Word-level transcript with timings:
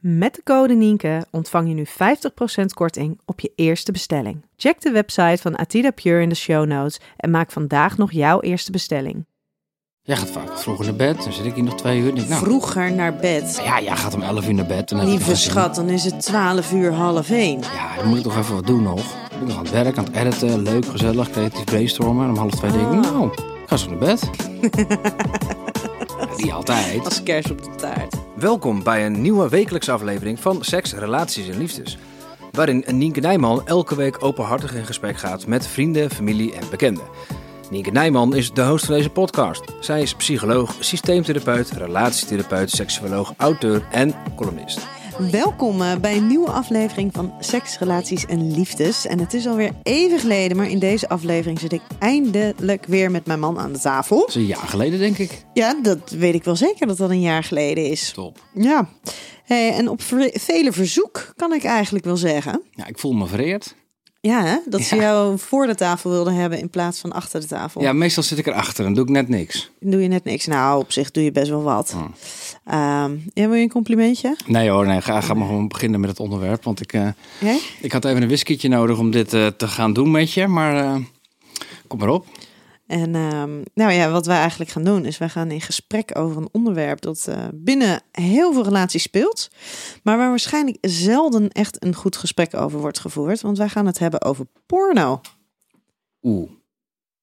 Met 0.00 0.34
de 0.34 0.42
code 0.44 0.74
Nienke 0.74 1.26
ontvang 1.30 1.68
je 1.68 1.74
nu 1.74 1.86
50% 1.86 2.64
korting 2.74 3.20
op 3.24 3.40
je 3.40 3.52
eerste 3.56 3.92
bestelling. 3.92 4.44
Check 4.56 4.80
de 4.80 4.90
website 4.90 5.38
van 5.42 5.56
Atida 5.56 5.90
Pure 5.90 6.22
in 6.22 6.28
de 6.28 6.34
show 6.34 6.66
notes 6.66 7.00
en 7.16 7.30
maak 7.30 7.50
vandaag 7.52 7.96
nog 7.96 8.12
jouw 8.12 8.40
eerste 8.40 8.70
bestelling. 8.72 9.24
Jij 10.02 10.16
gaat 10.16 10.30
vaak 10.30 10.58
vroeger 10.58 10.84
naar 10.84 10.94
bed, 10.94 11.22
dan 11.22 11.32
zit 11.32 11.44
ik 11.44 11.54
hier 11.54 11.64
nog 11.64 11.74
twee 11.76 12.00
uur. 12.00 12.14
Denk, 12.14 12.28
nou, 12.28 12.44
Vroeger 12.44 12.92
naar 12.92 13.14
bed. 13.16 13.60
Ja, 13.64 13.80
jij 13.80 13.96
gaat 13.96 14.14
om 14.14 14.22
11 14.22 14.46
uur 14.48 14.54
naar 14.54 14.66
bed. 14.66 14.88
Dan 14.88 15.04
Lieve 15.08 15.36
schat, 15.36 15.74
dan 15.74 15.88
is 15.88 16.04
het 16.04 16.20
12 16.22 16.72
uur 16.72 16.92
half 16.92 17.30
1. 17.30 17.60
Ja, 17.60 17.96
dan 17.96 18.08
moet 18.08 18.16
ik 18.18 18.22
toch 18.22 18.36
even 18.36 18.54
wat 18.54 18.66
doen 18.66 18.82
nog. 18.82 19.00
Ik 19.00 19.38
ben 19.38 19.46
nog 19.48 19.56
aan 19.56 19.62
het 19.62 19.72
werk, 19.72 19.98
aan 19.98 20.04
het 20.04 20.14
editen. 20.16 20.62
Leuk, 20.62 20.84
gezellig, 20.86 21.30
creatief 21.30 21.64
brainstormen. 21.64 22.24
En 22.24 22.30
om 22.30 22.36
half 22.36 22.50
twee 22.54 22.70
denk 22.72 22.92
ik, 22.92 23.04
Ah. 23.04 23.12
nou, 23.12 23.26
ik 23.32 23.68
ga 23.68 23.76
zo 23.76 23.88
naar 23.90 23.98
bed. 23.98 24.30
Niet 26.36 26.52
altijd. 26.52 27.04
Als 27.04 27.22
kers 27.22 27.50
op 27.50 27.62
de 27.62 27.74
taart. 27.76 28.14
Welkom 28.36 28.82
bij 28.82 29.06
een 29.06 29.20
nieuwe 29.20 29.48
wekelijkse 29.48 29.92
aflevering 29.92 30.40
van 30.40 30.58
Seks, 30.60 30.92
Relaties 30.94 31.48
en 31.48 31.58
Liefdes. 31.58 31.98
Waarin 32.50 32.84
Nienke 32.86 33.20
Nijman 33.20 33.66
elke 33.66 33.94
week 33.94 34.24
openhartig 34.24 34.74
in 34.74 34.86
gesprek 34.86 35.16
gaat 35.16 35.46
met 35.46 35.66
vrienden, 35.66 36.10
familie 36.10 36.54
en 36.54 36.70
bekenden. 36.70 37.04
Nienke 37.70 37.90
Nijman 37.90 38.34
is 38.34 38.52
de 38.52 38.62
host 38.62 38.84
van 38.84 38.94
deze 38.94 39.10
podcast. 39.10 39.62
Zij 39.80 40.02
is 40.02 40.14
psycholoog, 40.14 40.74
systeemtherapeut, 40.78 41.70
relatietherapeut, 41.70 42.70
seksuoloog, 42.70 43.34
auteur 43.36 43.86
en 43.90 44.14
columnist. 44.36 44.99
Welkom 45.28 45.82
eh, 45.82 45.96
bij 45.96 46.16
een 46.16 46.26
nieuwe 46.26 46.50
aflevering 46.50 47.12
van 47.12 47.32
Seks, 47.40 47.78
Relaties 47.78 48.26
en 48.26 48.54
Liefdes. 48.54 49.06
En 49.06 49.18
het 49.18 49.34
is 49.34 49.46
alweer 49.46 49.72
even 49.82 50.18
geleden, 50.18 50.56
maar 50.56 50.70
in 50.70 50.78
deze 50.78 51.08
aflevering 51.08 51.60
zit 51.60 51.72
ik 51.72 51.80
eindelijk 51.98 52.86
weer 52.86 53.10
met 53.10 53.26
mijn 53.26 53.40
man 53.40 53.58
aan 53.58 53.72
de 53.72 53.78
tafel. 53.78 54.18
Dat 54.18 54.28
is 54.28 54.34
een 54.34 54.46
jaar 54.46 54.68
geleden, 54.68 54.98
denk 54.98 55.18
ik. 55.18 55.44
Ja, 55.54 55.74
dat 55.82 56.10
weet 56.10 56.34
ik 56.34 56.44
wel 56.44 56.56
zeker 56.56 56.86
dat 56.86 56.96
dat 56.96 57.10
een 57.10 57.20
jaar 57.20 57.44
geleden 57.44 57.86
is. 57.86 58.12
Top. 58.12 58.38
Ja, 58.54 58.88
hey, 59.44 59.72
en 59.72 59.88
op 59.88 60.02
vele 60.32 60.72
verzoek 60.72 61.32
kan 61.36 61.52
ik 61.52 61.64
eigenlijk 61.64 62.04
wel 62.04 62.16
zeggen. 62.16 62.62
Ja, 62.70 62.86
ik 62.86 62.98
voel 62.98 63.12
me 63.12 63.26
vereerd. 63.26 63.74
Ja, 64.22 64.44
hè, 64.44 64.56
dat 64.66 64.82
ze 64.82 64.94
Ja. 64.96 65.02
jou 65.02 65.38
voor 65.38 65.66
de 65.66 65.74
tafel 65.74 66.10
wilden 66.10 66.34
hebben 66.34 66.58
in 66.58 66.70
plaats 66.70 67.00
van 67.00 67.12
achter 67.12 67.40
de 67.40 67.46
tafel. 67.46 67.80
Ja, 67.82 67.92
meestal 67.92 68.22
zit 68.22 68.38
ik 68.38 68.46
erachter 68.46 68.84
en 68.84 68.94
doe 68.94 69.04
ik 69.04 69.10
net 69.10 69.28
niks. 69.28 69.70
Doe 69.80 70.02
je 70.02 70.08
net 70.08 70.24
niks. 70.24 70.46
Nou, 70.46 70.80
op 70.80 70.92
zich 70.92 71.10
doe 71.10 71.24
je 71.24 71.32
best 71.32 71.48
wel 71.50 71.62
wat. 71.62 71.94
Oh. 71.96 72.04
Ja, 73.34 73.48
wil 73.48 73.54
je 73.54 73.62
een 73.62 73.68
complimentje? 73.70 74.36
Nee 74.46 74.68
hoor, 74.70 74.86
nee, 74.86 75.00
ga, 75.00 75.20
ga 75.20 75.34
maar 75.34 75.46
gewoon 75.46 75.68
beginnen 75.68 76.00
met 76.00 76.10
het 76.10 76.20
onderwerp. 76.20 76.64
Want 76.64 76.80
ik, 76.80 76.92
eh, 76.92 77.08
ik 77.80 77.92
had 77.92 78.04
even 78.04 78.22
een 78.22 78.28
whiskietje 78.28 78.68
nodig 78.68 78.98
om 78.98 79.10
dit 79.10 79.32
eh, 79.32 79.46
te 79.46 79.68
gaan 79.68 79.92
doen 79.92 80.10
met 80.10 80.32
je. 80.32 80.46
Maar 80.46 80.76
eh, 80.84 80.96
kom 81.86 81.98
maar 81.98 82.08
op. 82.08 82.26
En 82.90 83.14
ehm, 83.14 83.62
nou 83.74 83.92
ja, 83.92 84.10
wat 84.10 84.26
wij 84.26 84.38
eigenlijk 84.38 84.70
gaan 84.70 84.84
doen 84.84 85.04
is 85.04 85.18
wij 85.18 85.28
gaan 85.28 85.50
in 85.50 85.60
gesprek 85.60 86.18
over 86.18 86.36
een 86.36 86.48
onderwerp 86.52 87.00
dat 87.00 87.26
eh, 87.28 87.36
binnen 87.52 88.02
heel 88.12 88.52
veel 88.52 88.64
relaties 88.64 89.02
speelt, 89.02 89.48
maar 90.02 90.16
waar 90.16 90.28
waarschijnlijk 90.28 90.76
zelden 90.80 91.48
echt 91.48 91.84
een 91.84 91.94
goed 91.94 92.16
gesprek 92.16 92.56
over 92.56 92.80
wordt 92.80 92.98
gevoerd, 92.98 93.40
want 93.40 93.58
wij 93.58 93.68
gaan 93.68 93.86
het 93.86 93.98
hebben 93.98 94.22
over 94.22 94.46
porno. 94.66 95.20
Oeh. 96.22 96.50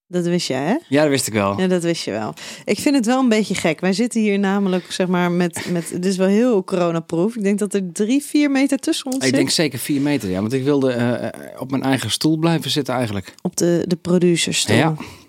Dat 0.08 0.26
wist 0.26 0.48
jij, 0.48 0.64
hè? 0.64 0.76
Ja, 0.90 1.02
dat 1.02 1.10
wist 1.10 1.28
ik 1.28 1.34
wel. 1.34 1.60
Ja, 1.60 1.68
dat 1.68 1.84
wist 1.84 2.04
je 2.04 2.12
wel. 2.12 2.34
Ik 2.66 2.80
vind 2.80 2.96
het 2.96 3.06
wel 3.06 3.20
een 3.20 3.30
beetje 3.30 3.56
gek. 3.56 3.80
Wij 3.80 3.94
zitten 3.94 4.22
hier 4.22 4.40
namelijk, 4.40 4.92
zeg 4.92 5.08
maar, 5.08 5.32
met, 5.32 5.66
met 5.72 5.90
het 5.90 6.06
is 6.06 6.18
wel 6.18 6.28
heel 6.28 6.64
coronaproof. 6.64 7.36
Ik 7.36 7.44
denk 7.44 7.60
dat 7.60 7.74
er 7.74 7.92
drie, 7.92 8.24
vier 8.24 8.52
meter 8.52 8.78
tussen 8.78 9.06
ons 9.06 9.16
Ik 9.16 9.24
zit. 9.24 9.34
denk 9.34 9.50
zeker 9.50 9.80
vier 9.80 10.02
meter, 10.02 10.30
ja. 10.30 10.40
Want 10.40 10.54
ik 10.54 10.64
wilde 10.64 10.92
eh, 10.92 11.62
op 11.62 11.72
mijn 11.72 11.84
eigen 11.84 12.12
stoel 12.12 12.38
blijven 12.38 12.72
zitten 12.72 12.94
eigenlijk. 12.94 13.34
Op 13.42 13.56
de, 13.56 13.84
de 13.88 13.96
producerstoel. 13.96 14.76
Ja. 14.76 14.96
ja, 14.98 15.27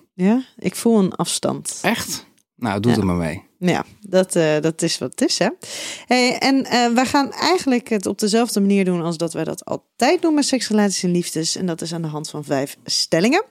ik 0.58 0.74
voel 0.74 0.98
een 0.98 1.14
afstand. 1.14 1.78
Echt? 1.82 2.26
Nou, 2.56 2.80
doe 2.80 2.92
Ja. 2.92 2.98
er 2.98 3.06
maar 3.06 3.16
mee. 3.16 3.46
Ja, 3.60 3.84
dat, 4.00 4.36
eh, 4.36 4.60
dat 4.60 4.82
is 4.82 4.98
wat 4.98 5.10
het 5.10 5.28
is, 5.28 5.38
hè. 5.38 5.48
Hey, 6.06 6.38
en 6.38 6.64
eh 6.64 6.88
wij 6.94 7.06
gaan 7.06 7.32
eigenlijk 7.32 7.88
het 7.88 8.06
op 8.06 8.18
dezelfde 8.18 8.60
manier 8.60 8.84
doen 8.84 9.02
als 9.02 9.16
dat 9.16 9.32
wij 9.32 9.44
dat 9.44 9.64
altijd 9.64 10.22
doen 10.22 10.34
met 10.34 10.44
seksrelaties 10.44 11.02
en 11.02 11.10
liefdes. 11.10 11.56
En 11.56 11.66
dat 11.66 11.80
is 11.80 11.94
aan 11.94 12.02
de 12.02 12.08
hand 12.08 12.30
van 12.30 12.44
vijf 12.44 12.76
stellingen. 12.84 13.44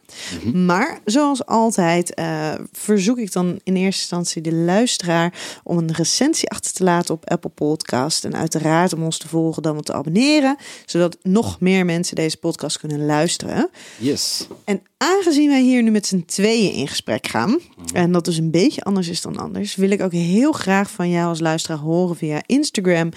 Maar 0.54 1.00
zoals 1.06 1.46
altijd 1.46 2.14
eh, 2.14 2.54
verzoek 2.72 3.18
ik 3.18 3.32
dan 3.32 3.60
in 3.64 3.76
eerste 3.76 4.02
instantie 4.02 4.42
de 4.42 4.54
luisteraar 4.54 5.34
om 5.64 5.78
een 5.78 5.92
recensie 5.92 6.50
achter 6.50 6.74
te 6.74 6.84
laten 6.84 7.14
op 7.14 7.30
Apple 7.30 7.50
Podcast. 7.50 8.26
En 8.26 8.36
uiteraard 8.36 8.94
om 8.94 9.04
ons 9.04 9.18
te 9.18 9.28
volgen 9.28 9.62
dan 9.62 9.76
wat 9.76 9.86
te 9.86 9.94
abonneren, 9.94 10.56
zodat 10.86 11.18
nog 11.22 11.60
meer 11.60 11.86
mensen 11.86 12.16
deze 12.16 12.38
podcast 12.38 12.80
kunnen 12.80 13.06
luisteren. 13.06 13.70
Yes. 13.98 14.48
En 14.64 14.82
aangezien 14.98 15.50
wij 15.50 15.62
hier 15.62 15.84
nu 15.84 15.92
met 15.92 16.08
z'n 16.08 16.24
tweeën 16.26 16.74
in 16.74 16.88
gesprek 16.88 17.28
gaan, 17.28 17.60
en 17.94 18.12
dat 18.12 18.26
dus 18.26 18.38
een 18.38 18.52
beetje 18.52 18.84
anders 18.84 19.08
is 19.08 19.22
dan 19.22 19.38
anders, 19.38 19.76
wil 19.76 19.92
ik 19.92 19.97
ook 20.02 20.12
heel 20.12 20.52
graag 20.52 20.92
van 20.92 21.10
jou 21.10 21.28
als 21.28 21.40
luisteraar 21.40 21.78
horen 21.78 22.16
via 22.16 22.42
Instagram, 22.46 23.10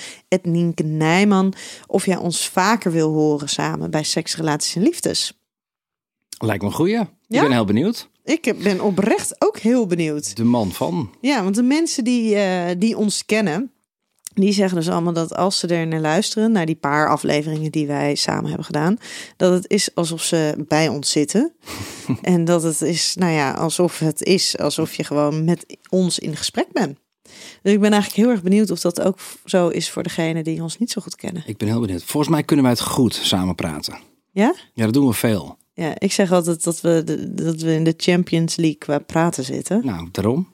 Nienke 0.42 0.82
Nijman, 0.82 1.52
of 1.86 2.06
jij 2.06 2.16
ons 2.16 2.48
vaker 2.48 2.92
wil 2.92 3.12
horen 3.12 3.48
samen 3.48 3.91
bij 3.91 4.02
Seks, 4.02 4.36
Relaties 4.36 4.76
en 4.76 4.82
Liefdes. 4.82 5.38
Lijkt 6.38 6.62
me 6.62 6.68
een 6.68 6.74
goeie. 6.74 6.94
Ja? 6.94 7.02
Ik 7.28 7.41
ben 7.41 7.52
heel 7.52 7.64
benieuwd. 7.64 8.08
Ik 8.24 8.54
ben 8.62 8.80
oprecht 8.80 9.34
ook 9.38 9.58
heel 9.58 9.86
benieuwd. 9.86 10.36
De 10.36 10.44
man 10.44 10.72
van. 10.72 11.10
Ja, 11.20 11.42
want 11.42 11.54
de 11.54 11.62
mensen 11.62 12.04
die, 12.04 12.34
eh, 12.34 12.76
die 12.78 12.97
ons 12.97 13.24
kennen, 13.26 13.72
die 14.41 14.53
zeggen 14.53 14.77
dus 14.77 14.89
allemaal 14.89 15.12
dat 15.12 15.34
als 15.34 15.59
ze 15.59 15.67
er 15.67 15.87
naar 15.87 16.01
luisteren, 16.01 16.53
naar 16.53 16.67
die 16.67 16.75
paar 16.75 17.09
afleveringen 17.09 17.71
die 17.71 17.87
wij 17.87 18.15
samen 18.15 18.47
hebben 18.47 18.65
gedaan, 18.65 18.97
dat 19.37 19.53
het 19.53 19.71
is 19.71 19.95
alsof 19.95 20.23
ze 20.23 20.65
bij 20.69 20.89
ons 20.89 21.11
zitten. 21.11 21.53
en 22.23 22.45
dat 22.45 22.62
het 22.62 22.81
is, 22.81 23.15
nou 23.19 23.33
ja, 23.33 23.53
alsof 23.53 23.99
het 23.99 24.23
is 24.23 24.59
alsof 24.59 24.95
je 24.95 25.05
gewoon 25.05 25.45
met 25.45 25.78
ons 25.89 26.19
in 26.19 26.37
gesprek 26.37 26.73
bent. 26.73 26.99
Dus 27.62 27.73
ik 27.73 27.81
ben 27.81 27.93
eigenlijk 27.93 28.23
heel 28.23 28.31
erg 28.31 28.43
benieuwd 28.43 28.71
of 28.71 28.81
dat 28.81 29.01
ook 29.01 29.19
zo 29.45 29.69
is 29.69 29.91
voor 29.91 30.03
degenen 30.03 30.45
die 30.45 30.62
ons 30.62 30.78
niet 30.78 30.91
zo 30.91 31.01
goed 31.01 31.17
kennen. 31.17 31.43
Ik 31.47 31.57
ben 31.57 31.69
heel 31.69 31.81
benieuwd. 31.81 32.05
Volgens 32.05 32.33
mij 32.33 32.43
kunnen 32.43 32.65
wij 32.65 32.75
het 32.75 32.83
goed 32.83 33.15
samen 33.15 33.55
praten. 33.55 33.99
Ja? 34.33 34.55
Ja, 34.72 34.84
dat 34.84 34.95
doen 34.95 35.07
we 35.07 35.12
veel. 35.12 35.59
Ja, 35.75 35.99
ik 35.99 36.12
zeg 36.12 36.33
altijd 36.33 36.65
dat 36.65 36.81
we, 36.81 37.03
de, 37.05 37.34
dat 37.34 37.61
we 37.61 37.75
in 37.75 37.84
de 37.84 37.95
Champions 37.97 38.57
League 38.57 38.78
qua 38.78 38.99
praten 38.99 39.45
zitten. 39.45 39.87
Nou, 39.87 40.09
daarom. 40.12 40.49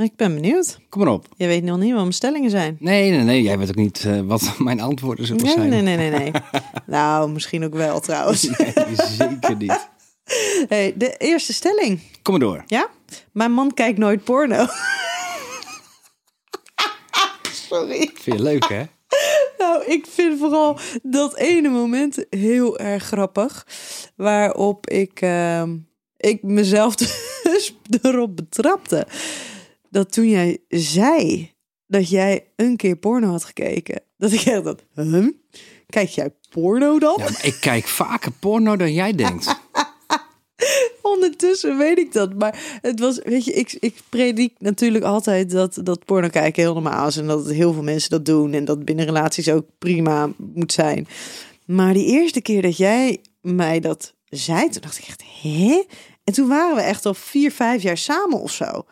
Ik 0.00 0.16
ben 0.16 0.34
benieuwd. 0.34 0.78
Kom 0.88 1.04
maar 1.04 1.12
op. 1.12 1.26
Je 1.36 1.46
weet 1.46 1.62
nog 1.62 1.78
niet 1.78 1.90
wat 1.92 2.00
mijn 2.00 2.12
stellingen 2.12 2.50
zijn. 2.50 2.76
Nee, 2.80 3.10
nee, 3.10 3.20
nee. 3.20 3.42
Jij 3.42 3.58
weet 3.58 3.68
ook 3.68 3.74
niet 3.74 4.04
eh, 4.04 4.20
wat 4.20 4.52
mijn 4.58 4.80
antwoorden 4.80 5.26
zullen 5.26 5.42
Nee, 5.42 5.52
zijn. 5.52 5.68
nee, 5.68 5.82
nee, 5.82 5.96
nee, 5.96 6.10
nee. 6.10 6.30
nou, 6.86 7.30
misschien 7.30 7.64
ook 7.64 7.74
wel 7.74 8.00
trouwens. 8.00 8.42
Nee, 8.58 8.72
zeker 8.96 9.56
niet. 9.56 9.88
Hey, 10.68 10.94
de 10.96 11.16
eerste 11.16 11.52
stelling. 11.52 12.00
Kom 12.22 12.38
maar 12.38 12.48
door. 12.48 12.62
Ja? 12.66 12.88
Mijn 13.32 13.52
man 13.52 13.74
kijkt 13.74 13.98
nooit 13.98 14.24
porno. 14.24 14.66
Sorry. 17.52 18.10
Vind 18.14 18.36
je 18.36 18.42
leuk, 18.42 18.68
hè? 18.68 18.82
Nou, 19.58 19.84
ik 19.84 20.06
vind 20.08 20.38
vooral 20.38 20.78
dat 21.02 21.36
ene 21.36 21.68
moment 21.68 22.24
heel 22.30 22.78
erg 22.78 23.04
grappig. 23.04 23.66
Waarop 24.16 24.88
ik, 24.88 25.20
ehm, 25.20 25.76
ik 26.16 26.42
mezelf 26.42 26.94
dus 26.94 27.76
erop 28.02 28.36
betrapte. 28.36 29.06
Dat 29.90 30.12
toen 30.12 30.28
jij 30.28 30.58
zei 30.68 31.50
dat 31.86 32.08
jij 32.08 32.46
een 32.56 32.76
keer 32.76 32.96
porno 32.96 33.30
had 33.30 33.44
gekeken. 33.44 34.02
Dat 34.16 34.32
ik 34.32 34.40
echt 34.40 34.64
dat, 34.64 34.84
huh? 34.94 35.28
Kijk 35.86 36.08
jij 36.08 36.34
porno 36.50 36.98
dan? 36.98 37.14
Ja, 37.18 37.24
maar 37.24 37.44
ik 37.44 37.56
kijk 37.60 37.86
vaker 37.86 38.32
porno 38.32 38.76
dan 38.76 38.92
jij 38.92 39.12
denkt. 39.12 39.60
Ondertussen 41.02 41.78
weet 41.78 41.98
ik 41.98 42.12
dat. 42.12 42.34
Maar 42.34 42.78
het 42.82 43.00
was, 43.00 43.20
weet 43.24 43.44
je, 43.44 43.52
ik, 43.52 43.76
ik 43.80 43.94
predik 44.08 44.54
natuurlijk 44.58 45.04
altijd 45.04 45.50
dat, 45.50 45.80
dat 45.82 46.04
porno 46.04 46.28
kijken 46.28 46.62
heel 46.62 46.74
normaal 46.74 47.06
is. 47.06 47.16
En 47.16 47.26
dat 47.26 47.50
heel 47.50 47.72
veel 47.72 47.82
mensen 47.82 48.10
dat 48.10 48.24
doen. 48.24 48.52
En 48.52 48.64
dat 48.64 48.84
binnen 48.84 49.04
relaties 49.04 49.50
ook 49.50 49.66
prima 49.78 50.30
moet 50.36 50.72
zijn. 50.72 51.06
Maar 51.66 51.92
die 51.92 52.06
eerste 52.06 52.40
keer 52.42 52.62
dat 52.62 52.76
jij 52.76 53.20
mij 53.40 53.80
dat 53.80 54.14
zei, 54.24 54.68
toen 54.68 54.82
dacht 54.82 54.98
ik 54.98 55.04
echt, 55.04 55.22
hè? 55.42 55.84
En 56.24 56.32
toen 56.32 56.48
waren 56.48 56.76
we 56.76 56.82
echt 56.82 57.06
al 57.06 57.14
vier, 57.14 57.52
vijf 57.52 57.82
jaar 57.82 57.98
samen 57.98 58.40
of 58.40 58.52
zo. 58.52 58.84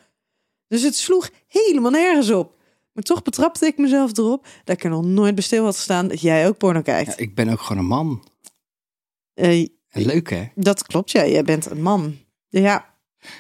Dus 0.69 0.82
het 0.82 0.97
sloeg 0.97 1.31
helemaal 1.47 1.91
nergens 1.91 2.31
op. 2.31 2.56
Maar 2.93 3.03
toch 3.05 3.23
betrapte 3.23 3.67
ik 3.67 3.79
mezelf 3.79 4.17
erop 4.17 4.47
dat 4.65 4.76
ik 4.76 4.85
er 4.85 4.91
nog 4.91 5.05
nooit 5.05 5.35
bij 5.35 5.44
stil 5.44 5.65
had 5.65 5.76
gestaan 5.76 6.09
dat 6.09 6.20
jij 6.20 6.49
ook 6.49 6.59
porno 6.59 6.82
kijkt. 6.82 7.09
Ja, 7.11 7.17
ik 7.17 7.35
ben 7.35 7.49
ook 7.49 7.61
gewoon 7.61 7.82
een 7.82 7.88
man. 7.88 8.25
Eh, 9.35 9.67
Leuk, 9.91 10.31
hè? 10.31 10.44
dat 10.55 10.82
klopt, 10.87 11.11
ja. 11.11 11.26
Jij 11.26 11.43
bent 11.43 11.70
een 11.70 11.82
man. 11.82 12.17
Ja. 12.49 12.94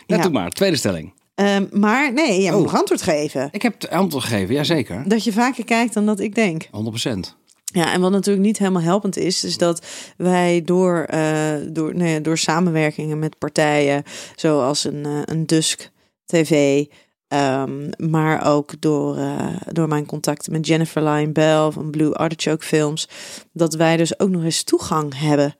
Ja. 0.06 0.18
doe 0.18 0.30
maar. 0.32 0.50
Tweede 0.50 0.76
stelling. 0.76 1.14
Ehm, 1.34 1.66
maar 1.72 2.12
nee, 2.12 2.40
jij 2.42 2.52
moet 2.52 2.66
Oh. 2.66 2.74
antwoord 2.74 3.02
geven. 3.02 3.48
Ik 3.52 3.62
heb 3.62 3.74
het 3.74 3.90
antwoord 3.90 4.24
gegeven, 4.24 4.54
jazeker. 4.54 5.08
Dat 5.08 5.24
je 5.24 5.32
vaker 5.32 5.64
kijkt 5.64 5.94
dan 5.94 6.06
dat 6.06 6.20
ik 6.20 6.34
denk. 6.34 6.68
100%. 6.70 7.36
Ja, 7.64 7.92
en 7.92 8.00
wat 8.00 8.10
natuurlijk 8.10 8.46
niet 8.46 8.58
helemaal 8.58 8.82
helpend 8.82 9.16
is, 9.16 9.44
is 9.44 9.58
dat 9.58 9.86
wij 10.16 10.62
door, 10.64 11.02
eh, 11.02 11.54
door, 11.70 11.94
nou 11.94 12.10
ja, 12.10 12.18
door 12.18 12.38
samenwerkingen 12.38 13.18
met 13.18 13.38
partijen 13.38 14.02
zoals 14.36 14.84
een, 14.84 15.04
eh, 15.04 15.20
een 15.24 15.46
Dusk 15.46 15.90
TV, 16.24 16.84
ehm, 17.28 17.90
maar 18.10 18.46
ook 18.46 18.80
door, 18.80 19.16
eh, 19.16 19.56
door 19.72 19.88
mijn 19.88 20.06
contacten 20.06 20.52
met 20.52 20.66
Jennifer 20.66 21.02
Lyon 21.02 21.32
Bell 21.32 21.70
van 21.70 21.90
Blue 21.90 22.14
Artichoke 22.14 22.64
Films, 22.64 23.08
dat 23.52 23.74
wij 23.74 23.96
dus 23.96 24.20
ook 24.20 24.28
nog 24.28 24.42
eens 24.42 24.62
toegang 24.62 25.18
hebben 25.18 25.54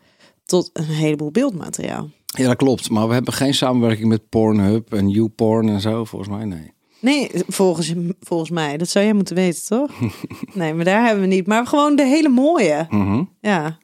tot 0.45 0.71
een 0.73 0.85
heleboel 0.85 1.31
beeldmateriaal. 1.31 2.11
Ja, 2.25 2.47
dat 2.47 2.57
klopt. 2.57 2.91
Maar 2.91 3.09
we 3.09 3.15
hebben 3.15 3.33
geen 3.33 3.55
samenwerking 3.55 4.09
met 4.09 4.29
Pornhub 4.29 4.93
en 4.93 5.09
YouPorn 5.09 5.69
en 5.69 5.81
zo, 5.81 6.05
volgens 6.05 6.31
mij. 6.31 6.45
Nee. 6.45 6.73
Nee, 7.01 7.31
volgens, 7.47 7.93
volgens 8.21 8.51
mij. 8.51 8.77
Dat 8.77 8.89
zou 8.89 9.05
jij 9.05 9.15
moeten 9.15 9.35
weten, 9.35 9.63
toch? 9.67 9.91
nee, 10.55 10.75
maar 10.75 10.85
daar 10.85 11.05
hebben 11.05 11.29
we 11.29 11.35
niet. 11.35 11.47
Maar 11.47 11.67
gewoon 11.67 11.97
de 11.97 12.05
hele 12.05 12.29
mooie. 12.29 12.87
Mhm. 12.91 13.23
Ja. 13.41 13.79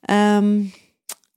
Ehm, 0.00 0.60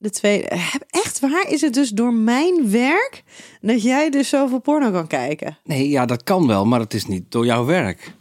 de 0.04 0.10
tweede. 0.10 0.56
Heb- 0.56 0.84
Echt 0.90 1.20
waar? 1.20 1.50
Is 1.50 1.62
het 1.62 1.74
dus 1.74 1.90
door 1.90 2.14
mijn 2.14 2.72
werk 2.72 3.24
dat 3.62 3.84
jij 3.84 4.10
dus 4.10 4.30
zoveel 4.30 4.60
porno 4.60 4.92
kan 4.92 5.08
kijken? 5.08 5.58
Nee, 5.64 5.90
ja, 5.90 6.06
dat 6.06 6.24
kan 6.24 6.48
wel, 6.48 6.66
maar 6.66 6.80
het 6.80 6.94
is 6.94 7.06
niet 7.06 7.32
door 7.32 7.46
jouw 7.46 7.66
werk. 7.66 8.14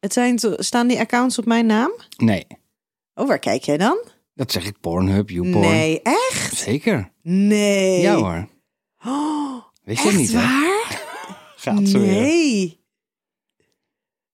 Het 0.00 0.12
zijn, 0.12 0.38
staan 0.56 0.86
die 0.88 0.98
accounts 0.98 1.38
op 1.38 1.44
mijn 1.44 1.66
naam? 1.66 1.90
Nee, 2.16 2.46
Oh, 3.14 3.26
waar 3.28 3.38
kijk 3.38 3.62
jij 3.62 3.76
dan? 3.76 3.98
dat 4.34 4.52
zeg 4.52 4.66
ik 4.66 4.80
Pornhub, 4.80 5.30
YouPorn. 5.30 5.60
Nee, 5.60 6.00
echt? 6.02 6.56
Zeker. 6.56 7.10
Nee. 7.22 8.00
Ja 8.00 8.14
hoor. 8.14 8.48
Oh, 9.06 9.62
Weet 9.84 10.02
je 10.02 10.12
niet, 10.12 10.32
waar? 10.32 11.02
Gaat 11.56 11.88
zo 11.88 11.98
weer. 12.00 12.76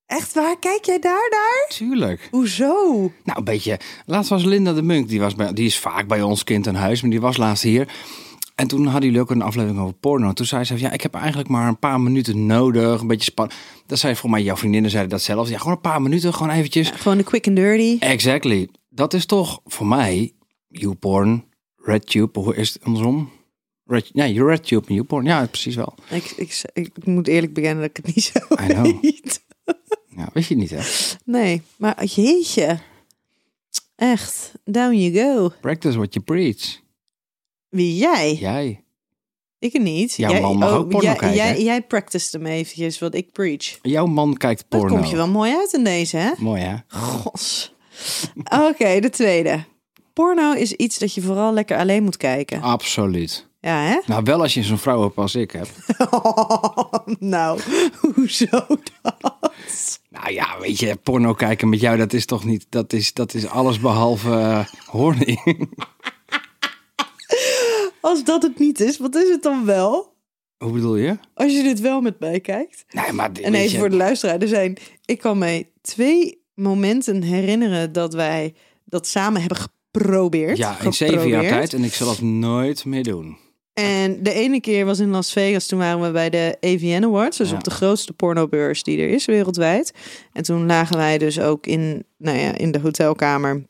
Echt 0.05 0.33
waar? 0.33 0.59
Kijk 0.59 0.85
jij 0.85 0.99
daar 0.99 1.27
naar? 1.31 1.65
Tuurlijk. 1.67 2.27
Hoezo? 2.31 2.73
Nou, 3.23 3.37
een 3.37 3.43
beetje. 3.43 3.79
Laatst 4.05 4.29
was 4.29 4.43
Linda 4.43 4.73
de 4.73 4.81
Munk, 4.81 5.07
die, 5.07 5.19
was 5.19 5.35
bij, 5.35 5.53
die 5.53 5.65
is 5.65 5.79
vaak 5.79 6.07
bij 6.07 6.21
ons 6.21 6.43
kind 6.43 6.67
aan 6.67 6.75
huis, 6.75 7.01
maar 7.01 7.11
die 7.11 7.21
was 7.21 7.37
laatst 7.37 7.63
hier. 7.63 7.93
En 8.55 8.67
toen 8.67 8.85
hadden 8.85 9.03
jullie 9.03 9.21
ook 9.21 9.29
een 9.29 9.41
aflevering 9.41 9.79
over 9.79 9.93
porno. 9.93 10.33
Toen 10.33 10.45
zei 10.45 10.63
ze, 10.63 10.79
ja, 10.79 10.91
ik 10.91 11.01
heb 11.01 11.13
eigenlijk 11.13 11.49
maar 11.49 11.67
een 11.67 11.79
paar 11.79 12.01
minuten 12.01 12.45
nodig, 12.45 13.01
een 13.01 13.07
beetje 13.07 13.31
spannend. 13.31 13.59
Dat 13.85 13.99
zei 13.99 14.15
voor 14.15 14.29
mij, 14.29 14.41
jouw 14.41 14.55
vriendinnen 14.55 14.91
zeiden 14.91 15.11
dat 15.11 15.21
zelf. 15.21 15.49
Ja, 15.49 15.57
gewoon 15.57 15.73
een 15.73 15.81
paar 15.81 16.01
minuten, 16.01 16.33
gewoon 16.33 16.49
eventjes. 16.49 16.89
Gewoon 16.89 17.17
de 17.17 17.23
quick 17.23 17.47
and 17.47 17.55
dirty. 17.55 17.97
Exactly. 17.99 18.69
Dat 18.89 19.13
is 19.13 19.25
toch 19.25 19.59
voor 19.65 19.87
mij, 19.87 20.33
YouPorn, 20.67 21.45
RedTube, 21.75 22.39
hoe 22.39 22.55
is 22.55 22.73
het 22.73 22.83
andersom? 22.83 23.31
Red, 23.85 24.09
ja, 24.13 24.25
RedTube 24.25 24.87
en 24.87 24.93
YouPorn. 24.93 25.25
Ja, 25.25 25.45
precies 25.45 25.75
wel. 25.75 25.93
Ik, 26.09 26.33
ik, 26.37 26.63
ik 26.73 27.05
moet 27.05 27.27
eerlijk 27.27 27.53
bekennen 27.53 27.79
dat 27.81 27.97
ik 27.97 28.05
het 28.05 28.15
niet 28.15 28.23
zo 28.23 28.39
I 28.63 28.67
know. 28.67 29.01
weet. 29.01 29.44
Ja, 30.17 30.29
weet 30.33 30.45
je 30.45 30.55
niet, 30.55 30.69
hè? 30.69 30.79
Nee, 31.25 31.61
maar 31.77 32.03
jeetje. 32.05 32.79
Echt, 33.95 34.51
down 34.63 34.95
you 34.95 35.13
go. 35.25 35.51
Practice 35.61 35.97
what 35.97 36.13
you 36.13 36.25
preach. 36.25 36.79
Wie 37.69 37.95
jij? 37.97 38.33
Jij. 38.35 38.83
Ik 39.59 39.79
niet. 39.79 40.15
Jouw 40.15 40.31
jij, 40.31 40.41
man 40.41 40.57
mag 40.57 40.69
ook 40.71 40.89
porno 40.89 41.07
jij, 41.07 41.15
kijken, 41.15 41.37
Jij, 41.37 41.63
jij 41.63 41.81
practiced 41.81 42.31
hem 42.31 42.45
eventjes 42.45 42.99
wat 42.99 43.15
ik 43.15 43.31
preach. 43.31 43.77
Jouw 43.81 44.05
man 44.05 44.37
kijkt 44.37 44.65
Dat 44.69 44.79
porno. 44.79 44.95
komt 44.95 45.09
je 45.09 45.15
wel 45.15 45.27
mooi 45.27 45.53
uit 45.55 45.73
in 45.73 45.83
deze, 45.83 46.17
hè? 46.17 46.31
Mooi, 46.37 46.61
hè? 46.61 46.75
Gos. 46.87 47.73
Oké, 48.69 48.99
de 48.99 49.09
tweede. 49.09 49.63
Porno 50.13 50.53
is 50.53 50.73
iets 50.73 50.99
dat 50.99 51.13
je 51.13 51.21
vooral 51.21 51.53
lekker 51.53 51.77
alleen 51.77 52.03
moet 52.03 52.17
kijken. 52.17 52.61
Absoluut. 52.61 53.47
Ja, 53.65 53.81
hè? 53.81 53.99
Nou, 54.11 54.23
wel 54.23 54.41
als 54.41 54.53
je 54.53 54.63
zo'n 54.63 54.77
vrouw 54.77 55.01
hebt 55.01 55.17
als 55.17 55.35
ik 55.35 55.51
heb. 55.51 55.67
nou, 57.19 57.59
hoezo 58.15 58.45
dat? 59.01 59.99
Nou 60.09 60.33
ja, 60.33 60.59
weet 60.59 60.79
je, 60.79 60.95
porno 60.95 61.33
kijken 61.33 61.69
met 61.69 61.79
jou, 61.79 61.97
dat 61.97 62.13
is 62.13 62.25
toch 62.25 62.45
niet... 62.45 62.65
Dat 62.69 62.93
is, 62.93 63.13
dat 63.13 63.33
is 63.33 63.47
alles 63.47 63.79
behalve 63.79 64.29
uh, 64.29 64.65
horny. 64.85 65.39
Als 68.01 68.23
dat 68.23 68.43
het 68.43 68.59
niet 68.59 68.79
is, 68.79 68.97
wat 68.97 69.15
is 69.15 69.29
het 69.29 69.43
dan 69.43 69.65
wel? 69.65 70.13
Hoe 70.57 70.71
bedoel 70.71 70.95
je? 70.95 71.17
Als 71.33 71.51
je 71.51 71.63
dit 71.63 71.79
wel 71.79 72.01
met 72.01 72.19
mij 72.19 72.39
kijkt. 72.39 72.85
Nee, 72.89 73.11
maar... 73.11 73.31
En 73.31 73.53
even 73.53 73.71
je, 73.71 73.77
voor 73.77 73.89
de 73.89 73.95
luisteraar, 73.95 74.39
er 74.39 74.47
zijn, 74.47 74.77
ik 75.05 75.19
kan 75.19 75.37
mij 75.37 75.69
twee 75.81 76.43
momenten 76.53 77.21
herinneren 77.21 77.91
dat 77.91 78.13
wij 78.13 78.53
dat 78.83 79.07
samen 79.07 79.39
hebben 79.39 79.57
geprobeerd. 79.57 80.57
Ja, 80.57 80.81
in 80.81 80.93
zeven 80.93 81.27
jaar 81.27 81.47
tijd 81.47 81.73
en 81.73 81.83
ik 81.83 81.93
zal 81.93 82.09
het 82.09 82.21
nooit 82.21 82.85
meer 82.85 83.03
doen. 83.03 83.43
En 83.75 84.23
de 84.23 84.33
ene 84.33 84.59
keer 84.61 84.85
was 84.85 84.99
in 84.99 85.09
Las 85.09 85.31
Vegas, 85.31 85.65
toen 85.67 85.79
waren 85.79 86.01
we 86.01 86.11
bij 86.11 86.29
de 86.29 86.57
AVN 86.61 87.03
Awards, 87.03 87.37
dus 87.37 87.49
Ja. 87.49 87.55
op 87.55 87.63
de 87.63 87.71
grootste 87.71 88.13
pornobeurs 88.13 88.83
die 88.83 88.99
er 89.01 89.09
is 89.09 89.25
wereldwijd. 89.25 89.93
En 90.33 90.43
toen 90.43 90.65
lagen 90.65 90.97
wij 90.97 91.17
dus 91.17 91.39
ook 91.39 91.65
in, 91.67 92.05
nou 92.17 92.37
ja, 92.37 92.57
in 92.57 92.71
de 92.71 92.79
hotelkamer, 92.79 93.65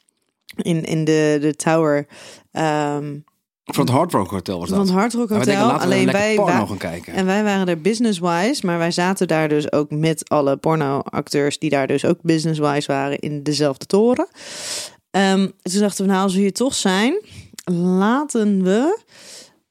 in, 0.56 0.84
in 0.84 1.04
de, 1.06 1.38
de 1.42 1.56
tower 1.56 2.08
ehm, 2.52 3.18
Van 3.64 3.84
het 3.86 3.94
Hard 3.94 4.12
Rock 4.12 4.30
Hotel 4.32 4.60
was 4.60 4.70
dat. 4.70 4.78
van 4.78 4.88
het 4.88 4.96
Hard 4.96 5.14
Rock 5.14 5.28
denken, 5.30 5.54
Hotel. 5.58 5.74
we 5.74 5.84
Alleen 5.84 6.12
wij, 6.12 6.36
porno 6.36 6.66
gaan 6.66 6.78
kijken. 6.78 7.14
en 7.14 7.26
wij 7.26 7.44
waren 7.44 7.68
er 7.68 7.82
business-wise, 7.82 8.66
maar 8.66 8.78
wij 8.78 8.92
zaten 8.92 9.28
daar 9.28 9.50
dus 9.50 9.72
ook 9.72 9.92
met 9.92 10.30
alle 10.30 10.58
pornoacteurs 10.58 11.60
die 11.60 11.70
daar 11.70 11.88
dus 11.88 12.06
ook 12.06 12.18
business-wise 12.22 12.92
waren 12.92 13.20
in 13.20 13.44
dezelfde 13.44 13.86
toren. 13.86 14.28
Ehm, 15.12 15.48
toen 15.62 15.80
dachten 15.82 16.06
we, 16.06 16.12
nou, 16.12 16.24
als 16.24 16.34
we 16.34 16.40
hier 16.40 16.54
toch 16.54 16.76
zijn, 16.76 17.22
laten 17.72 18.64
we 18.64 19.00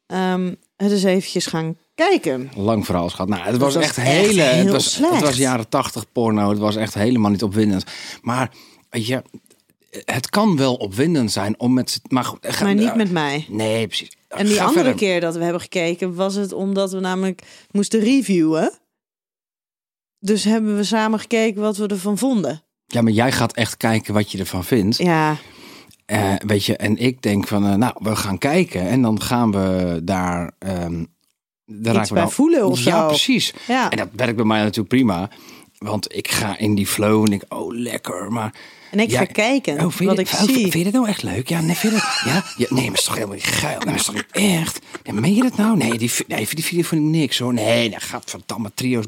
ehm, 0.07 0.55
het 0.77 0.91
eens 0.93 1.03
eventjes 1.03 1.47
gaan 1.47 1.77
kijken. 1.95 2.51
Lang 2.57 2.85
verhaal 2.85 3.11
schat. 3.11 3.29
Nou, 3.29 3.43
het 3.43 3.57
was 3.57 3.75
was 3.75 3.83
echt 3.85 3.97
echt 3.99 4.07
hele. 4.07 4.43
Het 4.43 4.55
heel 4.63 4.73
was, 4.73 4.93
slecht. 4.93 5.13
het 5.13 5.23
was 5.23 5.37
jaren 5.37 5.69
tachtig 5.69 6.13
porno. 6.13 6.49
Het 6.51 6.59
was 6.59 6.77
echt 6.77 6.95
helemaal 6.95 7.31
niet 7.31 7.43
opwindend. 7.43 7.85
Maar 8.23 8.51
weet 8.91 9.07
je, 9.07 9.23
het 10.05 10.31
kan 10.31 10.57
wel 10.57 10.75
opwindend 10.75 11.33
zijn 11.33 11.61
om 11.61 11.73
met. 11.73 12.01
Maar, 12.09 12.25
goed, 12.25 12.39
ga- 12.47 12.65
Maar 12.65 12.75
niet 12.75 12.95
met 12.95 13.11
mij. 13.11 13.47
Nee, 13.49 13.87
precies. 13.87 14.17
En 14.29 14.47
die 14.47 14.55
Ga 14.55 14.61
andere 14.65 14.79
verder. 14.85 14.95
keer 15.01 15.21
dat 15.21 15.35
we 15.37 15.43
hebben 15.43 15.61
gekeken, 15.61 16.15
was 16.15 16.35
het 16.35 16.53
omdat 16.53 16.93
we 16.93 17.01
namelijk 17.01 17.43
moesten 17.71 18.01
reviewen. 18.01 18.73
Dus 20.19 20.45
hebben 20.45 20.77
we 20.77 20.85
samen 20.85 21.19
gekeken 21.21 21.61
wat 21.63 21.77
we 21.77 21.87
ervan 21.87 22.19
vonden. 22.19 22.63
Ja, 22.87 23.03
maar 23.03 23.13
jij 23.13 23.33
gaat 23.33 23.53
echt 23.55 23.77
kijken 23.77 24.15
wat 24.15 24.31
je 24.33 24.39
ervan 24.39 24.65
vindt. 24.65 24.97
Ja, 24.97 25.37
Eh, 26.07 26.35
weet 26.47 26.65
je, 26.65 26.77
en 26.77 26.97
ik 26.97 27.23
denk 27.23 27.47
van, 27.47 27.67
eh, 27.67 27.75
nou, 27.75 27.93
we 27.99 28.17
gaan 28.17 28.39
kijken 28.39 28.81
en 28.89 29.03
dan 29.03 29.23
gaan 29.23 29.51
we 29.53 30.01
daar. 30.03 30.51
ehm 30.59 31.05
daar 31.67 31.97
iets 32.01 32.09
we 32.09 32.15
bij 32.15 32.29
voelen 32.29 32.67
of 32.67 32.81
Ja, 32.81 33.01
zo. 33.01 33.07
precies. 33.07 33.53
Ja. 33.67 33.91
En 33.91 33.97
dat 33.97 34.09
werkt 34.13 34.37
bij 34.37 34.45
mij 34.45 34.59
natuurlijk 34.61 34.89
prima. 34.89 35.29
Want 35.79 36.17
ik 36.17 36.31
ga 36.31 36.59
in 36.59 36.75
die 36.75 36.87
flow 36.87 37.25
en 37.27 37.33
ik, 37.33 37.45
oh 37.49 37.75
lekker. 37.75 38.33
Maar 38.33 38.55
En 38.91 39.01
ik 39.01 39.11
Ja, 39.11 39.19
ga 39.19 39.25
kijken 39.25 39.75
Oh, 39.75 39.91
vind 39.93 40.09
wat 40.11 40.17
je, 40.17 40.23
ik 40.37 40.41
oh, 40.49 40.55
zie. 40.55 40.55
Vind 40.61 40.73
je 40.73 40.85
dat 40.85 40.93
nou 40.93 41.09
echt 41.09 41.23
leuk? 41.23 41.49
Ja, 41.49 41.61
nee, 41.61 41.77
vind 41.77 41.93
je 41.93 41.99
dat, 41.99 42.21
ja? 42.25 42.45
ja? 42.57 42.67
Nee, 42.71 42.83
maar 42.83 42.91
het 42.91 42.99
is 42.99 43.05
toch 43.05 43.15
helemaal 43.15 43.35
niet 43.35 43.45
geil? 43.45 43.77
Nee, 43.79 43.87
maar 43.87 43.95
is 43.95 44.05
toch 44.05 44.15
niet 44.15 44.27
echt? 44.31 44.79
Ja, 45.03 45.13
meen 45.13 45.35
je 45.35 45.43
dat 45.43 45.57
nou? 45.57 45.77
Nee, 45.77 45.99
die, 45.99 46.11
nee, 46.27 46.49
die 46.51 46.65
video 46.65 46.83
vond 46.83 47.01
ik 47.01 47.07
niks 47.07 47.39
hoor. 47.39 47.55
Nee, 47.55 47.91
dat 47.91 48.03
gaat 48.03 48.31
verdamme 48.31 48.71
trio's. 48.75 49.05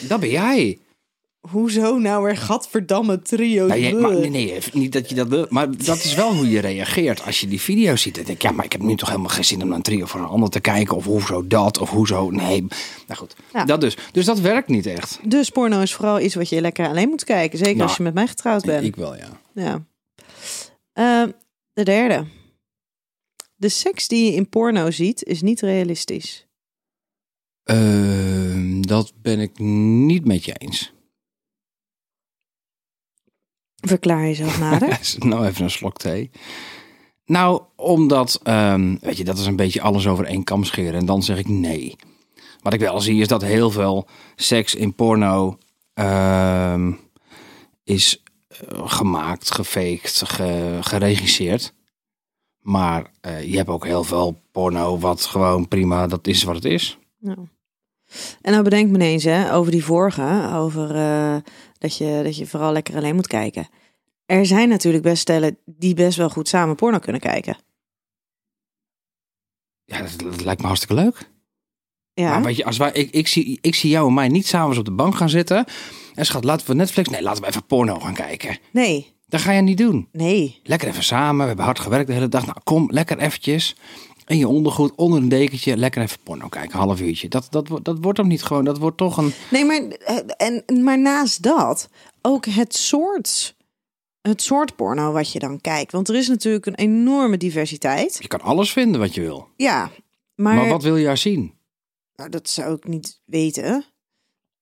Dat 0.00 0.20
ben 0.20 0.30
jij. 0.30 0.78
Hoezo 1.40 1.98
nou 1.98 2.24
weer 2.24 2.36
gadverdamme 2.36 3.22
trio's? 3.22 3.68
Nou, 3.68 4.00
maar, 4.00 4.12
nee, 4.12 4.30
nee, 4.30 4.58
niet 4.72 4.92
dat 4.92 5.08
je 5.08 5.14
dat 5.14 5.28
wil. 5.28 5.46
Maar 5.48 5.76
dat 5.76 5.96
is 5.96 6.14
wel 6.14 6.34
hoe 6.34 6.50
je 6.50 6.60
reageert 6.60 7.24
als 7.24 7.40
je 7.40 7.46
die 7.46 7.60
video 7.60 7.96
ziet. 7.96 8.14
Dan 8.14 8.24
denk 8.24 8.36
ik, 8.36 8.42
ja, 8.42 8.50
maar 8.50 8.64
ik 8.64 8.72
heb 8.72 8.80
nu 8.80 8.96
toch 8.96 9.08
helemaal 9.08 9.30
geen 9.30 9.44
zin 9.44 9.62
om 9.62 9.68
naar 9.68 9.76
een 9.76 9.82
trio 9.82 10.06
van 10.06 10.20
een 10.20 10.26
ander 10.26 10.50
te 10.50 10.60
kijken. 10.60 10.96
Of 10.96 11.04
hoezo 11.04 11.46
dat, 11.46 11.78
of 11.78 11.90
hoezo. 11.90 12.30
Nee, 12.30 12.60
nou 13.06 13.18
goed. 13.18 13.36
Ja. 13.52 13.64
Dat 13.64 13.80
dus. 13.80 13.96
Dus 14.12 14.24
dat 14.24 14.40
werkt 14.40 14.68
niet 14.68 14.86
echt. 14.86 15.20
Dus 15.24 15.50
porno 15.50 15.80
is 15.80 15.94
vooral 15.94 16.20
iets 16.20 16.34
wat 16.34 16.48
je 16.48 16.60
lekker 16.60 16.88
alleen 16.88 17.08
moet 17.08 17.24
kijken. 17.24 17.58
Zeker 17.58 17.76
Nou, 17.76 17.88
als 17.88 17.96
je 17.96 18.02
met 18.02 18.14
mij 18.14 18.26
getrouwd 18.26 18.64
bent. 18.64 18.84
Ik 18.84 18.96
wel, 18.96 19.16
ja. 19.16 19.40
Ja. 19.54 19.84
Ehm, 20.92 21.30
de 21.72 21.82
derde. 21.82 22.24
De 23.56 23.68
seks 23.68 24.08
die 24.08 24.24
je 24.24 24.32
in 24.32 24.48
porno 24.48 24.90
ziet 24.90 25.24
is 25.24 25.42
niet 25.42 25.60
realistisch. 25.60 26.46
Ehm, 27.64 28.80
dat 28.80 29.12
ben 29.22 29.40
ik 29.40 29.58
niet 29.58 30.24
met 30.24 30.44
je 30.44 30.54
eens. 30.54 30.92
Verklaar 33.80 34.22
jezelf 34.26 34.58
nader. 34.58 35.00
nou, 35.18 35.46
even 35.46 35.64
een 35.64 35.70
slok 35.70 35.96
thee. 35.98 36.30
Nou, 37.24 37.62
omdat, 37.76 38.40
ehm, 38.42 38.96
weet 39.00 39.16
je, 39.16 39.24
dat 39.24 39.38
is 39.38 39.46
een 39.46 39.56
beetje 39.56 39.80
alles 39.80 40.06
over 40.06 40.24
één 40.24 40.44
kam 40.44 40.64
scheren. 40.64 40.94
En 41.00 41.06
dan 41.06 41.22
zeg 41.22 41.38
ik 41.38 41.48
nee. 41.48 41.96
Wat 42.62 42.72
ik 42.72 42.80
wel 42.80 43.00
zie 43.00 43.20
is 43.20 43.28
dat 43.28 43.42
heel 43.42 43.70
veel 43.70 44.08
seks 44.36 44.74
in 44.74 44.94
porno 44.94 45.58
ehm, 45.94 46.92
is 47.84 48.22
eh, 48.48 48.58
gemaakt, 48.88 49.50
gefaked, 49.50 50.22
ge- 50.26 50.78
geregisseerd. 50.80 51.72
Maar 52.60 53.10
eh, 53.20 53.50
je 53.50 53.56
hebt 53.56 53.68
ook 53.68 53.84
heel 53.86 54.04
veel 54.04 54.40
porno 54.52 54.98
wat 54.98 55.24
gewoon 55.24 55.68
prima, 55.68 56.06
dat 56.06 56.26
is 56.26 56.42
wat 56.42 56.54
het 56.54 56.64
is. 56.64 56.98
Ja. 57.18 57.36
En 58.42 58.52
nou 58.52 58.64
bedenk 58.64 58.90
me 58.90 58.98
eens 59.04 59.24
hè, 59.24 59.54
over 59.54 59.72
die 59.72 59.84
vorige, 59.84 60.50
over 60.54 60.94
eh, 60.94 61.36
dat, 61.80 61.96
je, 61.96 62.20
dat 62.24 62.36
je 62.36 62.46
vooral 62.46 62.72
lekker 62.72 62.96
alleen 62.96 63.14
moet 63.14 63.26
kijken. 63.26 63.68
Er 64.26 64.46
zijn 64.46 64.68
natuurlijk 64.68 65.02
best 65.02 65.20
stellen 65.22 65.58
die 65.64 65.94
best 65.94 66.16
wel 66.16 66.30
goed 66.30 66.48
samen 66.48 66.76
porno 66.76 66.98
kunnen 66.98 67.20
kijken. 67.20 67.56
Ja, 69.84 70.02
dat, 70.02 70.18
dat 70.18 70.44
lijkt 70.44 70.60
me 70.60 70.66
hartstikke 70.66 71.02
leuk. 71.02 71.30
Ja. 72.14 72.30
Maar 72.30 72.42
weet 72.42 72.56
je, 72.56 72.64
als 72.64 72.76
wij, 72.76 72.92
ik, 72.92 73.10
ik, 73.10 73.26
zie, 73.28 73.58
ik 73.60 73.74
zie 73.74 73.90
jou 73.90 74.08
en 74.08 74.14
mij 74.14 74.28
niet 74.28 74.46
s'avonds 74.46 74.78
op 74.78 74.84
de 74.84 74.90
bank 74.90 75.14
gaan 75.14 75.28
zitten. 75.28 75.64
En 76.14 76.26
schat, 76.26 76.44
laten 76.44 76.66
we 76.66 76.74
Netflix... 76.74 77.08
Nee, 77.08 77.22
laten 77.22 77.42
we 77.42 77.48
even 77.48 77.66
porno 77.66 77.98
gaan 78.00 78.14
kijken. 78.14 78.58
Nee, 78.72 79.14
Dat 79.26 79.40
ga 79.40 79.52
je 79.52 79.62
niet 79.62 79.78
doen. 79.78 80.08
nee. 80.12 80.60
Lekker 80.62 80.88
even 80.88 81.02
samen. 81.04 81.40
We 81.40 81.46
hebben 81.46 81.64
hard 81.64 81.80
gewerkt 81.80 82.06
de 82.06 82.12
hele 82.12 82.28
dag. 82.28 82.46
Nou, 82.46 82.58
kom, 82.64 82.88
lekker 82.92 83.18
eventjes. 83.18 83.76
In 84.30 84.38
je 84.38 84.48
ondergoed, 84.48 84.92
onder 84.94 85.22
een 85.22 85.28
dekentje. 85.28 85.76
Lekker 85.76 86.02
even 86.02 86.18
porno 86.22 86.48
kijken, 86.48 86.78
half 86.78 87.00
uurtje. 87.00 87.28
Dat, 87.28 87.46
dat, 87.50 87.68
wordt- 87.68 87.84
dat 87.84 87.98
wordt 88.00 88.18
hem 88.18 88.26
niet 88.26 88.42
gewoon. 88.42 88.64
Dat 88.64 88.78
wordt 88.78 88.96
toch 88.96 89.16
een... 89.16 89.32
Nee, 89.50 89.64
maar, 89.64 89.80
eh, 89.82 90.16
en, 90.36 90.82
maar 90.84 90.98
naast 90.98 91.42
dat 91.42 91.88
ook 92.22 92.46
het 92.46 92.74
soort, 92.74 93.56
het 94.20 94.42
soort 94.42 94.76
porno 94.76 95.12
wat 95.12 95.32
je 95.32 95.38
dan 95.38 95.60
kijkt. 95.60 95.92
Want 95.92 96.08
er 96.08 96.14
is 96.14 96.28
natuurlijk 96.28 96.66
een 96.66 96.74
enorme 96.74 97.36
diversiteit. 97.36 98.16
Je 98.20 98.28
kan 98.28 98.40
alles 98.40 98.72
vinden 98.72 99.00
wat 99.00 99.14
je 99.14 99.20
wil. 99.20 99.48
Ja, 99.56 99.90
maar, 100.34 100.54
Maar, 100.54 100.68
wat 100.68 100.82
wil 100.82 100.96
je 100.96 101.04
daar 101.04 101.18
zien? 101.18 101.54
nou, 102.16 102.30
dat 102.30 102.48
zou 102.48 102.74
ik 102.74 102.88
niet 102.88 103.20
weten. 103.24 103.84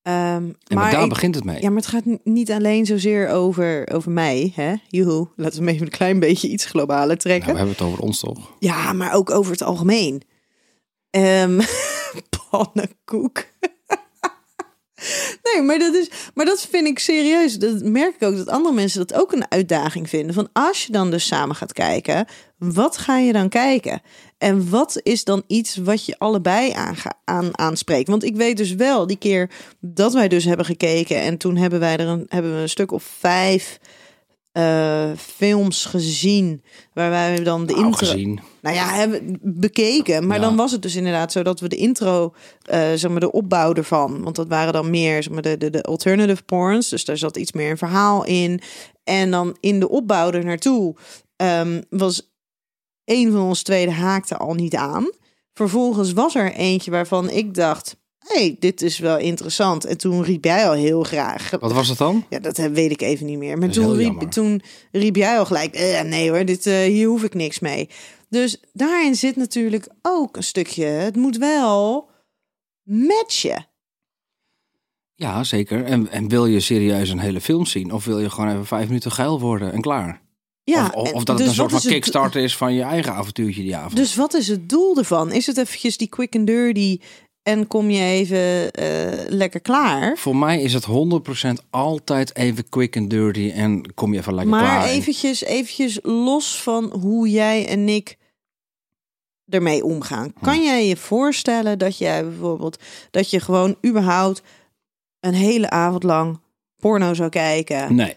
Ehm, 0.08 0.14
En 0.16 0.54
maar, 0.74 0.90
daar 0.90 1.02
ik- 1.02 1.08
begint 1.08 1.34
het 1.34 1.44
mee. 1.44 1.60
Ja, 1.62 1.68
maar 1.68 1.76
het 1.82 1.86
gaat 1.86 2.04
niet 2.24 2.50
alleen 2.50 2.86
zozeer 2.86 3.28
over, 3.28 3.88
over 3.92 4.10
mij. 4.10 4.52
Hè? 4.54 4.74
Joehoe, 4.88 5.28
laten 5.36 5.58
we 5.58 5.64
hem 5.64 5.74
even 5.74 5.86
een 5.86 5.92
klein 5.92 6.20
beetje 6.20 6.48
iets 6.48 6.64
globaler 6.64 7.06
Nou, 7.06 7.18
trekken. 7.18 7.50
we 7.52 7.56
hebben 7.56 7.74
het 7.78 7.84
over 7.86 7.98
ons 8.00 8.18
toch? 8.20 8.52
Ja, 8.58 8.92
maar 8.92 9.14
ook 9.14 9.30
over 9.30 9.52
het 9.52 9.62
algemeen. 9.62 10.22
Ehm 11.10 11.60
pannenkoek. 12.50 13.44
Nee, 15.52 15.62
maar 15.62 15.78
dat, 15.78 15.94
is, 15.94 16.10
maar 16.34 16.46
dat 16.46 16.66
vind 16.70 16.86
ik 16.86 16.98
serieus. 16.98 17.58
Dat 17.58 17.82
merk 17.82 18.14
ik 18.14 18.22
ook 18.22 18.36
dat 18.36 18.48
andere 18.48 18.74
mensen 18.74 19.06
dat 19.06 19.20
ook 19.20 19.32
een 19.32 19.50
uitdaging 19.50 20.08
vinden. 20.08 20.34
Van 20.34 20.48
als 20.52 20.86
je 20.86 20.92
dan 20.92 21.10
dus 21.10 21.26
samen 21.26 21.56
gaat 21.56 21.72
kijken, 21.72 22.26
wat 22.58 22.96
ga 22.96 23.18
je 23.18 23.32
dan 23.32 23.48
kijken? 23.48 24.02
En 24.38 24.70
wat 24.70 25.00
is 25.02 25.24
dan 25.24 25.42
iets 25.46 25.76
wat 25.76 26.06
je 26.06 26.18
allebei 26.18 26.72
aan, 27.24 27.58
aanspreekt? 27.58 28.08
Want 28.08 28.24
ik 28.24 28.36
weet 28.36 28.56
dus 28.56 28.74
wel, 28.74 29.06
die 29.06 29.18
keer 29.18 29.50
dat 29.80 30.12
wij 30.12 30.28
dus 30.28 30.44
hebben 30.44 30.66
gekeken... 30.66 31.20
en 31.20 31.36
toen 31.36 31.56
hebben 31.56 31.80
wij 31.80 31.96
er 31.96 32.06
een, 32.06 32.24
hebben 32.28 32.54
we 32.54 32.60
een 32.60 32.68
stuk 32.68 32.92
of 32.92 33.02
vijf 33.18 33.78
eh, 34.52 35.10
films 35.16 35.84
gezien... 35.84 36.62
waar 36.92 37.10
wij 37.10 37.42
dan 37.42 37.66
de 37.66 37.72
Nou, 37.72 37.84
intro... 37.84 38.06
gezien. 38.06 38.40
Nou 38.60 38.76
ja, 38.76 38.92
hebben 38.92 39.38
bekeken. 39.42 40.26
Maar 40.26 40.36
Ja. 40.36 40.42
dan 40.42 40.56
was 40.56 40.72
het 40.72 40.82
dus 40.82 40.94
inderdaad 40.94 41.32
zo 41.32 41.42
dat 41.42 41.60
we 41.60 41.68
de 41.68 41.76
intro, 41.76 42.34
eh 42.62 42.92
zeg 42.94 43.10
maar 43.10 43.20
de 43.20 43.32
opbouw 43.32 43.72
ervan. 43.74 44.22
Want 44.22 44.36
dat 44.36 44.48
waren 44.48 44.72
dan 44.72 44.90
meer 44.90 45.22
zeg 45.22 45.32
maar, 45.32 45.42
de, 45.42 45.56
de, 45.58 45.70
de 45.70 45.82
alternative 45.82 46.42
porns. 46.42 46.88
Dus 46.88 47.04
daar 47.04 47.18
zat 47.18 47.36
iets 47.36 47.52
meer 47.52 47.70
een 47.70 47.78
verhaal 47.78 48.24
in. 48.24 48.60
En 49.04 49.30
dan 49.30 49.56
in 49.60 49.80
de 49.80 49.88
opbouw 49.88 50.30
er 50.30 50.44
naartoe 50.44 50.96
ehm, 51.36 51.82
was 51.90 52.30
een 53.04 53.32
van 53.32 53.40
ons 53.40 53.62
tweede 53.62 53.92
haakte 53.92 54.36
al 54.36 54.54
niet 54.54 54.74
aan. 54.74 55.10
Vervolgens 55.54 56.12
was 56.12 56.34
er 56.34 56.52
eentje 56.52 56.90
waarvan 56.90 57.30
ik 57.30 57.54
dacht... 57.54 57.96
hey, 58.28 58.56
dit 58.58 58.82
is 58.82 58.98
wel 58.98 59.18
interessant. 59.18 59.84
En 59.84 59.98
toen 59.98 60.22
riep 60.24 60.44
jij 60.44 60.68
al 60.68 60.74
heel 60.74 61.02
graag. 61.02 61.50
Wat 61.60 61.72
was 61.72 61.88
het 61.88 61.98
dan? 61.98 62.24
Ja, 62.30 62.38
dat 62.38 62.56
weet 62.56 62.90
ik 62.90 63.00
even 63.00 63.26
niet 63.26 63.38
meer. 63.38 63.58
Maar 63.58 63.70
toen 63.70 63.96
riep, 63.96 64.20
toen 64.20 64.62
riep 64.92 65.16
jij 65.16 65.38
al 65.38 65.46
gelijk, 65.46 65.74
eh, 65.74 66.02
nee 66.02 66.30
hoor, 66.30 66.44
dit, 66.44 66.66
eh, 66.66 66.82
hier 66.82 67.08
hoef 67.08 67.22
ik 67.22 67.34
niks 67.34 67.58
mee. 67.58 67.88
Dus 68.28 68.60
daarin 68.72 69.14
zit 69.14 69.36
natuurlijk 69.36 69.88
ook 70.02 70.36
een 70.36 70.42
stukje, 70.42 70.84
het 70.84 71.16
moet 71.16 71.36
wel 71.36 72.10
matchen. 72.82 73.66
Ja, 75.14 75.44
zeker. 75.44 75.84
En, 75.84 76.10
en 76.10 76.28
wil 76.28 76.46
je 76.46 76.60
serieus 76.60 77.08
een 77.10 77.18
hele 77.18 77.40
film 77.40 77.66
zien? 77.66 77.92
Of 77.92 78.04
wil 78.04 78.18
je 78.20 78.30
gewoon 78.30 78.50
even 78.50 78.66
vijf 78.66 78.86
minuten 78.86 79.12
geil 79.12 79.40
worden 79.40 79.72
en 79.72 79.80
klaar? 79.80 80.20
Ja, 80.64 80.84
of, 80.86 80.92
of, 80.94 81.08
en 81.08 81.14
of 81.14 81.24
dat 81.24 81.38
het 81.38 81.38
dus 81.38 81.46
een 81.48 81.54
soort 81.54 81.70
van 81.70 81.80
het- 81.80 81.88
kickstarter 81.88 82.42
is 82.42 82.56
van 82.56 82.74
je 82.74 82.82
eigen 82.82 83.12
avontuurtje 83.12 83.62
die 83.62 83.76
avond. 83.76 83.96
Dus 83.96 84.14
wat 84.14 84.34
is 84.34 84.48
het 84.48 84.68
doel 84.68 84.96
ervan? 84.96 85.32
Is 85.32 85.46
het 85.46 85.56
eventjes 85.56 85.96
die 85.96 86.08
quick 86.08 86.36
and 86.36 86.46
dirty 86.46 86.98
en 87.48 87.66
kom 87.66 87.90
je 87.90 88.02
even 88.02 88.72
eh, 88.72 89.28
lekker 89.28 89.60
klaar? 89.60 90.16
Voor 90.18 90.36
mij 90.36 90.62
is 90.62 90.72
het 90.72 90.86
100% 90.86 90.90
altijd 91.70 92.36
even 92.36 92.68
quick 92.68 92.96
and 92.96 93.10
dirty 93.10 93.50
en 93.50 93.94
kom 93.94 94.12
je 94.12 94.18
even 94.18 94.34
lekker 94.34 94.50
Maar 94.50 94.62
klaar. 94.64 94.82
En- 94.82 94.88
eventjes, 94.94 95.44
eventjes 95.44 95.98
los 96.02 96.62
van 96.62 96.92
hoe 97.00 97.30
jij 97.30 97.66
en 97.68 97.88
ik 97.88 98.16
ermee 99.48 99.84
omgaan. 99.84 100.32
Hm. 100.38 100.44
Kan 100.44 100.62
jij 100.62 100.86
je 100.86 100.96
voorstellen 100.96 101.78
dat 101.78 101.98
jij 101.98 102.24
bijvoorbeeld 102.24 102.82
dat 103.10 103.30
je 103.30 103.40
gewoon 103.40 103.76
überhaupt 103.86 104.42
een 105.20 105.34
hele 105.34 105.70
avond 105.70 106.02
lang 106.02 106.40
porno 106.76 107.14
zou 107.14 107.28
kijken? 107.28 107.94
Nee. 107.94 108.16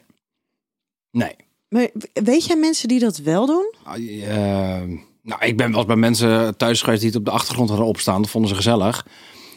Nee. 1.12 1.36
Maar 1.70 1.90
weet 2.14 2.46
jij 2.46 2.56
mensen 2.56 2.88
die 2.88 3.00
dat 3.00 3.18
wel 3.18 3.46
doen? 3.46 3.74
Ah, 3.84 4.24
eh, 4.24 4.90
nou, 5.22 5.46
ik 5.46 5.58
ben 5.58 5.70
wel 5.70 5.78
eens 5.78 5.88
bij 5.88 5.96
mensen 5.96 6.58
thuis 6.58 6.82
geweest 6.82 7.02
die 7.02 7.10
het 7.10 7.20
op 7.20 7.26
de 7.26 7.32
achtergrond 7.32 7.70
hadden 7.70 7.88
opstaan. 7.88 8.22
Dat 8.22 8.32
vonden 8.32 8.50
ze 8.50 8.56
gezellig. 8.56 9.08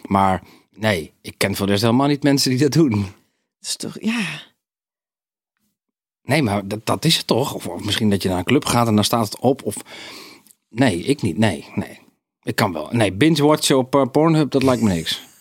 Maar 0.02 0.42
nee, 0.71 1.12
ik 1.21 1.35
ken 1.37 1.54
voor 1.54 1.66
de 1.66 1.73
rest 1.73 1.85
helemaal 1.85 2.06
niet 2.06 2.23
mensen 2.23 2.50
die 2.50 2.59
dat 2.59 2.73
doen. 2.73 2.90
Dat 2.90 3.11
is 3.61 3.76
toch, 3.76 3.97
ja. 4.00 4.23
Nee, 6.23 6.42
maar 6.42 6.68
dat, 6.68 6.87
dat 6.87 7.04
is 7.04 7.16
het 7.16 7.26
toch? 7.26 7.54
Of, 7.54 7.66
of 7.66 7.85
misschien 7.85 8.11
dat 8.11 8.23
je 8.23 8.28
naar 8.28 8.38
een 8.38 8.44
club 8.44 8.64
gaat 8.64 8.87
en 8.87 8.94
dan 8.94 9.04
staat 9.04 9.25
het 9.25 9.40
op. 9.40 9.62
Of 9.62 9.76
nee, 10.68 11.02
ik 11.02 11.23
niet. 11.23 11.38
Nee, 11.38 11.68
nee. 11.75 12.00
Ik 12.42 12.56
kan 12.56 12.73
wel. 12.73 12.88
Nee, 12.90 13.12
binge-watchen 13.12 13.78
op 13.78 13.94
eh, 13.94 14.06
Pornhub, 14.12 14.50
dat 14.50 14.62
lijkt 14.62 14.83
me 14.83 14.92
niks. 14.92 15.23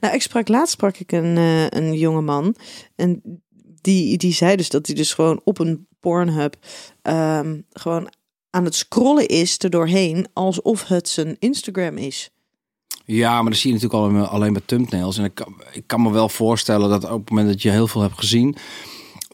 Nou, 0.00 0.14
ik 0.14 0.22
sprak 0.22 0.48
laatst 0.48 0.72
sprak 0.72 0.96
ik 0.96 1.12
een, 1.12 1.36
eh, 1.36 1.66
een 1.66 1.94
jonge 1.94 2.20
man. 2.20 2.54
En 2.94 3.42
die, 3.80 4.16
die 4.16 4.32
zei 4.32 4.56
dus 4.56 4.68
dat 4.68 4.86
hij 4.86 4.94
dus 4.94 5.14
gewoon 5.14 5.40
op 5.44 5.58
een 5.58 5.86
Pornhub 6.00 6.56
ehm, 7.02 7.60
gewoon 7.70 8.08
aan 8.50 8.64
het 8.64 8.74
scrollen 8.74 9.26
is 9.28 9.58
er 9.58 9.70
doorheen 9.70 10.26
alsof 10.32 10.88
het 10.88 11.08
zijn 11.08 11.36
Instagram 11.38 11.96
is. 11.96 12.30
Ja, 13.04 13.34
maar 13.34 13.44
dan 13.50 13.54
zie 13.60 13.72
je 13.72 13.76
natuurlijk 13.80 14.02
alleen, 14.04 14.26
alleen 14.26 14.52
met 14.52 14.66
thumbnails. 14.66 15.18
En 15.18 15.24
ik 15.24 15.34
kan, 15.34 15.54
ik 15.72 15.82
kan 15.86 16.02
me 16.02 16.10
wel 16.10 16.28
voorstellen 16.28 16.88
dat 16.90 17.04
op 17.10 17.20
het 17.20 17.30
moment 17.30 17.48
dat 17.48 17.62
je 17.62 17.70
heel 17.70 17.86
veel 17.86 18.00
hebt 18.00 18.18
gezien, 18.18 18.56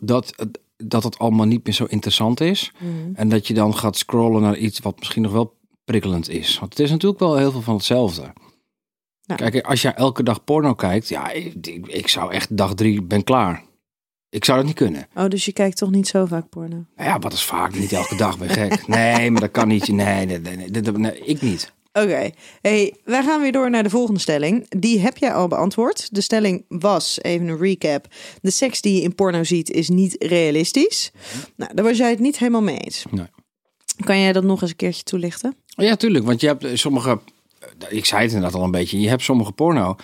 dat, 0.03 0.33
het- 0.37 0.59
dat 0.77 1.05
het 1.05 1.19
allemaal 1.19 1.47
niet 1.47 1.65
meer 1.65 1.75
zo 1.75 1.85
interessant 1.85 2.41
is. 2.41 2.73
En 3.15 3.29
dat 3.29 3.47
je 3.47 3.55
dan 3.55 3.77
gaat 3.77 3.97
scrollen 3.97 4.43
naar 4.43 4.57
iets 4.57 4.79
wat 4.79 4.99
misschien 4.99 5.23
nog 5.23 5.33
wel 5.33 5.57
prikkelend 5.85 6.29
is. 6.29 6.59
Want 6.59 6.73
het 6.73 6.81
is 6.81 6.91
natuurlijk 6.91 7.21
wel 7.21 7.37
heel 7.37 7.51
veel 7.53 7.63
van 7.63 7.75
hetzelfde. 7.75 8.33
Ja. 9.21 9.35
Kijk, 9.35 9.61
als 9.67 9.83
jij 9.83 9.95
elke 9.95 10.23
dag 10.23 10.45
porno 10.45 10.75
kijkt, 10.75 11.09
ja, 11.09 11.31
ik, 11.31 11.67
ik, 11.67 11.87
ik 11.87 12.09
zou 12.09 12.33
echt 12.33 12.57
dag 12.57 12.75
drie 12.75 13.03
ben 13.03 13.25
klaar. 13.25 13.63
Ik 14.35 14.45
zou 14.45 14.59
dat 14.59 14.67
niet 14.67 14.77
kunnen. 14.77 15.07
Oh, 15.15 15.29
dus 15.29 15.45
je 15.45 15.53
kijkt 15.53 15.77
toch 15.77 15.91
niet 15.91 16.09
zo 16.09 16.27
vaak 16.27 16.49
porno? 16.49 16.85
Ja, 16.97 17.19
wat 17.19 17.33
is 17.33 17.45
vaak 17.45 17.79
niet 17.79 17.93
elke 17.93 18.17
dag, 18.17 18.39
ben 18.39 18.49
gek. 18.49 18.87
Nee, 18.87 19.31
maar 19.31 19.41
dat 19.41 19.51
kan 19.51 19.69
niet. 19.69 19.89
Nee, 19.89 20.27
nee, 20.27 20.39
nee, 20.39 20.83
nee, 20.93 21.19
ik 21.19 21.41
niet. 21.41 21.73
Oké, 21.93 22.31
hey, 22.61 22.95
wij 23.05 23.23
gaan 23.23 23.41
weer 23.41 23.53
door 23.53 23.71
naar 23.71 23.83
de 23.83 23.91
volgende 23.91 24.21
stelling. 24.21 24.67
Die 24.69 25.01
heb 25.01 25.17
jij 25.17 25.33
al 25.35 25.49
beantwoord. 25.49 26.15
De 26.15 26.21
stelling 26.21 26.65
was, 26.69 27.19
even 27.23 27.47
een 27.49 27.59
recap, 27.59 28.07
de 28.41 28.51
seks 28.51 28.81
die 28.81 28.95
je 28.95 29.03
in 29.03 29.15
porno 29.15 29.45
ziet 29.45 29.71
is 29.71 29.89
niet 29.89 30.17
realistisch. 30.19 31.13
Nou, 31.57 31.75
daar 31.75 31.85
was 31.85 31.97
jij 31.97 32.11
het 32.11 32.21
niet 32.21 32.39
helemaal 32.39 32.63
mee 32.63 32.79
eens. 32.79 33.05
Nee. 33.11 33.27
Kan 34.05 34.21
jij 34.21 34.33
dat 34.33 34.45
nog 34.45 34.63
eens 34.63 34.71
een 34.71 34.77
keertje 34.77 35.03
toelichten? 35.03 35.57
Ja, 35.67 35.97
tuurlijk. 35.97 36.25
Want 36.25 36.41
je 36.41 36.47
hebt 36.47 36.79
sommige. 36.79 37.21
Ik 37.89 38.05
zei 38.05 38.23
het 38.23 38.33
inderdaad 38.33 38.59
al 38.61 38.65
een 38.65 38.71
beetje. 38.71 39.01
Je 39.01 39.09
hebt 39.09 39.23
sommige 39.23 39.53
porno. 39.53 39.97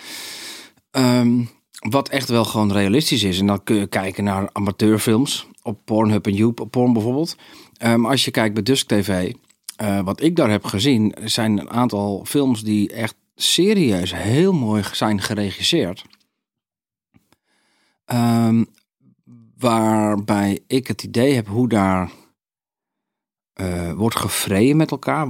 ehm, 0.91 1.43
wat 1.89 2.09
echt 2.09 2.29
wel 2.29 2.45
gewoon 2.45 2.73
realistisch 2.73 3.23
is. 3.23 3.39
En 3.39 3.47
dan 3.47 3.63
kun 3.65 3.77
je 3.77 3.87
kijken 3.87 4.25
naar 4.25 4.49
amateurfilms. 4.53 5.47
Op 5.63 5.81
Pornhub 5.85 6.27
en 6.27 6.35
YouPorn 6.35 6.93
bijvoorbeeld. 6.93 7.37
Ehm, 7.77 8.07
als 8.07 8.25
je 8.25 8.31
kijkt 8.31 8.55
bij 8.55 8.63
Dusk 8.63 8.89
TV. 8.89 9.33
eh, 9.77 10.01
wat 10.01 10.23
ik 10.23 10.37
daar 10.37 10.51
heb 10.51 10.65
gezien. 10.65 11.15
zijn 11.25 11.59
een 11.59 11.71
aantal 11.71 12.25
films 12.25 12.63
die 12.63 12.93
echt 12.93 13.15
serieus 13.35 14.15
heel 14.15 14.53
mooi 14.53 14.83
zijn 14.93 15.21
geregisseerd. 15.21 16.05
Ehm, 18.05 18.65
waarbij 19.59 20.61
ik 20.67 20.87
het 20.87 21.03
idee 21.03 21.35
heb 21.35 21.47
hoe 21.47 21.69
daar. 21.69 22.11
Eh, 23.53 23.93
wordt 23.93 24.17
gevreden 24.17 24.77
met 24.77 24.91
elkaar. 24.91 25.29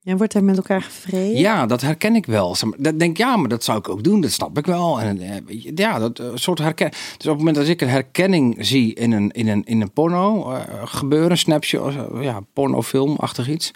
Jij 0.00 0.16
wordt 0.16 0.32
daar 0.32 0.44
met 0.44 0.56
elkaar 0.56 0.82
gevreden? 0.82 1.38
ja, 1.38 1.66
dat 1.66 1.80
herken 1.80 2.14
ik 2.14 2.26
wel. 2.26 2.56
Dat 2.78 2.98
denk 2.98 3.16
ja, 3.16 3.36
maar 3.36 3.48
dat 3.48 3.64
zou 3.64 3.78
ik 3.78 3.88
ook 3.88 4.04
doen. 4.04 4.20
Dat 4.20 4.30
snap 4.30 4.58
ik 4.58 4.66
wel. 4.66 5.00
En, 5.00 5.20
eh, 5.20 5.62
ja, 5.74 5.98
dat 5.98 6.18
eh, 6.18 6.30
soort 6.34 6.58
herken. 6.58 6.90
Dus 6.90 7.26
op 7.26 7.26
het 7.26 7.38
moment 7.38 7.56
dat 7.56 7.68
ik 7.68 7.80
een 7.80 7.88
herkenning 7.88 8.56
zie 8.58 8.94
in 8.94 9.12
een, 9.12 9.30
in 9.30 9.48
een, 9.48 9.64
in 9.64 9.80
een 9.80 9.92
porno 9.92 10.54
gebeuren, 10.84 11.38
snapshot, 11.38 11.94
eh, 11.94 12.22
ja, 12.22 12.40
pornofilmachtig 12.52 13.48
iets. 13.48 13.70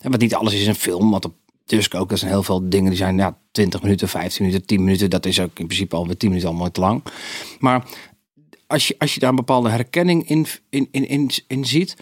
En 0.00 0.10
wat 0.10 0.20
niet 0.20 0.34
alles 0.34 0.54
is 0.54 0.66
een 0.66 0.74
film, 0.74 1.10
want 1.10 1.24
op 1.24 1.34
Tusk 1.64 1.94
ook, 1.94 2.10
er 2.10 2.18
zijn 2.18 2.30
heel 2.30 2.42
veel 2.42 2.68
dingen 2.68 2.88
die 2.88 2.98
zijn 2.98 3.16
ja, 3.16 3.38
20 3.52 3.82
minuten, 3.82 4.08
15 4.08 4.44
minuten, 4.44 4.66
10 4.66 4.84
minuten. 4.84 5.10
Dat 5.10 5.26
is 5.26 5.40
ook 5.40 5.58
in 5.58 5.66
principe 5.66 5.96
al 5.96 6.06
bij 6.06 6.14
10 6.14 6.28
minuten 6.28 6.50
allemaal 6.50 6.70
te 6.70 6.80
lang. 6.80 7.02
Maar 7.58 7.84
als 8.66 8.88
je, 8.88 8.94
als 8.98 9.14
je 9.14 9.20
daar 9.20 9.30
een 9.30 9.36
bepaalde 9.36 9.68
herkenning 9.68 10.28
in, 10.28 10.46
in, 10.70 10.88
in, 10.90 11.08
in, 11.08 11.30
in 11.46 11.64
ziet, 11.64 11.96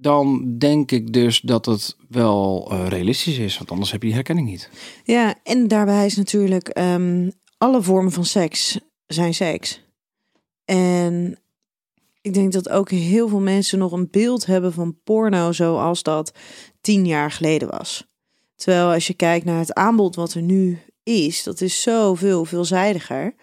dan 0.00 0.54
denk 0.58 0.90
ik 0.90 1.12
dus 1.12 1.40
dat 1.40 1.66
het 1.66 1.96
wel 2.08 2.68
eh, 2.70 2.86
realistisch 2.88 3.38
is. 3.38 3.58
Want 3.58 3.70
anders 3.70 3.90
heb 3.90 4.00
je 4.00 4.06
die 4.06 4.16
herkenning 4.16 4.48
niet. 4.48 4.70
Ja, 5.04 5.34
en 5.42 5.68
daarbij 5.68 6.06
is 6.06 6.16
natuurlijk 6.16 6.68
ehm, 6.68 7.30
alle 7.58 7.82
vormen 7.82 8.12
van 8.12 8.24
seks 8.24 8.78
zijn 9.06 9.34
seks. 9.34 9.82
En 10.64 11.38
ik 12.20 12.34
denk 12.34 12.52
dat 12.52 12.68
ook 12.68 12.90
heel 12.90 13.28
veel 13.28 13.40
mensen 13.40 13.78
nog 13.78 13.92
een 13.92 14.08
beeld 14.10 14.46
hebben 14.46 14.72
van 14.72 15.00
porno 15.04 15.52
zoals 15.52 16.02
dat 16.02 16.32
tien 16.80 17.06
jaar 17.06 17.30
geleden 17.30 17.68
was. 17.68 18.08
Terwijl 18.56 18.92
als 18.92 19.06
je 19.06 19.14
kijkt 19.14 19.44
naar 19.44 19.58
het 19.58 19.74
aanbod 19.74 20.14
wat 20.14 20.34
er 20.34 20.42
nu 20.42 20.78
is, 21.02 21.42
dat 21.42 21.60
is 21.60 21.82
zoveel 21.82 22.44
veelzijdiger. 22.44 23.34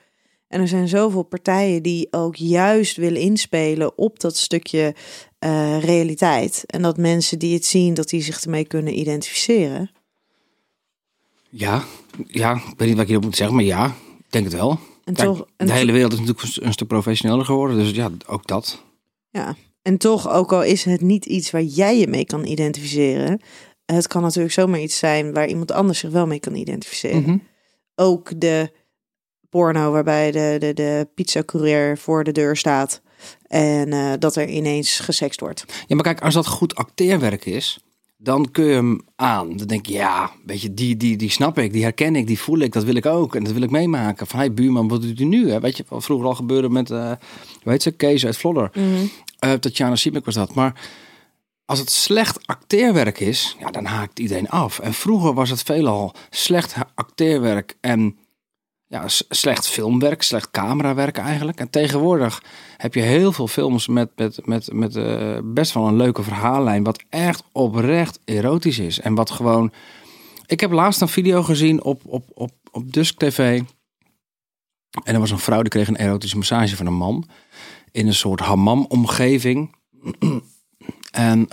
En 0.47 0.61
er 0.61 0.67
zijn 0.67 0.87
zoveel 0.87 1.23
partijen 1.23 1.83
die 1.83 2.07
ook 2.11 2.35
juist 2.35 2.97
willen 2.97 3.21
inspelen 3.21 3.97
op 3.97 4.19
dat 4.19 4.37
stukje 4.37 4.95
eh, 5.39 5.83
realiteit. 5.83 6.63
En 6.65 6.81
dat 6.81 6.97
mensen 6.97 7.39
die 7.39 7.53
het 7.53 7.65
zien, 7.65 7.93
dat 7.93 8.09
die 8.09 8.21
zich 8.21 8.41
ermee 8.41 8.65
kunnen 8.65 8.99
identificeren. 8.99 9.91
Ja, 11.49 11.83
ja, 12.27 12.55
ik 12.55 12.77
weet 12.77 12.87
niet 12.87 12.91
wat 12.91 12.99
ik 12.99 13.07
hierop 13.07 13.23
moet 13.23 13.35
zeggen, 13.35 13.55
maar 13.55 13.65
ja, 13.65 13.85
ik 14.17 14.25
denk 14.31 14.45
het 14.45 14.53
wel. 14.53 14.79
En 15.03 15.13
Kijk, 15.13 15.27
toch, 15.27 15.47
en 15.57 15.67
de 15.67 15.73
hele 15.73 15.91
wereld 15.91 16.13
is 16.13 16.19
natuurlijk 16.19 16.65
een 16.65 16.73
stuk 16.73 16.87
professioneler 16.87 17.45
geworden, 17.45 17.77
dus 17.77 17.91
ja, 17.91 18.09
ook 18.25 18.47
dat. 18.47 18.83
Ja, 19.29 19.55
en 19.81 19.97
toch, 19.97 20.29
ook 20.29 20.53
al 20.53 20.63
is 20.63 20.83
het 20.83 21.01
niet 21.01 21.25
iets 21.25 21.51
waar 21.51 21.63
jij 21.63 21.99
je 21.99 22.07
mee 22.07 22.25
kan 22.25 22.45
identificeren, 22.45 23.41
het 23.85 24.07
kan 24.07 24.21
natuurlijk 24.21 24.53
zomaar 24.53 24.79
iets 24.79 24.97
zijn 24.97 25.33
waar 25.33 25.47
iemand 25.47 25.71
anders 25.71 25.99
zich 25.99 26.11
wel 26.11 26.27
mee 26.27 26.39
kan 26.39 26.55
identificeren. 26.55 27.21
Mhm. 27.21 27.37
Ook 27.95 28.39
de 28.39 28.71
porno 29.49 29.91
waarbij 29.91 30.31
de, 30.31 30.55
de, 30.59 30.73
de 30.73 31.07
pizza-courier 31.15 31.97
voor 31.97 32.23
de 32.23 32.31
deur 32.31 32.57
staat 32.57 33.01
en 33.47 33.93
eh, 33.93 34.13
dat 34.19 34.35
er 34.35 34.47
ineens 34.47 34.99
gesext 34.99 35.39
wordt. 35.39 35.65
Ja, 35.87 35.95
maar 35.95 36.03
kijk, 36.03 36.21
als 36.21 36.33
dat 36.33 36.47
goed 36.47 36.75
acteerwerk 36.75 37.45
is, 37.45 37.79
dan 38.17 38.51
kun 38.51 38.65
je 38.65 38.73
hem 38.73 39.01
aan. 39.15 39.57
Dan 39.57 39.67
denk 39.67 39.85
je, 39.85 39.93
ja, 39.93 40.31
weet 40.45 40.61
je, 40.61 40.73
die, 40.73 40.97
die, 40.97 41.17
die 41.17 41.29
snap 41.29 41.57
ik, 41.57 41.73
die 41.73 41.83
herken 41.83 42.15
ik, 42.15 42.27
die 42.27 42.39
voel 42.39 42.59
ik, 42.59 42.73
dat 42.73 42.83
wil 42.83 42.95
ik 42.95 43.05
ook. 43.05 43.35
En 43.35 43.43
dat 43.43 43.53
wil 43.53 43.61
ik 43.61 43.69
meemaken. 43.69 44.27
Van, 44.27 44.39
hey 44.39 44.53
buurman, 44.53 44.87
wat 44.87 45.01
doet 45.01 45.19
u 45.19 45.23
nu? 45.23 45.51
Hè? 45.51 45.59
Weet 45.59 45.77
je, 45.77 45.85
wat 45.87 46.03
vroeger 46.03 46.27
al 46.27 46.35
gebeurde 46.35 46.69
met, 46.69 46.91
eh 46.91 47.11
hoe 47.63 47.71
heet 47.71 47.83
ze, 47.83 47.91
Kees 47.91 48.25
uit 48.25 48.37
Vlodder. 48.37 48.71
Eh, 49.39 49.53
Tatjana 49.53 49.95
Siemek 49.95 50.25
was 50.25 50.33
dat. 50.33 50.53
Maar 50.53 50.73
als 51.65 51.79
het 51.79 51.89
slecht 51.91 52.47
acteerwerk 52.47 53.19
is, 53.19 53.55
ja, 53.59 53.71
dan 53.71 53.85
haakt 53.85 54.19
iedereen 54.19 54.49
af. 54.49 54.79
En 54.79 54.93
vroeger 54.93 55.33
was 55.33 55.49
het 55.49 55.63
veelal 55.63 56.13
slecht 56.29 56.75
acteerwerk 56.95 57.77
en 57.81 58.17
ja, 58.87 59.03
slecht 59.29 59.67
filmwerk, 59.67 60.21
slecht 60.21 60.51
camerawerk 60.51 61.17
eigenlijk. 61.17 61.59
En 61.59 61.69
tegenwoordig 61.69 62.43
heb 62.77 62.93
je 62.93 63.01
heel 63.01 63.31
veel 63.31 63.47
films 63.47 63.87
met, 63.87 64.09
met, 64.15 64.45
met, 64.45 64.73
met 64.73 64.95
eh, 64.95 65.37
best 65.43 65.73
wel 65.73 65.87
een 65.87 65.95
leuke 65.95 66.23
verhaallijn, 66.23 66.83
wat 66.83 67.03
echt 67.09 67.43
oprecht 67.51 68.19
erotisch 68.25 68.79
is. 68.79 68.99
En 68.99 69.15
wat 69.15 69.31
gewoon... 69.31 69.71
Ik 70.45 70.59
heb 70.59 70.71
laatst 70.71 71.01
een 71.01 71.07
video 71.07 71.43
gezien 71.43 71.83
op, 71.83 72.01
op, 72.05 72.23
op, 72.33 72.51
op 72.71 72.93
Dusk 72.93 73.17
TV. 73.19 73.61
En 75.03 75.13
er 75.13 75.19
was 75.19 75.31
een 75.31 75.39
vrouw 75.39 75.61
die 75.61 75.69
kreeg 75.69 75.87
een 75.87 75.97
erotische 75.97 76.37
massage 76.37 76.75
van 76.75 76.85
een 76.85 76.93
man. 76.93 77.27
In 77.91 78.07
een 78.07 78.13
soort 78.13 78.39
hammam-omgeving. 78.39 79.75
en 81.11 81.47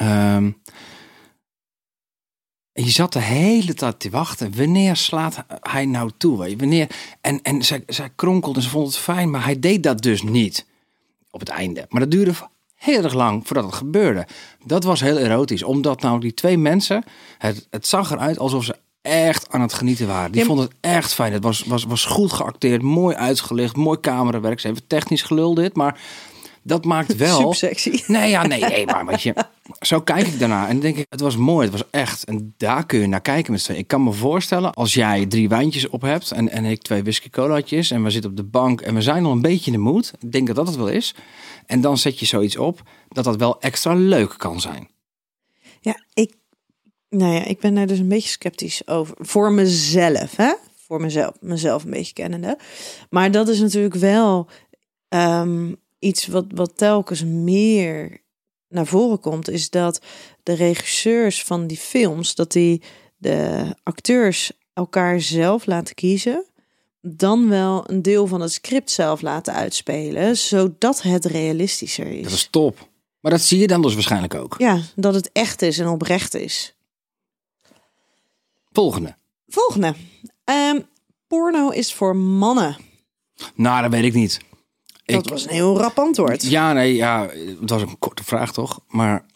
je 2.74 2.90
zat 2.90 3.12
de 3.12 3.20
hele 3.20 3.74
tijd 3.74 4.00
te 4.00 4.10
wachten. 4.10 4.56
Wanneer 4.56 4.96
slaat 4.96 5.44
hij 5.60 5.86
nou 5.86 6.10
toe? 6.16 6.56
Wanneer... 6.56 6.90
En, 7.20 7.42
en 7.42 7.62
zij, 7.62 7.82
zij 7.86 8.10
kronkelde 8.14 8.58
en 8.58 8.64
ze 8.64 8.70
vond 8.70 8.86
het 8.86 8.96
fijn, 8.96 9.30
maar 9.30 9.44
hij 9.44 9.60
deed 9.60 9.82
dat 9.82 10.02
dus 10.02 10.22
niet. 10.22 10.66
Op 11.30 11.40
het 11.40 11.48
einde. 11.48 11.86
Maar 11.88 12.00
dat 12.00 12.10
duurde 12.10 12.32
heel 12.74 13.02
erg 13.02 13.14
lang 13.14 13.46
voordat 13.46 13.64
het 13.64 13.74
gebeurde. 13.74 14.26
Dat 14.64 14.84
was 14.84 15.00
heel 15.00 15.18
erotisch. 15.18 15.62
Omdat 15.62 16.00
nou 16.00 16.20
die 16.20 16.34
twee 16.34 16.58
mensen... 16.58 17.04
Het, 17.38 17.66
het 17.70 17.86
zag 17.86 18.10
eruit 18.10 18.38
alsof 18.38 18.64
ze 18.64 18.76
echt 19.02 19.50
aan 19.50 19.60
het 19.60 19.72
genieten 19.72 20.06
waren. 20.06 20.32
Die 20.32 20.40
Ja, 20.40 20.46
vonden 20.46 20.64
het 20.64 20.74
echt 20.80 21.14
fijn. 21.14 21.32
Het 21.32 21.42
was, 21.42 21.64
was, 21.64 21.84
was 21.84 22.04
goed 22.04 22.32
geacteerd, 22.32 22.82
mooi 22.82 23.16
uitgelicht, 23.16 23.76
mooi 23.76 24.00
camerawerk. 24.00 24.60
Ze 24.60 24.66
hebben 24.66 24.86
technisch 24.86 25.22
gelul 25.22 25.54
dit, 25.54 25.76
maar 25.76 26.00
dat 26.64 26.84
maakt 26.84 27.16
wel... 27.26 27.36
Super 27.36 27.54
sexy. 27.54 28.02
Nee, 28.06 28.30
ja, 28.30 28.46
nee, 28.46 28.60
nee, 28.60 28.86
maar 28.86 29.06
weet 29.06 29.22
je, 29.22 29.34
zo 29.80 30.00
kijk 30.00 30.26
ik 30.26 30.38
daarna 30.38 30.68
en 30.68 30.80
denk 30.80 30.96
ik, 30.96 31.06
het 31.08 31.20
was 31.20 31.36
mooi, 31.36 31.68
het 31.68 31.78
was 31.78 31.90
echt. 31.90 32.24
En 32.24 32.54
daar 32.56 32.86
kun 32.86 33.00
je 33.00 33.06
naar 33.06 33.20
kijken 33.20 33.52
met 33.52 33.60
z'n. 33.60 33.72
Ik 33.72 33.86
kan 33.86 34.02
me 34.02 34.12
voorstellen, 34.12 34.74
als 34.74 34.94
jij 34.94 35.26
drie 35.26 35.48
wijntjes 35.48 35.88
op 35.88 36.02
hebt 36.02 36.30
en, 36.30 36.50
en 36.50 36.64
ik 36.64 36.82
twee 36.82 37.02
whisky 37.02 37.30
colaatjes 37.30 37.90
en 37.90 38.02
we 38.02 38.10
zitten 38.10 38.30
op 38.30 38.36
de 38.36 38.44
bank 38.44 38.80
en 38.80 38.94
we 38.94 39.02
zijn 39.02 39.24
al 39.24 39.32
een 39.32 39.42
beetje 39.42 39.66
in 39.66 39.76
de 39.76 39.82
moed. 39.82 40.12
Ik 40.20 40.32
denk 40.32 40.46
dat 40.46 40.56
dat 40.56 40.66
het 40.66 40.76
wel 40.76 40.88
is. 40.88 41.14
En 41.66 41.80
dan 41.80 41.98
zet 41.98 42.18
je 42.18 42.26
zoiets 42.26 42.56
op, 42.56 42.82
dat 43.08 43.24
dat 43.24 43.36
wel 43.36 43.60
extra 43.60 43.94
leuk 43.94 44.34
kan 44.36 44.60
zijn. 44.60 44.88
Ja, 45.80 46.04
ik, 46.14 46.34
nou 47.08 47.34
ja, 47.34 47.44
ik 47.44 47.60
ben 47.60 47.74
daar 47.74 47.86
dus 47.86 47.98
een 47.98 48.08
beetje 48.08 48.28
sceptisch 48.28 48.86
over. 48.86 49.16
Voor 49.18 49.52
mezelf, 49.52 50.36
hè? 50.36 50.52
Voor 50.86 51.00
mezelf, 51.00 51.34
mezelf 51.40 51.84
een 51.84 51.90
beetje 51.90 52.12
kennende. 52.12 52.58
Maar 53.10 53.30
dat 53.30 53.48
is 53.48 53.60
natuurlijk 53.60 53.94
wel 53.94 54.48
ehm, 55.08 55.72
iets 56.04 56.26
wat, 56.26 56.44
wat 56.48 56.76
telkens 56.76 57.24
meer 57.24 58.22
naar 58.68 58.86
voren 58.86 59.20
komt. 59.20 59.50
Is 59.50 59.70
dat 59.70 60.00
de 60.42 60.52
regisseurs 60.52 61.44
van 61.44 61.66
die 61.66 61.76
films, 61.76 62.34
dat 62.34 62.52
die 62.52 62.82
de 63.16 63.66
acteurs 63.82 64.52
elkaar 64.72 65.20
zelf 65.20 65.66
laten 65.66 65.94
kiezen. 65.94 66.44
Dan 67.00 67.48
wel 67.48 67.90
een 67.90 68.02
deel 68.02 68.26
van 68.26 68.40
het 68.40 68.52
script 68.52 68.90
zelf 68.90 69.20
laten 69.20 69.54
uitspelen, 69.54 70.36
zodat 70.36 71.02
het 71.02 71.24
realistischer 71.24 72.06
is. 72.06 72.22
Dat 72.22 72.32
is 72.32 72.48
top. 72.50 72.88
Maar 73.20 73.32
dat 73.32 73.40
zie 73.40 73.58
je 73.58 73.66
dan 73.66 73.82
dus 73.82 73.94
waarschijnlijk 73.94 74.34
ook. 74.34 74.54
Ja, 74.58 74.80
dat 74.96 75.14
het 75.14 75.30
echt 75.32 75.62
is 75.62 75.78
en 75.78 75.88
oprecht 75.88 76.34
is. 76.34 76.74
Volgende. 78.72 79.16
Volgende. 79.48 79.94
Ehm, 80.44 80.80
porno 81.26 81.68
is 81.68 81.94
voor 81.94 82.16
mannen. 82.16 82.76
Nou, 83.54 83.82
dat 83.82 83.90
weet 83.90 84.04
ik 84.04 84.14
niet. 84.14 84.40
Dat 85.04 85.24
Ik- 85.24 85.30
was 85.30 85.44
een 85.44 85.50
heel 85.52 85.78
rap 85.78 85.98
antwoord. 85.98 86.42
Ja, 86.42 86.72
nee, 86.72 86.94
ja, 86.94 87.28
het 87.60 87.70
was 87.70 87.82
een 87.82 87.98
korte 87.98 88.24
vraag 88.24 88.52
toch? 88.52 88.80
Maar 88.88 89.26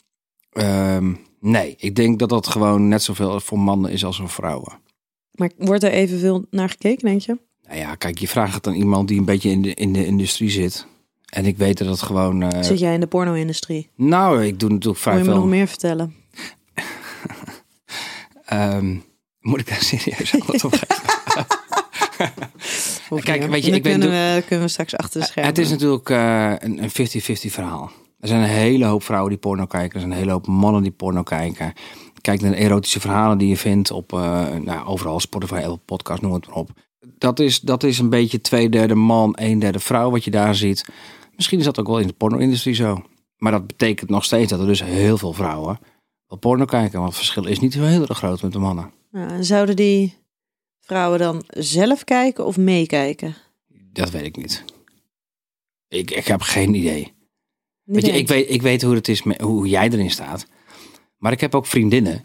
ehm, 0.52 1.12
nee, 1.40 1.74
ik 1.78 1.94
denk 1.96 2.18
dat 2.18 2.28
dat 2.28 2.46
gewoon 2.46 2.88
net 2.88 3.02
zoveel 3.02 3.40
voor 3.40 3.58
mannen 3.58 3.90
is 3.90 4.04
als 4.04 4.16
voor 4.16 4.28
vrouwen. 4.30 4.78
Maar 5.32 5.50
wordt 5.56 5.82
er 5.82 5.90
evenveel 5.90 6.44
naar 6.50 6.68
gekeken, 6.68 7.04
denk 7.08 7.20
je? 7.20 7.38
Nou 7.66 7.78
ja, 7.80 7.94
kijk, 7.94 8.18
je 8.18 8.28
vraagt 8.28 8.54
het 8.54 8.66
aan 8.66 8.74
iemand 8.74 9.08
die 9.08 9.18
een 9.18 9.24
beetje 9.24 9.50
in 9.50 9.62
de, 9.62 9.74
in 9.74 9.92
de 9.92 10.06
industrie 10.06 10.50
zit. 10.50 10.86
En 11.28 11.46
ik 11.46 11.56
weet 11.56 11.78
dat 11.78 11.88
het 11.88 12.02
gewoon... 12.02 12.42
eh, 12.42 12.62
Zit 12.62 12.78
jij 12.78 12.94
in 12.94 13.00
de 13.00 13.06
porno-industrie? 13.06 13.88
nou, 13.94 14.44
ik 14.44 14.60
doe 14.60 14.70
natuurlijk 14.70 14.98
vrij 15.00 15.14
Moet 15.14 15.22
je 15.24 15.28
me 15.28 15.34
veel... 15.34 15.44
nog 15.44 15.52
meer 15.54 15.66
vertellen? 15.66 16.14
Ehm, 18.44 18.96
moet 19.40 19.60
ik 19.60 19.68
daar 19.68 19.82
serieus 19.82 20.34
antwoord 20.34 20.64
op 20.64 20.72
geven? 20.74 21.46
Of 23.10 23.22
Kijk, 23.22 23.40
meer? 23.40 23.50
weet 23.50 23.64
je, 23.64 23.72
ik 23.72 23.82
ben 23.82 24.00
kunnen, 24.00 24.34
we, 24.34 24.42
kunnen 24.46 24.64
we 24.64 24.70
straks 24.70 24.96
achter 24.96 25.20
de 25.20 25.26
schermen. 25.26 25.50
Het 25.50 25.58
is 25.58 25.70
natuurlijk 25.70 26.10
eh, 26.10 26.52
een 26.58 26.82
een 26.82 26.90
50-50 26.90 27.52
verhaal. 27.52 27.90
Er 28.20 28.28
zijn 28.28 28.42
een 28.42 28.48
hele 28.48 28.84
hoop 28.84 29.02
vrouwen 29.02 29.30
die 29.30 29.38
porno 29.38 29.66
kijken. 29.66 29.94
Er 29.94 30.00
zijn 30.00 30.12
een 30.12 30.18
hele 30.18 30.30
hoop 30.30 30.46
mannen 30.46 30.82
die 30.82 30.90
porno 30.90 31.22
kijken. 31.22 31.72
Kijk 32.20 32.40
naar 32.40 32.50
de 32.50 32.56
erotische 32.56 33.00
verhalen 33.00 33.38
die 33.38 33.48
je 33.48 33.56
vindt 33.56 33.90
op 33.90 34.12
eh, 34.12 34.46
nou, 34.62 34.86
overal 34.86 35.20
Spotify, 35.20 35.54
Apple 35.54 35.80
Podcast, 35.84 36.22
noem 36.22 36.32
het 36.32 36.46
maar 36.46 36.56
op. 36.56 36.70
Dat 37.18 37.40
is, 37.40 37.60
dat 37.60 37.82
is 37.82 37.98
een 37.98 38.10
beetje 38.10 38.40
twee 38.40 38.68
derde 38.68 38.94
man, 38.94 39.32
een 39.34 39.58
derde 39.58 39.78
vrouw 39.78 40.10
wat 40.10 40.24
je 40.24 40.30
daar 40.30 40.54
ziet. 40.54 40.84
Misschien 41.36 41.58
is 41.58 41.64
dat 41.64 41.78
ook 41.78 41.86
wel 41.86 41.98
in 41.98 42.06
de 42.06 42.12
porno-industrie 42.12 42.74
zo. 42.74 43.02
Maar 43.36 43.52
dat 43.52 43.66
betekent 43.66 44.10
nog 44.10 44.24
steeds 44.24 44.50
dat 44.50 44.60
er 44.60 44.66
dus 44.66 44.82
heel 44.82 45.18
veel 45.18 45.32
vrouwen 45.32 45.78
wel 46.28 46.38
porno 46.38 46.64
kijken. 46.64 46.98
Want 46.98 47.08
het 47.08 47.18
verschil 47.18 47.46
is 47.46 47.60
niet 47.60 47.74
heel 47.74 48.06
erg 48.06 48.18
groot 48.18 48.42
met 48.42 48.52
de 48.52 48.58
mannen. 48.58 48.90
Ja, 49.12 49.28
en 49.28 49.44
zouden 49.44 49.76
die 49.76 50.14
vrouwen 50.88 51.18
dan 51.18 51.44
zelf 51.48 52.04
kijken 52.04 52.46
of 52.46 52.56
meekijken? 52.56 53.34
Dat 53.92 54.10
weet 54.10 54.24
ik 54.24 54.36
niet. 54.36 54.64
Ik, 55.88 56.10
ik 56.10 56.26
heb 56.26 56.40
geen 56.40 56.74
idee. 56.74 57.14
Weet 57.82 58.06
je, 58.06 58.12
ik 58.12 58.28
weet, 58.28 58.50
ik 58.50 58.62
weet 58.62 58.82
hoe 58.82 58.94
het 58.94 59.08
is, 59.08 59.22
met, 59.22 59.40
hoe 59.40 59.68
jij 59.68 59.90
erin 59.90 60.10
staat. 60.10 60.46
Maar 61.16 61.32
ik 61.32 61.40
heb 61.40 61.54
ook 61.54 61.66
vriendinnen. 61.66 62.20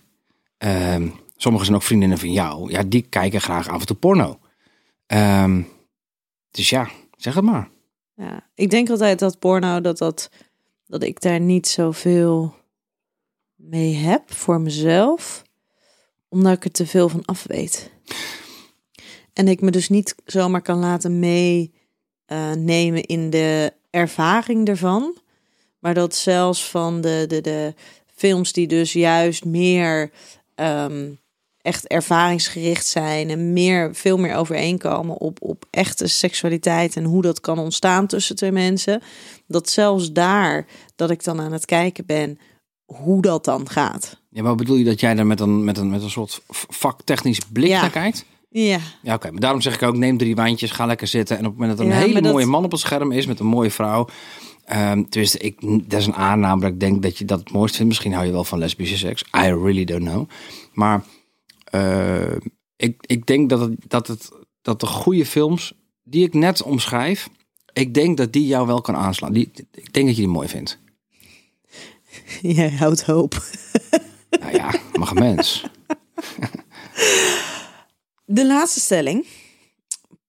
Ehm 0.58 1.08
sommige 1.44 1.66
zijn 1.66 1.78
ook 1.78 1.84
vriendinnen 1.84 2.18
van 2.18 2.32
jou. 2.32 2.72
Ja, 2.72 2.84
die 2.84 3.02
kijken 3.02 3.42
graag 3.42 3.68
af 3.68 3.80
en 3.80 3.86
toe 3.86 3.96
porno. 3.96 4.40
Ehm, 5.06 5.62
dus 6.52 6.70
ja, 6.70 6.90
zeg 7.18 7.34
het 7.34 7.44
maar. 7.44 7.70
Ja, 8.16 8.50
ik 8.56 8.70
denk 8.70 8.90
altijd 8.90 9.20
dat 9.20 9.40
porno, 9.40 9.82
dat, 9.82 9.98
dat, 9.98 10.30
dat 10.88 11.04
ik 11.04 11.22
daar 11.22 11.40
niet 11.40 11.68
zoveel 11.68 12.56
mee 13.56 13.94
heb 13.94 14.34
voor 14.34 14.62
mezelf. 14.62 15.44
Omdat 16.30 16.54
ik 16.54 16.64
er 16.64 16.72
te 16.72 16.88
veel 16.88 17.10
van 17.10 17.26
af 17.26 17.44
weet. 17.48 17.92
En 19.34 19.48
ik 19.48 19.62
me 19.62 19.72
dus 19.72 19.90
niet 19.90 20.16
zomaar 20.26 20.62
kan 20.62 20.80
laten 20.80 21.20
meenemen 21.20 23.04
in 23.04 23.30
de 23.30 23.74
ervaring 23.90 24.68
ervan. 24.68 25.18
Maar 25.80 25.94
dat 25.94 26.16
zelfs 26.16 26.70
van 26.70 27.02
de, 27.02 27.26
de, 27.28 27.42
de 27.42 27.74
films 28.16 28.54
die 28.54 28.68
dus 28.68 28.94
juist 28.94 29.46
meer 29.46 30.12
ehm, 30.56 31.12
echt 31.62 31.88
ervaringsgericht 31.88 32.86
zijn 32.86 33.30
en 33.30 33.54
meer, 33.54 33.96
veel 33.96 34.18
meer 34.18 34.36
overeenkomen 34.36 35.18
op, 35.18 35.38
op 35.42 35.66
echte 35.70 36.08
seksualiteit 36.08 36.96
en 36.96 37.04
hoe 37.04 37.22
dat 37.22 37.42
kan 37.42 37.60
ontstaan 37.60 38.08
tussen 38.08 38.36
twee 38.36 38.52
mensen. 38.52 39.02
Dat 39.48 39.70
zelfs 39.70 40.12
daar, 40.12 40.66
dat 40.96 41.10
ik 41.10 41.24
dan 41.24 41.42
aan 41.42 41.52
het 41.54 41.66
kijken 41.66 42.06
ben 42.06 42.40
hoe 42.86 43.22
dat 43.22 43.46
dan 43.46 43.70
gaat. 43.70 44.22
Ja, 44.30 44.44
maar 44.44 44.56
bedoel 44.56 44.76
je 44.76 44.84
dat 44.84 45.00
jij 45.00 45.14
daar 45.14 45.26
met 45.28 45.40
een, 45.40 45.64
met 45.64 45.78
een, 45.78 45.90
met 45.90 46.02
een 46.02 46.10
soort 46.10 46.42
vaktechnisch 46.70 47.40
blik 47.52 47.70
Ja. 47.70 47.82
naar 47.82 47.90
kijkt? 47.90 48.26
Ja, 48.56 48.80
Ja, 49.02 49.14
oké. 49.14 49.32
Maar 49.32 49.40
daarom 49.40 49.62
zeg 49.62 49.74
ik 49.76 49.82
ook, 49.82 49.96
neem 49.98 50.18
drie 50.18 50.36
wijntjes, 50.36 50.72
ga 50.72 50.86
lekker 50.86 51.08
zitten. 51.08 51.38
En 51.38 51.46
op 51.46 51.52
het 51.52 51.60
moment 51.60 51.78
dat 51.78 51.88
er 51.88 51.94
een 51.94 52.00
Ja, 52.00 52.06
hele 52.08 52.22
dat- 52.22 52.32
mooie 52.32 52.46
man 52.46 52.64
op 52.64 52.72
het 52.72 52.80
scherm 52.80 53.12
is 53.12 53.26
met 53.26 53.40
een 53.40 53.46
mooie 53.46 53.72
vrouw. 53.72 54.08
tenminste, 55.10 55.38
ik, 55.38 55.62
dat 55.90 56.00
is 56.00 56.06
een 56.08 56.14
aanname 56.16 56.62
dat 56.62 56.70
ik 56.72 56.80
denk 56.80 57.02
dat 57.02 57.18
je 57.18 57.26
dat 57.26 57.40
het 57.40 57.52
mooist 57.52 57.74
vindt. 57.76 57.90
Misschien 57.90 58.14
hou 58.14 58.26
je 58.26 58.32
wel 58.32 58.44
van 58.44 58.58
lesbische 58.60 58.98
seks. 58.98 59.22
I 59.22 59.40
really 59.48 59.84
don't 59.86 60.04
know. 60.04 60.30
Maar 60.74 61.04
eh, 61.64 62.36
ik, 62.76 62.96
ik 63.06 63.26
denk 63.26 63.50
dat, 63.50 63.60
het, 63.60 63.72
dat, 63.88 64.08
het, 64.08 64.32
dat 64.62 64.80
de 64.80 64.86
goede 64.86 65.26
films 65.26 65.74
die 66.04 66.26
ik 66.26 66.34
net 66.34 66.62
omschrijf, 66.64 67.30
ik 67.74 67.94
denk 67.94 68.18
dat 68.18 68.34
die 68.34 68.46
jou 68.48 68.68
wel 68.68 68.82
kan 68.82 68.96
aanslaan. 68.96 69.34
Die, 69.34 69.52
ik 69.72 69.94
denk 69.94 70.06
dat 70.08 70.16
je 70.16 70.22
die 70.22 70.32
mooi 70.32 70.48
vindt. 70.48 70.80
Jij 72.42 72.70
houdt 72.72 73.04
hoop. 73.04 73.44
Nou 74.30 74.52
ja, 74.56 74.74
mag 74.94 75.10
een 75.12 75.20
mens. 75.20 75.64
De 78.34 78.46
laatste 78.48 78.80
stelling. 78.80 79.26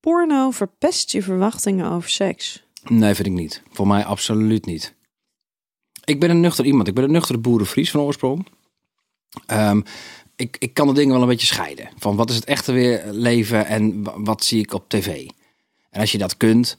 Porno 0.01 0.51
verpest 0.51 1.11
je 1.13 1.23
verwachtingen 1.23 1.91
over 1.91 2.11
seks. 2.11 2.63
Nee, 2.89 3.15
vind 3.15 3.27
ik 3.29 3.33
niet. 3.35 3.63
Voor 3.71 3.87
mij 3.87 4.05
absoluut 4.05 4.67
niet. 4.67 4.95
Ik 6.05 6.21
ben 6.21 6.31
een 6.31 6.41
nuchter 6.41 6.65
iemand. 6.65 6.89
Ik 6.89 6.95
ben 6.95 7.05
een 7.05 7.11
nuchtere 7.13 7.39
boerenvries 7.39 7.91
van 7.91 8.01
oorsprong. 8.01 8.47
Ehm, 9.47 9.81
ik, 10.37 10.57
ik 10.59 10.75
kan 10.75 10.87
de 10.87 10.93
dingen 10.93 11.13
wel 11.13 11.23
een 11.23 11.29
beetje 11.29 11.47
scheiden. 11.47 11.89
Van 11.99 12.17
wat 12.17 12.31
is 12.31 12.37
het 12.37 12.45
echte 12.45 12.73
weer 12.73 13.05
leven 13.11 13.67
en 13.67 14.03
wa- 14.03 14.21
wat 14.21 14.45
zie 14.45 14.61
ik 14.61 14.73
op 14.75 14.89
tv. 14.89 15.29
En 15.91 16.01
als 16.01 16.13
je 16.13 16.19
dat 16.19 16.37
kunt, 16.37 16.77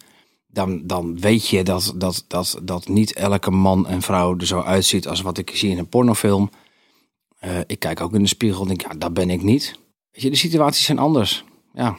dan, 0.48 0.88
dan 0.88 1.20
weet 1.20 1.48
je 1.48 1.64
dat, 1.64 1.94
dat, 1.96 2.26
dat, 2.28 2.60
dat 2.64 2.88
niet 2.88 3.14
elke 3.14 3.52
man 3.52 3.88
en 3.88 4.02
vrouw 4.02 4.38
er 4.38 4.46
zo 4.48 4.62
uitziet 4.62 5.08
als 5.08 5.22
wat 5.22 5.38
ik 5.38 5.50
zie 5.54 5.70
in 5.70 5.78
een 5.78 5.90
pornofilm. 5.90 6.50
Eh, 7.40 7.60
ik 7.68 7.80
kijk 7.80 8.02
ook 8.02 8.14
in 8.14 8.22
de 8.22 8.28
spiegel 8.28 8.62
en 8.62 8.68
denk, 8.68 8.82
ja, 8.82 8.94
dat 8.98 9.14
ben 9.14 9.30
ik 9.30 9.42
niet. 9.44 9.84
Weet 10.16 10.24
je, 10.24 10.30
de 10.30 10.36
situaties 10.36 10.86
zijn 10.86 11.00
anders. 11.00 11.44
Ja. 11.74 11.98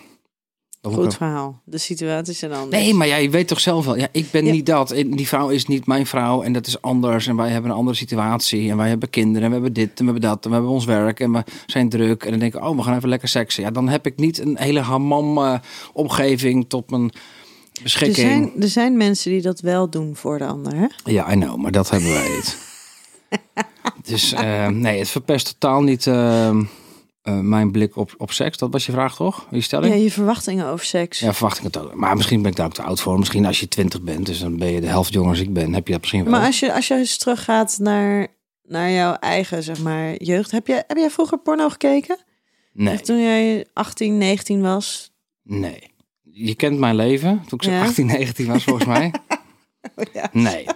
Goed 0.82 1.14
verhaal. 1.14 1.60
De 1.64 1.78
situaties 1.78 2.38
zijn 2.38 2.52
anders. 2.52 2.82
Nee, 2.82 2.94
maar 2.94 3.06
ja, 3.06 3.16
je 3.16 3.30
weet 3.30 3.48
toch 3.48 3.60
zelf 3.60 3.84
wel. 3.84 3.96
Ja, 3.96 4.08
ik 4.12 4.30
ben 4.30 4.44
Ja. 4.44 4.52
niet 4.52 4.66
dat. 4.66 4.88
Die 4.88 5.28
vrouw 5.28 5.48
is 5.48 5.66
niet 5.66 5.86
mijn 5.86 6.06
vrouw. 6.06 6.42
En 6.42 6.52
dat 6.52 6.66
is 6.66 6.82
anders. 6.82 7.26
En 7.26 7.36
wij 7.36 7.50
hebben 7.50 7.70
een 7.70 7.76
andere 7.76 7.96
situatie. 7.96 8.70
En 8.70 8.76
wij 8.76 8.88
hebben 8.88 9.10
kinderen. 9.10 9.42
En 9.42 9.48
we 9.48 9.54
hebben 9.54 9.72
dit. 9.72 9.88
En 9.88 10.04
we 10.06 10.12
hebben 10.12 10.30
dat. 10.30 10.44
En 10.44 10.48
we 10.50 10.54
hebben 10.54 10.72
ons 10.72 10.84
werk. 10.84 11.20
En 11.20 11.32
we 11.32 11.44
zijn 11.66 11.88
druk. 11.88 12.24
En 12.24 12.30
dan 12.30 12.38
denk 12.38 12.54
ik, 12.54 12.62
oh, 12.62 12.76
we 12.76 12.82
gaan 12.82 12.96
even 12.96 13.08
lekker 13.08 13.28
seksen. 13.28 13.62
Ja, 13.62 13.70
dan 13.70 13.88
heb 13.88 14.06
ik 14.06 14.16
niet 14.16 14.38
een 14.38 14.56
hele 14.58 14.80
hamam 14.80 15.38
eh, 15.38 15.58
omgeving 15.92 16.68
tot 16.68 16.90
mijn 16.90 17.10
er, 17.12 17.82
beschikking. 17.82 18.16
zijn, 18.16 18.52
er 18.60 18.68
zijn 18.68 18.96
mensen 18.96 19.30
die 19.30 19.42
dat 19.42 19.60
wel 19.60 19.90
doen 19.90 20.16
voor 20.16 20.38
de 20.38 20.46
ander. 20.46 20.74
Hè? 20.76 20.86
Ja, 21.04 21.32
I 21.32 21.34
know. 21.38 21.56
Maar 21.56 21.72
dat 21.72 21.90
hebben 21.90 22.10
wij 22.12 22.28
niet. 22.34 22.58
dus 24.10 24.32
eh, 24.32 24.68
nee, 24.68 24.98
het 24.98 25.08
verpest 25.08 25.46
totaal 25.58 25.82
niet 25.82 26.06
eh, 26.06 26.58
eh, 27.26 27.38
mijn 27.40 27.70
blik 27.70 27.96
op, 27.96 28.14
op 28.18 28.32
seks. 28.32 28.58
Dat 28.58 28.72
was 28.72 28.86
je 28.86 28.92
vraag 28.92 29.16
toch? 29.16 29.46
Die 29.50 29.60
stelling? 29.60 29.94
Ja, 29.94 30.00
je 30.00 30.10
verwachtingen 30.10 30.66
over 30.66 30.86
seks. 30.86 31.18
Ja, 31.18 31.32
verwacht 31.32 31.58
ik 31.58 31.64
het 31.64 31.76
ook. 31.78 31.94
Maar 31.94 32.16
misschien 32.16 32.42
ben 32.42 32.50
ik 32.50 32.56
daar 32.56 32.66
ook 32.66 32.74
te 32.74 32.82
oud 32.82 33.00
voor. 33.00 33.18
Misschien 33.18 33.46
als 33.46 33.60
je 33.60 33.68
twintig 33.68 34.02
bent, 34.02 34.26
dus 34.26 34.40
dan 34.40 34.56
ben 34.58 34.68
je 34.72 34.80
de 34.80 34.86
helft 34.86 35.12
jonger 35.12 35.30
als 35.30 35.40
ik 35.40 35.52
ben, 35.52 35.74
heb 35.74 35.86
je 35.86 35.92
dat 35.92 36.00
misschien 36.00 36.22
wel. 36.24 36.32
Maar 36.32 36.46
als 36.46 36.60
je, 36.60 36.72
als 36.74 36.88
je 36.88 36.94
eens 36.94 37.18
teruggaat 37.18 37.78
naar, 37.78 38.26
naar 38.62 38.90
jouw 38.90 39.14
eigen 39.14 39.62
zeg 39.62 39.82
maar, 39.82 40.22
jeugd. 40.22 40.50
Heb, 40.50 40.66
je, 40.66 40.84
heb 40.86 40.96
jij 40.96 41.10
vroeger 41.10 41.38
porno 41.38 41.68
gekeken? 41.68 42.18
Nee, 42.72 42.94
Of 42.94 43.00
toen 43.00 43.20
jij 43.20 43.66
18, 43.72 44.18
19 44.18 44.60
was? 44.60 45.12
nee. 45.42 45.94
Je 46.30 46.54
kent 46.54 46.78
mijn 46.78 46.96
leven, 46.96 47.42
toen 47.48 47.58
ik 47.58 47.64
Ja. 47.64 47.82
18, 47.82 48.06
19 48.06 48.46
was 48.46 48.64
volgens 48.64 48.86
mij. 48.86 49.12
ja. 50.12 50.28
Nee. 50.32 50.66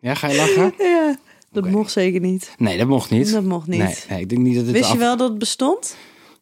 Ja, 0.00 0.14
ga 0.14 0.28
je 0.28 0.36
lachen? 0.36 0.74
ja, 0.78 1.16
dat 1.52 1.70
mocht 1.70 1.92
zeker 1.92 2.20
niet. 2.20 2.54
Nee, 2.58 2.78
dat 2.78 2.86
mocht 2.86 3.10
niet. 3.10 3.32
Dat 3.32 3.44
mocht 3.44 3.66
niet. 3.66 3.78
Nee, 3.78 3.94
nee, 4.08 4.20
ik 4.20 4.28
denk 4.28 4.40
niet 4.42 4.54
dat 4.54 4.64
het 4.64 4.72
Wist 4.74 4.92
je 4.92 4.98
wel 4.98 5.16
dat 5.16 5.28
het 5.28 5.38
bestond? 5.38 5.96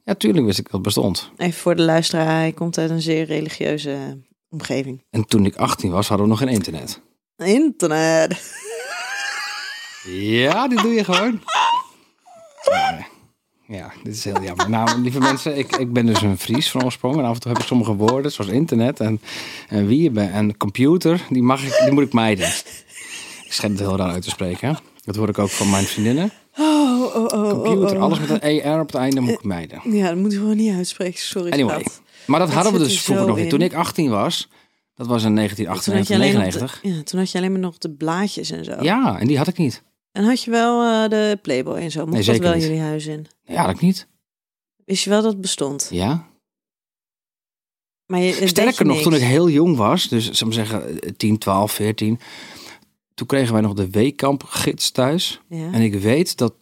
Ja, 0.05 0.15
tuurlijk 0.15 0.47
wist 0.47 0.59
ik 0.59 0.65
dat 0.65 0.73
het 0.73 0.83
bestond. 0.83 1.31
Even 1.37 1.61
voor 1.61 1.77
de 1.77 1.83
luisteraar, 1.83 2.27
hij 2.27 2.53
komt 2.53 2.79
uit 2.79 2.91
een 2.91 3.03
zeer 3.03 3.25
religieuze 3.25 3.93
eh, 3.93 3.99
omgeving. 4.49 5.05
En 5.11 5.27
toen 5.27 5.47
ik 5.47 5.57
18 5.57 5.91
was, 5.91 6.09
hadden 6.09 6.27
we 6.27 6.33
nog 6.33 6.41
geen 6.41 6.53
internet. 6.55 7.01
Internet. 7.37 8.55
Ja, 10.05 10.69
dit 10.69 10.79
doe 10.79 10.93
je 10.93 11.05
gewoon. 11.05 11.41
Ja, 13.67 13.93
dit 14.03 14.15
is 14.15 14.25
heel 14.25 14.43
jammer. 14.43 14.71
Nou, 14.71 15.01
lieve 15.01 15.19
mensen, 15.19 15.59
ik, 15.59 15.77
ik 15.77 15.93
ben 15.93 16.07
dus 16.07 16.23
een 16.23 16.39
Fries 16.39 16.71
van 16.71 16.85
oorsprong. 16.85 17.17
En 17.17 17.25
af 17.25 17.35
en 17.35 17.41
toe 17.41 17.53
heb 17.53 17.61
ik 17.61 17.67
sommige 17.67 17.95
woorden, 17.95 18.33
zoals 18.33 18.51
internet 18.51 19.01
en, 19.01 19.21
en 19.69 19.87
wie 19.87 20.03
je 20.03 20.11
bent. 20.11 20.33
En 20.33 20.57
computer, 20.57 21.27
die, 21.29 21.43
mag 21.43 21.63
ik, 21.63 21.81
die 21.85 21.93
moet 21.93 22.05
ik 22.05 22.13
mijden. 22.13 22.47
Ik 23.45 23.53
schijn 23.53 23.73
het 23.73 23.81
heel 23.81 23.97
raar 23.97 24.11
uit 24.11 24.23
te 24.23 24.31
spreken. 24.31 24.79
Dat 25.05 25.17
hoor 25.17 25.29
ik 25.29 25.39
ook 25.39 25.49
van 25.49 25.71
mijn 25.71 25.85
vriendinnen. 25.85 26.31
Oh, 26.59 27.01
oh, 27.03 27.15
oh, 27.15 27.25
oh, 27.25 27.63
Computer, 27.63 27.97
oh. 27.97 28.03
alles 28.03 28.19
met 28.19 28.31
een 28.31 28.41
ER 28.41 28.81
op 28.81 28.87
het 28.87 28.97
einde 28.97 29.21
moet 29.21 29.31
ik 29.31 29.45
mijden. 29.45 29.81
Ja, 29.85 30.07
dat 30.07 30.17
moeten 30.17 30.39
we 30.39 30.45
gewoon 30.45 30.57
niet 30.57 30.75
uitspreken. 30.75 31.21
Sorry, 31.21 31.51
Anyway, 31.53 31.81
schat. 31.81 32.03
maar 32.27 32.39
dat 32.39 32.49
Dat 32.49 32.57
hadden 32.57 32.73
we 32.81 32.87
dus 32.87 32.95
er 32.95 33.01
vroeger 33.03 33.27
nog 33.27 33.37
niet. 33.37 33.51
Toen 33.51 33.63
ik 33.63 33.75
18 33.75 34.11
was, 34.11 34.49
dat 34.95 35.07
was 35.07 35.25
in 35.25 35.35
Toen 35.35 35.39
had 35.39 35.57
je 35.57 35.65
1998, 35.65 36.15
alleen 36.15 36.33
nog 36.33 36.43
99. 36.43 36.81
de, 36.83 36.89
ja, 36.89 37.03
toen 37.03 37.19
had 37.19 37.31
je 37.31 37.39
alleen 37.39 37.53
maar 37.53 37.61
nog 37.61 37.79
de 37.79 37.91
blaadjes 37.91 38.51
en 38.51 38.65
zo. 38.65 38.77
Ja, 38.81 39.19
en 39.19 39.27
die 39.27 39.39
had 39.39 39.49
ik 39.49 39.57
niet. 39.59 39.83
En 40.13 40.25
had 40.25 40.43
je 40.43 40.51
wel 40.51 40.83
eh, 40.83 41.11
de 41.11 41.39
Playboy 41.43 41.77
en 41.77 41.91
zo? 41.91 42.01
Mocht 42.01 42.13
Nee, 42.13 42.25
dat 42.25 42.35
zeker 42.35 42.49
wel 42.49 42.55
niet. 42.55 42.63
jullie 42.63 42.81
huis 42.81 43.07
in? 43.07 43.27
Ja, 43.45 43.63
had 43.63 43.71
ik 43.71 43.81
niet. 43.81 44.09
Wist 44.85 45.05
je 45.05 45.11
wel 45.11 45.23
dat 45.23 45.33
het 45.33 45.41
bestond? 45.41 45.89
Ja. 45.91 46.29
Maar 48.07 48.21
je, 48.21 48.47
Sterker 48.47 48.87
je 48.87 48.93
nog, 48.93 49.03
toen 49.03 49.15
ik 49.15 49.21
heel 49.21 49.49
jong 49.51 49.77
was, 49.77 50.09
dus 50.09 50.25
zal 50.25 50.49
ik 50.49 50.57
maar 50.57 50.67
zeggen 50.67 51.01
eh, 51.01 51.11
10, 51.17 51.39
12, 51.39 51.73
14, 51.73 52.21
toen 53.21 53.29
kregen 53.29 53.53
wij 53.53 53.63
nog 53.63 53.73
de 53.75 53.91
Weekamp 53.91 54.43
gids 54.45 54.91
thuis. 54.91 55.41
Ja. 55.49 55.73
En 55.73 55.81
ik 55.83 55.95
weet 55.95 56.37
dat 56.37 56.53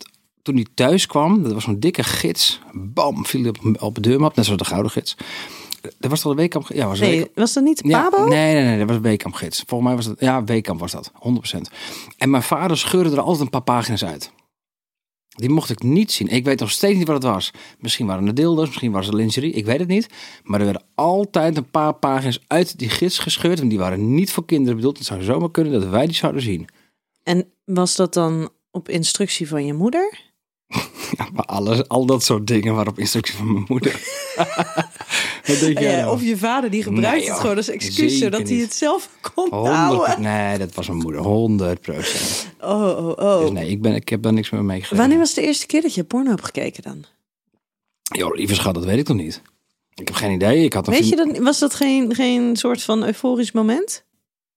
toen 0.42 0.54
die 0.54 0.66
thuis 0.74 1.06
kwam, 1.06 1.42
dat 1.42 1.52
was 1.52 1.64
zo'n 1.64 1.80
dikke 1.80 2.02
gids, 2.02 2.60
bam, 2.72 3.26
viel 3.26 3.42
die 3.42 3.50
op, 3.72 3.82
op 3.82 3.94
de 3.94 4.00
deurmap, 4.00 4.36
net 4.36 4.44
zoals 4.44 4.60
de 4.60 4.66
gouden 4.68 4.90
gids. 4.90 5.16
Dat 5.98 6.10
was 6.10 6.20
toch 6.20 6.32
de 6.32 6.38
Weekamp? 6.38 6.66
Ja, 6.72 6.86
was 6.86 6.98
een 7.00 7.06
Nee, 7.06 7.16
Weekamp- 7.16 7.36
was 7.38 7.52
dat 7.52 7.64
niet 7.64 7.82
de 7.82 7.88
ja, 7.88 8.08
Pabo? 8.08 8.28
nee, 8.28 8.54
nee, 8.54 8.64
nee, 8.64 8.78
dat 8.78 8.86
was 8.86 8.96
een 8.96 9.02
Weekamp 9.02 9.34
gids. 9.34 9.62
Volgens 9.66 9.88
mij 9.88 9.96
was 9.98 10.06
dat, 10.06 10.20
ja, 10.20 10.44
Weekamp 10.44 10.80
was 10.80 10.92
dat, 10.92 11.12
100%. 11.14 11.70
En 12.18 12.30
mijn 12.30 12.42
vader 12.42 12.78
scheurde 12.78 13.10
er 13.10 13.20
altijd 13.20 13.40
een 13.40 13.50
paar 13.50 13.60
pagina's 13.60 14.04
uit. 14.04 14.30
Die 15.38 15.50
mocht 15.50 15.70
ik 15.70 15.82
niet 15.82 16.12
zien. 16.12 16.28
Ik 16.28 16.44
weet 16.44 16.60
nog 16.60 16.70
steeds 16.70 16.98
niet 16.98 17.06
wat 17.06 17.22
het 17.22 17.32
was. 17.32 17.50
Misschien 17.78 18.06
waren 18.06 18.26
het 18.26 18.36
dildos, 18.36 18.66
misschien 18.66 18.92
was 18.92 19.06
het 19.06 19.14
lingerie. 19.14 19.52
Ik 19.52 19.64
weet 19.64 19.78
het 19.78 19.88
niet. 19.88 20.06
Maar 20.42 20.58
er 20.58 20.64
werden 20.64 20.84
altijd 20.94 21.56
een 21.56 21.70
paar 21.70 21.94
pagina's 21.94 22.40
uit 22.46 22.78
die 22.78 22.88
gids 22.88 23.18
gescheurd. 23.18 23.60
En 23.60 23.68
die 23.68 23.78
waren 23.78 24.14
niet 24.14 24.32
voor 24.32 24.44
kinderen 24.44 24.76
bedoeld. 24.76 24.98
Het 24.98 25.06
zou 25.06 25.22
zomaar 25.22 25.50
kunnen 25.50 25.72
dat 25.72 25.88
wij 25.88 26.06
die 26.06 26.14
zouden 26.14 26.42
zien. 26.42 26.68
En 27.22 27.52
was 27.64 27.96
dat 27.96 28.14
dan 28.14 28.48
op 28.70 28.88
instructie 28.88 29.48
van 29.48 29.66
je 29.66 29.72
moeder? 29.72 30.26
Ja, 31.16 31.28
maar 31.32 31.44
alles, 31.44 31.88
al 31.88 32.06
dat 32.06 32.24
soort 32.24 32.46
dingen 32.46 32.74
waren 32.74 32.90
op 32.90 32.98
instructie 32.98 33.34
van 33.34 33.52
mijn 33.52 33.64
moeder. 33.68 33.92
wat 35.48 35.60
denk 35.60 35.78
jij 35.78 35.90
Ja, 35.90 36.00
nou? 36.00 36.12
of 36.12 36.22
je 36.22 36.36
vader 36.36 36.70
die 36.70 36.82
gebruikt 36.82 37.18
Nee, 37.18 37.30
het 37.30 37.40
gewoon 37.40 37.56
als 37.56 37.68
excuus, 37.68 38.18
zodat 38.18 38.48
hij 38.48 38.58
het 38.58 38.74
zelf 38.74 39.08
kon 39.34 39.48
100 39.50 39.74
houden. 39.74 40.22
Nee, 40.22 40.58
dat 40.58 40.74
was 40.74 40.86
mijn 40.86 40.98
moeder. 40.98 41.20
100 41.20 41.80
procent. 41.80 42.52
Oh, 42.60 43.06
oh, 43.06 43.08
oh. 43.08 43.40
Dus 43.40 43.50
nee, 43.50 43.70
ik, 43.70 43.82
ben, 43.82 43.94
ik 43.94 44.08
heb 44.08 44.22
daar 44.22 44.32
niks 44.32 44.50
meer 44.50 44.64
meegegeven. 44.64 44.96
Wanneer 44.96 45.18
was 45.18 45.34
de 45.34 45.42
eerste 45.42 45.66
keer 45.66 45.82
dat 45.82 45.94
je 45.94 46.04
porno 46.04 46.30
hebt 46.30 46.44
gekeken 46.44 46.82
dan? 46.82 47.04
Joh, 48.02 48.34
lieve 48.34 48.54
schat, 48.54 48.74
dat 48.74 48.84
weet 48.84 48.98
ik 48.98 49.08
nog 49.08 49.16
niet. 49.16 49.42
Ik 49.94 50.08
heb 50.08 50.16
geen 50.16 50.32
idee. 50.32 50.64
Ik 50.64 50.72
had 50.72 50.86
een 50.86 50.92
Weet 50.92 51.08
je, 51.08 51.16
dan, 51.16 51.42
was 51.42 51.58
dat 51.58 51.74
geen, 51.74 52.14
geen 52.14 52.56
soort 52.56 52.82
van 52.82 53.04
euforisch 53.04 53.52
moment? 53.52 54.04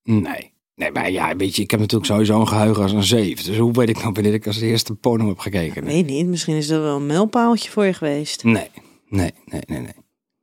Nee. 0.04 0.52
Nee, 0.76 0.92
maar 0.92 1.12
ja, 1.12 1.36
weet 1.36 1.56
je, 1.56 1.62
ik 1.62 1.72
heb 1.72 1.80
natuurlijk 1.80 2.12
sowieso 2.12 2.40
een 2.40 2.48
geheugen 2.48 2.84
als 2.84 2.92
een 2.92 3.04
zeef. 3.04 3.44
Dus 3.44 3.58
hoe 3.58 3.74
weet 3.74 3.90
ik 3.90 3.98
nou 4.02 4.12
wanneer 4.14 4.34
ik 4.34 4.48
als 4.48 4.62
eerste 4.62 4.96
porno 4.96 5.28
heb 5.28 5.40
gekeken? 5.40 5.84
Weet 5.84 6.06
niet, 6.06 6.28
misschien 6.28 6.56
is 6.56 6.68
dat 6.68 6.82
wel 6.82 6.96
een 6.96 7.06
mijlpaaltje 7.06 7.70
voor 7.70 7.86
je 7.86 7.94
geweest. 7.94 8.44
Nee, 8.44 8.70
nee, 9.10 9.32
nee, 9.46 9.62
nee, 9.68 9.80
nee. 9.80 9.94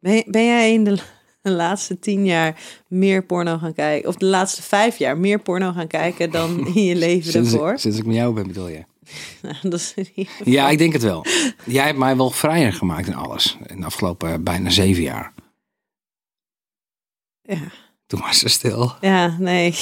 Ben, 0.09 0.25
ben 0.27 0.45
jij 0.45 0.73
in 0.73 0.85
de, 0.85 0.99
de 1.43 1.51
laatste 1.63 1.99
tien 1.99 2.25
jaar 2.25 2.61
meer 2.87 3.25
porno 3.25 3.59
gaan 3.59 3.75
kijken, 3.75 4.09
of 4.09 4.17
de 4.17 4.27
laatste 4.27 4.63
vijf 4.63 4.99
jaar 4.99 5.19
meer 5.19 5.39
porno 5.39 5.73
gaan 5.73 5.87
kijken 5.87 6.31
dan 6.31 6.67
in 6.75 6.85
je 6.85 6.97
leven 6.97 7.31
Sinds 7.31 7.53
ik, 7.53 7.79
sinds 7.79 7.99
ik 7.99 8.07
met 8.07 8.15
jou 8.15 8.35
ben, 8.35 8.47
bedoel 8.47 8.69
je? 8.69 8.85
Nou, 9.43 9.55
dat 9.63 9.95
is 9.95 10.11
Ja, 10.45 10.69
ik 10.69 10.79
denk 10.79 10.93
het 10.93 11.03
wel. 11.03 11.25
Jij 11.65 11.85
hebt 11.87 11.99
mij 11.99 12.17
wel 12.17 12.31
vrijer 12.31 12.73
gemaakt 12.73 13.07
in 13.07 13.15
alles. 13.15 13.57
In 13.67 13.81
de 13.81 13.87
afgelopen 13.87 14.45
bijna 14.45 14.71
zeven 14.71 15.03
jaar. 15.03 15.33
ja. 17.43 17.73
Toen 18.07 18.21
was 18.21 18.39
ze 18.39 18.49
stil. 18.49 18.93
ja, 19.01 19.37
nee. 19.39 19.75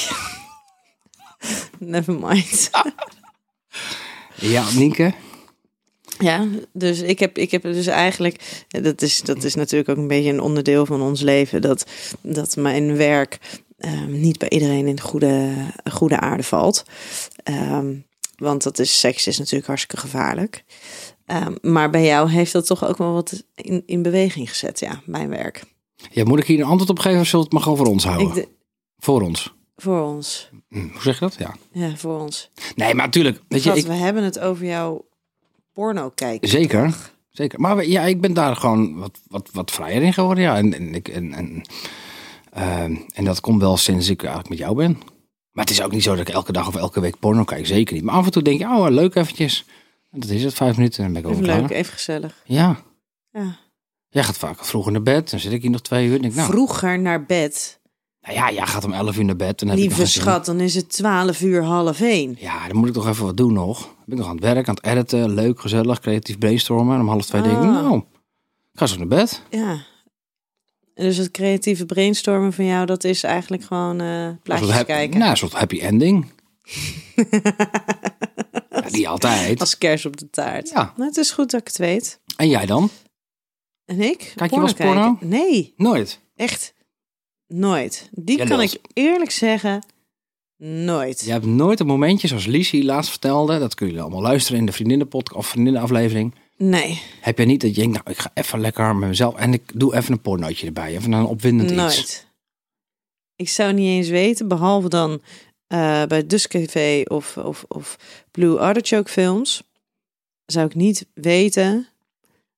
Never 1.78 2.14
mind. 2.14 2.70
Ja, 4.34 4.70
Nienke? 4.70 5.14
Ja, 6.18 6.46
dus 6.72 7.00
ik 7.00 7.18
heb, 7.18 7.38
ik 7.38 7.50
heb 7.50 7.62
dus 7.62 7.86
eigenlijk, 7.86 8.64
dat 8.68 9.02
is, 9.02 9.20
dat 9.20 9.44
is 9.44 9.54
natuurlijk 9.54 9.88
ook 9.90 9.96
een 9.96 10.08
beetje 10.08 10.30
een 10.32 10.40
onderdeel 10.40 10.86
van 10.86 11.02
ons 11.02 11.20
leven, 11.20 11.62
dat, 11.62 11.86
dat 12.20 12.56
mijn 12.56 12.96
werk 12.96 13.38
ehm, 13.78 14.20
niet 14.20 14.38
bij 14.38 14.48
iedereen 14.48 14.86
in 14.86 15.00
goede, 15.00 15.52
goede 15.90 16.20
aarde 16.20 16.42
valt. 16.42 16.82
Ehm, 17.42 17.94
want 18.36 18.62
dat 18.62 18.78
is, 18.78 18.98
seks 19.00 19.26
is 19.26 19.38
natuurlijk 19.38 19.66
hartstikke 19.66 19.96
gevaarlijk. 19.96 20.64
Ehm, 21.26 21.54
maar 21.62 21.90
bij 21.90 22.04
jou 22.04 22.30
heeft 22.30 22.52
dat 22.52 22.66
toch 22.66 22.84
ook 22.86 22.96
wel 22.98 23.12
wat 23.12 23.44
in, 23.54 23.82
in 23.86 24.02
beweging 24.02 24.48
gezet, 24.48 24.80
ja, 24.80 25.02
mijn 25.06 25.28
werk. 25.28 25.64
Ja, 26.10 26.24
moet 26.24 26.38
ik 26.38 26.46
hier 26.46 26.58
een 26.60 26.64
antwoord 26.66 26.90
op 26.90 26.98
geven 26.98 27.20
of 27.20 27.26
zult 27.26 27.44
het 27.44 27.52
maar 27.52 27.62
gewoon 27.62 27.78
voor 27.78 27.86
ons 27.86 28.04
houden? 28.04 28.34
De- 28.34 28.48
Voor 28.98 29.22
ons. 29.22 29.54
voor 29.76 30.00
ons. 30.02 30.48
Hm, 30.68 30.78
hoe 30.92 31.00
zeg 31.02 31.14
je 31.14 31.20
dat? 31.20 31.34
Ja. 31.38 31.54
Ja, 31.72 31.96
voor 31.96 32.20
ons. 32.20 32.50
Nee, 32.74 32.94
maar 32.94 33.04
natuurlijk. 33.06 33.40
Weet 33.48 33.62
je, 33.62 33.72
ik, 33.74 33.86
we 33.86 33.92
hebben 33.92 34.22
het 34.24 34.38
over 34.38 34.66
jouw 34.66 35.04
porno 35.76 36.10
kijken. 36.14 36.48
Zeker, 36.48 36.94
zeker. 37.30 37.60
Maar 37.60 37.86
ja, 37.86 38.02
ik 38.02 38.20
ben 38.20 38.32
daar 38.32 38.56
gewoon 38.56 38.98
wat, 38.98 39.20
wat, 39.28 39.48
wat 39.52 39.70
vrijer 39.70 40.02
in 40.02 40.12
geworden. 40.12 40.44
Ja. 40.44 40.56
En, 40.56 40.74
en, 40.74 40.94
ik, 40.94 41.08
en, 41.08 41.32
en, 41.32 41.62
ehm, 42.52 42.96
en 43.14 43.24
dat 43.24 43.40
komt 43.40 43.60
wel 43.60 43.76
sinds 43.76 44.08
ik 44.08 44.20
eigenlijk 44.20 44.48
met 44.48 44.58
jou 44.58 44.76
ben. 44.76 44.98
Maar 45.50 45.64
het 45.64 45.74
is 45.74 45.82
ook 45.82 45.92
niet 45.92 46.02
zo 46.02 46.10
dat 46.10 46.28
ik 46.28 46.34
elke 46.34 46.52
dag 46.52 46.68
of 46.68 46.76
elke 46.76 47.00
week 47.00 47.18
porno 47.18 47.44
kijk. 47.44 47.66
Zeker 47.66 47.94
niet. 47.94 48.04
Maar 48.04 48.14
af 48.14 48.24
en 48.24 48.30
toe 48.30 48.42
denk 48.42 48.58
je, 48.58 48.64
oh, 48.64 48.86
leuk 48.88 49.14
eventjes. 49.14 49.64
En 50.10 50.20
dat 50.20 50.30
is 50.30 50.44
het, 50.44 50.54
vijf 50.54 50.76
minuten 50.76 51.04
en 51.04 51.12
dan 51.12 51.22
ben 51.22 51.30
ik 51.30 51.36
Even 51.36 51.52
over 51.52 51.60
leuk, 51.60 51.70
even 51.70 51.92
gezellig. 51.92 52.42
Ja, 52.44 52.76
Ja. 53.32 53.64
Jij 54.08 54.24
gaat 54.24 54.38
vaak 54.38 54.64
vroeger 54.64 54.92
naar 54.92 55.02
bed. 55.02 55.30
Dan 55.30 55.40
zit 55.40 55.52
ik 55.52 55.62
hier 55.62 55.70
nog 55.70 55.80
twee 55.80 56.06
uur. 56.06 56.14
en 56.14 56.20
Denk, 56.20 56.32
ik, 56.32 56.38
nou, 56.38 56.50
Vroeger 56.50 56.98
naar 56.98 57.24
bed. 57.24 57.80
Nou 58.26 58.38
ja, 58.38 58.52
jij 58.52 58.66
gaat 58.66 58.84
om 58.84 58.92
elf 58.92 59.16
uur 59.18 59.24
naar 59.24 59.36
bed. 59.36 59.60
Ik 59.62 59.68
nog 59.68 59.76
Lieve 59.76 60.06
schat, 60.06 60.44
dan 60.46 60.60
is 60.60 60.74
het 60.74 60.88
12 60.88 61.40
uur 61.40 61.62
half 61.62 62.00
één. 62.00 62.36
Ja, 62.38 62.66
dan 62.68 62.76
moet 62.76 62.88
ik 62.88 62.94
toch 62.94 63.08
even 63.08 63.24
wat 63.24 63.36
doen 63.36 63.52
nog. 63.52 63.80
Dan 63.82 63.94
ben 64.04 64.14
ik 64.14 64.20
nog 64.20 64.28
aan 64.28 64.34
het 64.36 64.44
werk, 64.44 64.68
aan 64.68 64.74
het 64.74 64.84
editen. 64.84 65.34
Leuk, 65.34 65.60
gezellig, 65.60 66.00
creatief 66.00 66.38
brainstormen. 66.38 66.94
En 66.94 67.00
om 67.00 67.08
half 67.08 67.26
twee 67.26 67.42
denk 67.42 67.54
ik, 67.54 67.62
Ah. 67.62 67.70
nou, 67.72 67.96
ik 68.72 68.78
ga 68.78 68.86
zo 68.86 68.96
naar 68.96 69.06
bed. 69.06 69.42
Ja. 69.50 69.70
En 70.94 71.04
dus 71.04 71.16
het 71.16 71.30
creatieve 71.30 71.86
brainstormen 71.86 72.52
van 72.52 72.64
jou, 72.64 72.86
dat 72.86 73.04
is 73.04 73.22
eigenlijk 73.22 73.62
gewoon 73.64 73.98
Een 73.98 74.40
plaatjes 74.42 74.84
kijken. 74.84 75.18
Nou, 75.18 75.30
een 75.30 75.36
soort 75.36 75.52
happy 75.52 75.78
ending. 75.80 76.26
ja, 78.70 78.90
die 78.90 79.08
altijd. 79.08 79.60
Als 79.60 79.78
kers 79.78 80.06
op 80.06 80.16
de 80.16 80.30
taart. 80.30 80.68
Ja. 80.68 80.92
Nou, 80.96 81.08
het 81.08 81.16
is 81.16 81.30
goed 81.30 81.50
dat 81.50 81.60
ik 81.60 81.66
het 81.66 81.76
weet. 81.76 82.20
En 82.36 82.48
jij 82.48 82.66
dan? 82.66 82.90
En 83.84 84.00
ik? 84.00 84.32
Kijk 84.36 84.50
je 84.50 84.60
wel 84.60 84.74
porno? 84.74 85.16
Nee, 85.20 85.74
Nooit. 85.76 86.20
echt 86.36 86.74
nooit. 87.46 88.08
Die 88.12 88.44
kan 88.46 88.60
ik 88.60 88.80
eerlijk 88.92 89.30
zeggen, 89.30 89.84
nooit. 90.56 91.20
Je 91.24 91.30
hebt 91.30 91.46
nooit 91.46 91.80
een 91.80 91.86
momentje 91.86 92.28
zoals 92.28 92.46
Lisie 92.46 92.84
laatst 92.84 93.10
vertelde. 93.10 93.58
Dat 93.58 93.74
kunnen 93.74 93.94
jullie 93.94 94.10
allemaal 94.10 94.28
luisteren 94.30 94.60
in 94.60 94.66
de 94.66 94.72
vriendinnenpodcast 94.72 95.38
of 95.38 95.46
vriendinnenaflevering. 95.46 96.34
Nee, 96.58 97.02
Heb 97.20 97.38
je 97.38 97.44
niet 97.44 97.60
dat 97.60 97.74
je 97.74 97.80
denkt, 97.80 97.92
nou, 97.96 98.10
ik 98.10 98.18
ga 98.18 98.30
even 98.34 98.60
lekker 98.60 98.96
met 98.96 99.08
mezelf 99.08 99.34
en 99.36 99.52
ik 99.52 99.62
doe 99.74 99.94
even 99.96 100.12
een 100.12 100.20
pornootje 100.20 100.66
erbij. 100.66 100.96
Even 100.96 101.12
een 101.12 101.24
opwindend 101.24 101.70
iets. 101.70 101.78
nooit. 101.80 102.26
Ik 103.36 103.48
zou 103.48 103.72
niet 103.72 103.86
eens 103.88 104.08
weten, 104.08 104.48
behalve 104.48 104.88
dan 104.88 105.20
eh, 105.66 106.04
bij 106.04 106.26
Duscafé 106.26 107.02
of, 107.04 107.36
of, 107.36 107.64
of 107.68 107.96
Blue 108.30 108.58
Artichoke 108.58 109.10
films, 109.10 109.62
zou 110.46 110.66
ik 110.66 110.74
niet 110.74 111.06
weten 111.14 111.88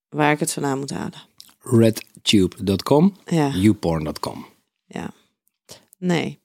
waar 0.09 0.33
ik 0.33 0.41
het 0.41 0.53
vandaan 0.53 0.79
moet 0.79 0.91
halen. 0.91 1.23
Redtube.com, 1.61 3.17
Ja, 3.27 3.49
youporn.com. 3.49 4.47
ja. 4.89 5.11
Nee. 5.99 6.41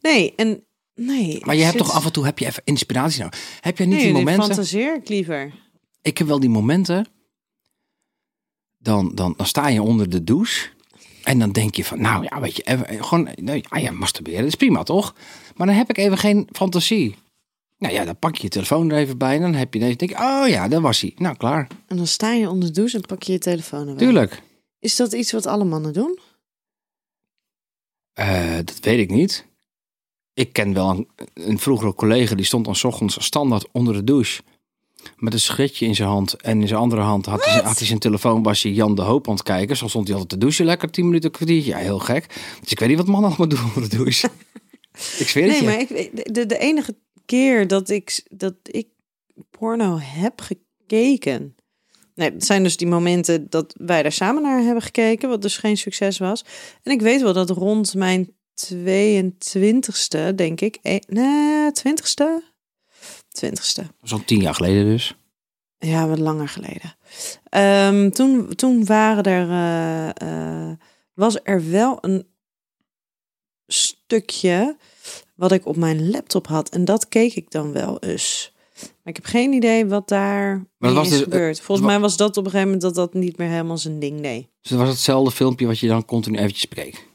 Nee, 0.00 0.32
en 0.36 0.64
nee. 0.94 1.40
Maar 1.44 1.54
je 1.56 1.62
hebt 1.62 1.76
zit- 1.76 1.86
toch 1.86 1.94
af 1.94 2.04
en 2.04 2.12
toe 2.12 2.24
heb 2.24 2.38
je 2.38 2.46
even 2.46 2.62
inspiratie 2.64 3.20
nou. 3.20 3.32
Heb 3.60 3.78
je 3.78 3.84
niet 3.84 3.94
Nee, 3.94 4.04
die 4.04 4.12
momenten? 4.12 4.44
fantaseer 4.46 4.94
ik 4.94 5.08
liever. 5.08 5.52
Ik 6.02 6.18
heb 6.18 6.26
wel 6.26 6.40
die 6.40 6.48
momenten. 6.48 7.06
Dan, 8.78 9.14
dan, 9.14 9.34
dan 9.36 9.46
sta 9.46 9.68
je 9.68 9.82
onder 9.82 10.10
de 10.10 10.24
douche. 10.24 10.68
En 11.24 11.38
dan 11.38 11.52
denk 11.52 11.74
je 11.74 11.84
van, 11.84 12.00
nou 12.00 12.22
ja, 12.30 12.40
weet 12.40 12.56
je, 12.56 12.62
even, 12.62 13.04
gewoon, 13.04 13.28
nou, 13.34 13.62
ja, 13.70 13.78
ja, 13.78 13.90
masturberen 13.90 14.46
is 14.46 14.54
prima 14.54 14.82
toch? 14.82 15.14
Maar 15.56 15.66
dan 15.66 15.76
heb 15.76 15.90
ik 15.90 15.98
even 15.98 16.18
geen 16.18 16.48
fantasie. 16.52 17.16
Nou 17.78 17.94
ja, 17.94 18.04
dan 18.04 18.18
pak 18.18 18.36
je 18.36 18.42
je 18.42 18.48
telefoon 18.48 18.90
er 18.90 18.96
even 18.98 19.18
bij 19.18 19.34
en 19.34 19.40
dan 19.40 19.54
heb 19.54 19.74
je 19.74 19.80
deze, 19.80 19.96
denk 19.96 20.10
je, 20.10 20.16
oh 20.18 20.48
ja, 20.48 20.68
daar 20.68 20.80
was 20.80 21.00
hij. 21.00 21.12
Nou, 21.16 21.36
klaar. 21.36 21.66
En 21.86 21.96
dan 21.96 22.06
sta 22.06 22.32
je 22.32 22.48
onder 22.50 22.68
de 22.68 22.74
douche 22.74 22.96
en 22.96 23.02
pak 23.02 23.22
je 23.22 23.32
je 23.32 23.38
telefoon 23.38 23.80
erbij. 23.80 23.96
Tuurlijk. 23.96 24.42
Is 24.78 24.96
dat 24.96 25.12
iets 25.12 25.32
wat 25.32 25.46
alle 25.46 25.64
mannen 25.64 25.92
doen? 25.92 26.18
Eh, 28.18 28.56
dat 28.56 28.78
weet 28.80 28.98
ik 28.98 29.10
niet. 29.10 29.46
Ik 30.34 30.52
ken 30.52 30.72
wel 30.74 30.90
een, 30.90 31.08
een 31.34 31.58
vroegere 31.58 31.94
collega 31.94 32.34
die 32.34 32.44
stond 32.44 32.64
dan 32.64 32.76
's 32.76 32.84
ochtends 32.84 33.24
standaard 33.24 33.68
onder 33.72 33.94
de 33.94 34.04
douche. 34.04 34.42
Met 35.16 35.32
een 35.32 35.40
schritje 35.40 35.86
in 35.86 35.94
zijn 35.94 36.08
hand. 36.08 36.34
En 36.34 36.60
in 36.60 36.68
zijn 36.68 36.80
andere 36.80 37.02
hand 37.02 37.26
had 37.26 37.44
hij, 37.44 37.52
zijn- 37.52 37.64
had 37.64 37.78
hij 37.78 37.86
zijn 37.86 37.98
telefoon, 37.98 38.42
was 38.42 38.62
hij 38.62 38.72
Jan 38.72 38.94
de 38.94 39.02
Hoop 39.02 39.28
aan 39.28 39.34
het 39.34 39.42
kijken. 39.42 39.76
Zo 39.76 39.88
stond 39.88 40.04
hij 40.08 40.12
altijd 40.16 40.32
te 40.32 40.38
douchen, 40.46 40.64
lekker 40.64 40.90
10 40.90 41.04
minuten, 41.04 41.30
kwartiertje. 41.30 41.70
Ja, 41.70 41.76
heel 41.78 41.98
gek. 41.98 42.26
Dus 42.60 42.70
ik 42.70 42.78
weet 42.78 42.88
niet 42.88 42.98
wat 42.98 43.06
mannen 43.06 43.28
allemaal 43.28 43.48
doen 43.48 43.64
onder 43.74 43.90
de 43.90 43.96
douche. 43.96 44.30
ik 45.22 45.28
zweer 45.28 45.42
het 45.52 45.52
Nee, 45.52 45.60
je. 45.60 45.66
maar 45.66 45.80
ik, 45.80 46.34
de, 46.34 46.46
de 46.46 46.58
enige 46.58 46.96
keer 47.26 47.66
dat 47.66 47.88
ik, 47.90 48.26
dat 48.30 48.54
ik 48.62 48.88
porno 49.50 49.98
heb 50.00 50.40
gekeken. 50.40 51.54
Nee, 52.18 52.30
het 52.30 52.44
zijn 52.44 52.62
dus 52.62 52.76
die 52.76 52.86
momenten 52.86 53.50
dat 53.50 53.74
wij 53.78 54.02
daar 54.02 54.12
samen 54.12 54.42
naar 54.42 54.60
hebben 54.62 54.82
gekeken, 54.82 55.28
wat 55.28 55.42
dus 55.42 55.56
geen 55.56 55.76
succes 55.76 56.18
was. 56.18 56.44
En 56.82 56.92
ik 56.92 57.00
weet 57.00 57.20
wel 57.22 57.32
dat 57.32 57.50
rond 57.50 57.94
mijn 57.94 58.32
22ste, 58.74 60.34
denk 60.34 60.60
ik. 60.60 60.78
eh, 60.82 60.96
Nee, 61.06 61.70
20ste? 61.72 62.24
20ste. 63.28 63.82
Zo'n 64.02 64.24
tien 64.24 64.40
jaar 64.40 64.54
geleden 64.54 64.84
dus. 64.84 65.16
Ja, 65.78 66.08
wat 66.08 66.18
langer 66.18 66.48
geleden. 66.48 66.96
Ehm, 67.48 68.10
toen, 68.10 68.54
toen 68.54 68.84
waren 68.84 69.24
er, 69.24 69.50
eh, 69.50 70.68
eh, 70.70 70.76
was 71.14 71.38
er 71.42 71.70
wel 71.70 71.98
een 72.00 72.26
stukje 73.66 74.76
wat 75.34 75.52
ik 75.52 75.66
op 75.66 75.76
mijn 75.76 76.10
laptop 76.10 76.46
had. 76.46 76.68
En 76.68 76.84
dat 76.84 77.08
keek 77.08 77.34
ik 77.34 77.50
dan 77.50 77.72
wel 77.72 77.98
eens. 77.98 78.52
Maar 78.80 78.90
ik 79.04 79.16
heb 79.16 79.24
geen 79.24 79.52
idee 79.52 79.86
wat 79.86 80.08
daar 80.08 80.66
Maar 80.78 80.92
was 80.92 81.04
is 81.06 81.10
dus- 81.12 81.22
gebeurd. 81.22 81.60
Volgens 81.60 81.86
mij 81.86 82.00
was 82.00 82.16
dat 82.16 82.36
op 82.36 82.44
een 82.44 82.50
gegeven 82.50 82.72
moment 82.72 82.82
dat 82.82 82.94
dat 82.94 83.20
niet 83.20 83.36
meer 83.38 83.48
helemaal 83.48 83.78
zijn 83.78 83.98
ding 83.98 84.20
deed. 84.20 84.48
Dus 84.60 84.70
dat 84.70 84.80
was 84.80 84.88
hetzelfde 84.88 85.30
filmpje 85.30 85.66
wat 85.66 85.78
je 85.78 85.88
dan 85.88 86.04
continu 86.04 86.38
eventjes 86.38 86.68
bekeek. 86.68 87.06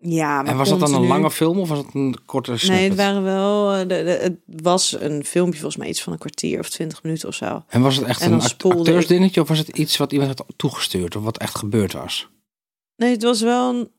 Ja, 0.00 0.42
maar 0.42 0.46
En 0.52 0.56
was 0.56 0.68
dat 0.68 0.80
dan 0.80 0.94
een 0.94 1.06
lange 1.06 1.30
film 1.30 1.58
of 1.58 1.68
was 1.68 1.78
het 1.78 1.94
een 1.94 2.16
korte 2.26 2.56
snippet? 2.56 2.78
Nee, 2.78 2.88
het 2.88 2.98
waren 2.98 3.22
wel. 3.22 3.72
eh, 3.72 3.78
de, 3.80 3.86
de- 3.86 4.18
het 4.22 4.38
was 4.62 4.96
een 5.00 5.24
filmpje, 5.24 5.60
volgens 5.60 5.80
mij 5.80 5.88
iets 5.88 6.02
van 6.02 6.12
een 6.12 6.18
kwartier 6.18 6.58
of 6.60 6.68
twintig 6.68 7.02
minuten 7.02 7.28
of 7.28 7.34
zo. 7.34 7.64
En 7.68 7.82
was 7.82 7.96
het 7.96 8.04
echt 8.06 8.20
En 8.20 8.32
een 8.32 8.40
act- 8.40 8.64
ik. 8.64 8.72
acteursdingetje 8.72 9.40
of 9.40 9.48
was 9.48 9.58
het 9.58 9.68
iets 9.78 9.96
wat 9.96 10.12
iemand 10.12 10.38
had 10.38 10.46
toegestuurd 10.56 11.16
of 11.16 11.22
wat 11.22 11.38
echt 11.38 11.58
gebeurd 11.58 11.92
was? 11.92 12.28
Nee, 12.96 13.10
het 13.10 13.22
was 13.22 13.40
wel 13.40 13.70
een. 13.74 13.90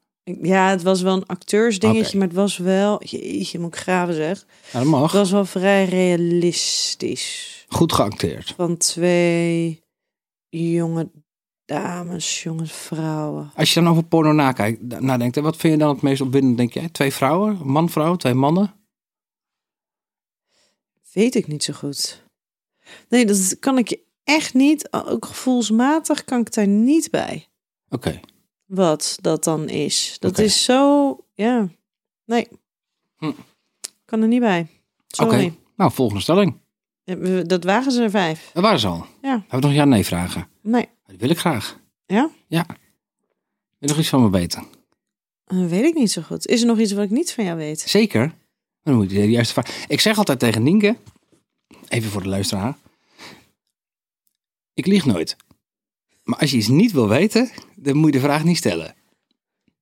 Ja, 0.41 0.69
het 0.69 0.83
was 0.83 1.01
wel 1.01 1.15
een 1.15 1.25
acteursdingetje, 1.25 2.17
maar 2.17 2.27
het 2.27 2.35
was 2.35 2.57
wel. 2.57 3.03
Jeetje, 3.03 3.59
moet 3.59 3.73
ik 3.73 3.79
graven 3.79 4.13
zeg. 4.13 4.45
Ja, 4.71 4.79
dat 4.79 4.87
mag. 4.87 5.01
Het 5.01 5.11
was 5.11 5.31
wel 5.31 5.45
vrij 5.45 5.85
realistisch. 5.85 7.65
Goed 7.67 7.93
geacteerd. 7.93 8.53
Van 8.55 8.77
twee 8.77 9.83
jonge 10.49 11.11
dames, 11.65 12.43
jonge 12.43 12.65
vrouwen. 12.65 13.51
Als 13.55 13.73
je 13.73 13.79
dan 13.79 13.89
over 13.89 14.03
porno 14.03 14.31
nakijkt, 14.31 14.99
nadenkt, 14.99 15.39
wat 15.39 15.57
vind 15.57 15.73
je 15.73 15.79
dan 15.79 15.89
het 15.89 16.01
meest 16.01 16.21
opwindend, 16.21 16.57
denk 16.57 16.73
jij? 16.73 16.89
Twee 16.89 17.13
vrouwen, 17.13 17.67
man, 17.67 17.89
vrouw, 17.89 18.15
twee 18.15 18.33
mannen? 18.33 18.73
Weet 21.13 21.35
ik 21.35 21.47
niet 21.47 21.63
zo 21.63 21.73
goed. 21.73 22.23
Nee, 23.09 23.25
dat 23.25 23.59
kan 23.59 23.77
ik 23.77 23.87
je 23.87 23.99
echt 24.23 24.53
niet. 24.53 24.91
Ook 24.91 25.25
gevoelsmatig 25.25 26.23
kan 26.23 26.39
ik 26.39 26.53
daar 26.53 26.67
niet 26.67 27.11
bij. 27.11 27.47
Oké. 27.89 28.19
Wat 28.69 29.17
dat 29.21 29.43
dan 29.43 29.69
is. 29.69 30.15
Dat 30.19 30.37
is 30.37 30.63
zo. 30.63 31.17
Ja. 31.33 31.69
Nee. 32.25 32.47
Hm. 33.17 33.31
Kan 34.05 34.21
er 34.21 34.27
niet 34.27 34.39
bij. 34.39 34.67
Oké. 35.21 35.53
Nou, 35.75 35.91
volgende 35.91 36.21
stelling. 36.21 36.57
We- 37.03 37.43
Dat 37.45 37.63
waren 37.63 37.91
ze 37.91 38.01
er 38.03 38.09
vijf. 38.09 38.49
Dat 38.53 38.63
waren 38.63 38.79
ze 38.79 38.87
al. 38.87 39.05
Ja. 39.21 39.29
Hebben 39.31 39.59
we 39.59 39.65
nog 39.65 39.73
ja-nee 39.73 40.05
vragen? 40.05 40.47
Nee. 40.61 40.87
Dat 41.05 41.15
wil 41.15 41.29
ik 41.29 41.37
graag. 41.37 41.79
Ja? 42.05 42.29
Ja. 42.47 42.65
Wil 42.67 42.77
je 43.79 43.87
nog 43.87 43.97
iets 43.97 44.09
van 44.09 44.21
me 44.21 44.29
weten? 44.29 44.63
Dat 45.45 45.69
weet 45.69 45.83
ik 45.85 45.93
niet 45.93 46.11
zo 46.11 46.21
goed. 46.21 46.47
Is 46.47 46.61
er 46.61 46.67
nog 46.67 46.79
iets 46.79 46.91
wat 46.91 47.03
ik 47.03 47.09
niet 47.09 47.31
van 47.33 47.43
jou 47.43 47.57
weet? 47.57 47.79
Zeker. 47.79 48.33
Dan 48.83 48.95
moet 48.95 49.11
je 49.11 49.17
de 49.19 49.29
juiste 49.29 49.53
vraag. 49.53 49.85
Ik 49.87 49.99
zeg 49.99 50.17
altijd 50.17 50.39
tegen 50.39 50.63
Nienke, 50.63 50.97
even 51.87 52.11
voor 52.11 52.23
de 52.23 52.29
luisteraar. 52.29 52.77
Ik 54.73 54.85
lieg 54.85 55.05
nooit. 55.05 55.35
Maar 56.29 56.39
als 56.39 56.51
je 56.51 56.57
iets 56.57 56.67
niet 56.67 56.91
wil 56.91 57.07
weten, 57.07 57.49
dan 57.75 57.97
moet 57.97 58.13
je 58.13 58.19
de 58.19 58.25
vraag 58.25 58.43
niet 58.43 58.57
stellen. 58.57 58.95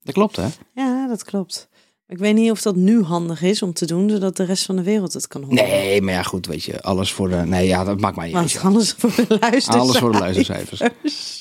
Dat 0.03 0.13
klopt, 0.13 0.36
hè? 0.36 0.47
Ja, 0.73 1.07
dat 1.07 1.23
klopt. 1.23 1.69
Ik 2.07 2.17
weet 2.17 2.36
niet 2.36 2.51
of 2.51 2.62
dat 2.62 2.75
nu 2.75 3.03
handig 3.03 3.41
is 3.41 3.62
om 3.62 3.73
te 3.73 3.86
doen, 3.86 4.10
zodat 4.10 4.38
de 4.38 4.43
rest 4.43 4.65
van 4.65 4.75
de 4.75 4.83
wereld 4.83 5.13
het 5.13 5.27
kan 5.27 5.43
horen. 5.43 5.55
Nee, 5.55 6.01
maar 6.01 6.13
ja, 6.13 6.23
goed, 6.23 6.45
weet 6.45 6.63
je, 6.63 6.81
alles 6.81 7.12
voor 7.12 7.29
de. 7.29 7.36
Nee, 7.36 7.67
ja, 7.67 7.83
dat 7.83 7.99
maakt 7.99 8.15
mij 8.15 8.27
niet 8.27 8.36
uit. 8.36 8.60
Alles 8.63 8.91
voor 8.91 9.15
de 9.15 9.38
luisteraars. 9.39 9.67
Alles 9.67 9.97
voor 9.97 10.12
de 10.12 10.17
luistercijfers. 10.17 10.81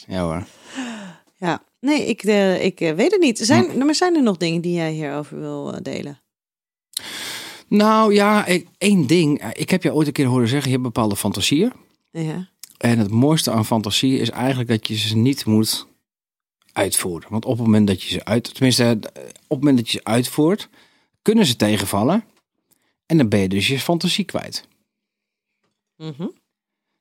Ja 0.08 0.22
hoor. 0.22 0.46
Ja, 1.36 1.62
nee, 1.80 2.06
ik, 2.06 2.22
eh, 2.22 2.64
ik 2.64 2.80
eh, 2.80 2.94
weet 2.94 3.10
het 3.10 3.20
niet. 3.20 3.38
Zijn, 3.38 3.78
Maar 3.78 3.94
zijn 3.94 4.14
er 4.16 4.22
nog 4.22 4.36
dingen 4.36 4.60
die 4.60 4.74
jij 4.74 4.92
hierover 4.92 5.40
wil 5.40 5.72
eh, 5.72 5.78
delen? 5.82 6.20
Nou 7.68 8.14
ja, 8.14 8.46
ik, 8.46 8.68
één 8.78 9.06
ding. 9.06 9.52
Ik 9.52 9.70
heb 9.70 9.82
je 9.82 9.94
ooit 9.94 10.06
een 10.06 10.12
keer 10.12 10.26
horen 10.26 10.48
zeggen, 10.48 10.70
je 10.70 10.76
hebt 10.76 10.92
bepaalde 10.92 11.16
fantasieën. 11.16 11.72
Ja. 12.10 12.48
En 12.76 12.98
het 12.98 13.10
mooiste 13.10 13.50
aan 13.50 13.64
fantasieën 13.64 14.20
is 14.20 14.30
eigenlijk 14.30 14.68
dat 14.68 14.88
je 14.88 14.96
ze 14.96 15.16
niet 15.16 15.44
moet 15.44 15.86
uitvoeren. 16.72 17.30
Want 17.30 17.44
op 17.44 17.56
het 17.56 17.66
moment 17.66 17.86
dat 17.86 18.02
je 18.02 18.08
ze 18.08 18.24
uit, 18.24 18.54
tenminste, 18.54 18.84
eh, 18.84 18.92
op 19.24 19.48
het 19.48 19.58
moment 19.58 19.76
dat 19.76 19.90
je 19.90 19.98
ze 19.98 20.04
uitvoert, 20.04 20.68
kunnen 21.22 21.46
ze 21.46 21.56
tegenvallen. 21.56 22.24
En 23.06 23.16
dan 23.16 23.28
ben 23.28 23.40
je 23.40 23.48
dus 23.48 23.68
je 23.68 23.78
fantasie 23.78 24.24
kwijt. 24.24 24.68
Mhm. 25.96 26.28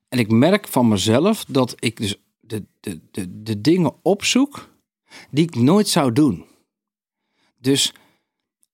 En 0.08 0.20
ik 0.20 0.32
merk 0.32 0.68
van 0.68 0.88
mezelf 0.88 1.46
dat 1.48 1.76
ik 1.80 1.98
dus 1.98 2.16
de, 2.40 2.66
de, 2.80 3.00
de, 3.12 3.44
de 3.44 3.62
dingen 3.62 3.96
opzoek 4.02 4.70
die 5.32 5.44
ik 5.44 5.56
nooit 5.56 5.88
zou 5.88 6.12
doen. 6.12 6.46
Dus 7.60 7.94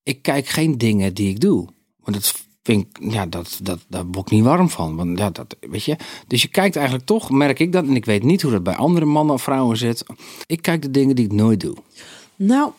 ik 0.02 0.22
kijk 0.22 0.46
geen 0.46 0.78
dingen 0.78 1.14
die 1.14 1.28
ik 1.28 1.40
doe. 1.40 1.68
Want 1.96 2.16
dat 2.16 2.46
vind 2.62 2.86
ik, 2.86 3.12
ja, 3.12 3.26
dat, 3.26 3.60
dat, 3.62 3.78
daar 3.88 4.06
word 4.06 4.30
niet 4.30 4.44
warm 4.44 4.70
van. 4.70 4.96
Want 4.96 5.18
ja, 5.18 5.30
dat, 5.30 5.56
weet 5.60 5.84
je. 5.84 5.96
Dus 6.26 6.42
je 6.42 6.48
kijkt 6.48 6.76
eigenlijk 6.76 7.06
toch, 7.06 7.30
merk 7.30 7.58
ik 7.58 7.72
dat, 7.72 7.84
en 7.84 7.96
ik 7.96 8.04
weet 8.04 8.22
niet 8.22 8.42
hoe 8.42 8.52
dat 8.52 8.62
bij 8.62 8.74
andere 8.74 9.06
mannen 9.06 9.34
of 9.34 9.42
vrouwen 9.42 9.76
zit. 9.76 10.04
Ik 10.46 10.62
kijk 10.62 10.82
de 10.82 10.90
dingen 10.90 11.16
die 11.16 11.24
ik 11.24 11.32
nooit 11.32 11.60
doe. 11.60 11.76
Nou, 12.36 12.72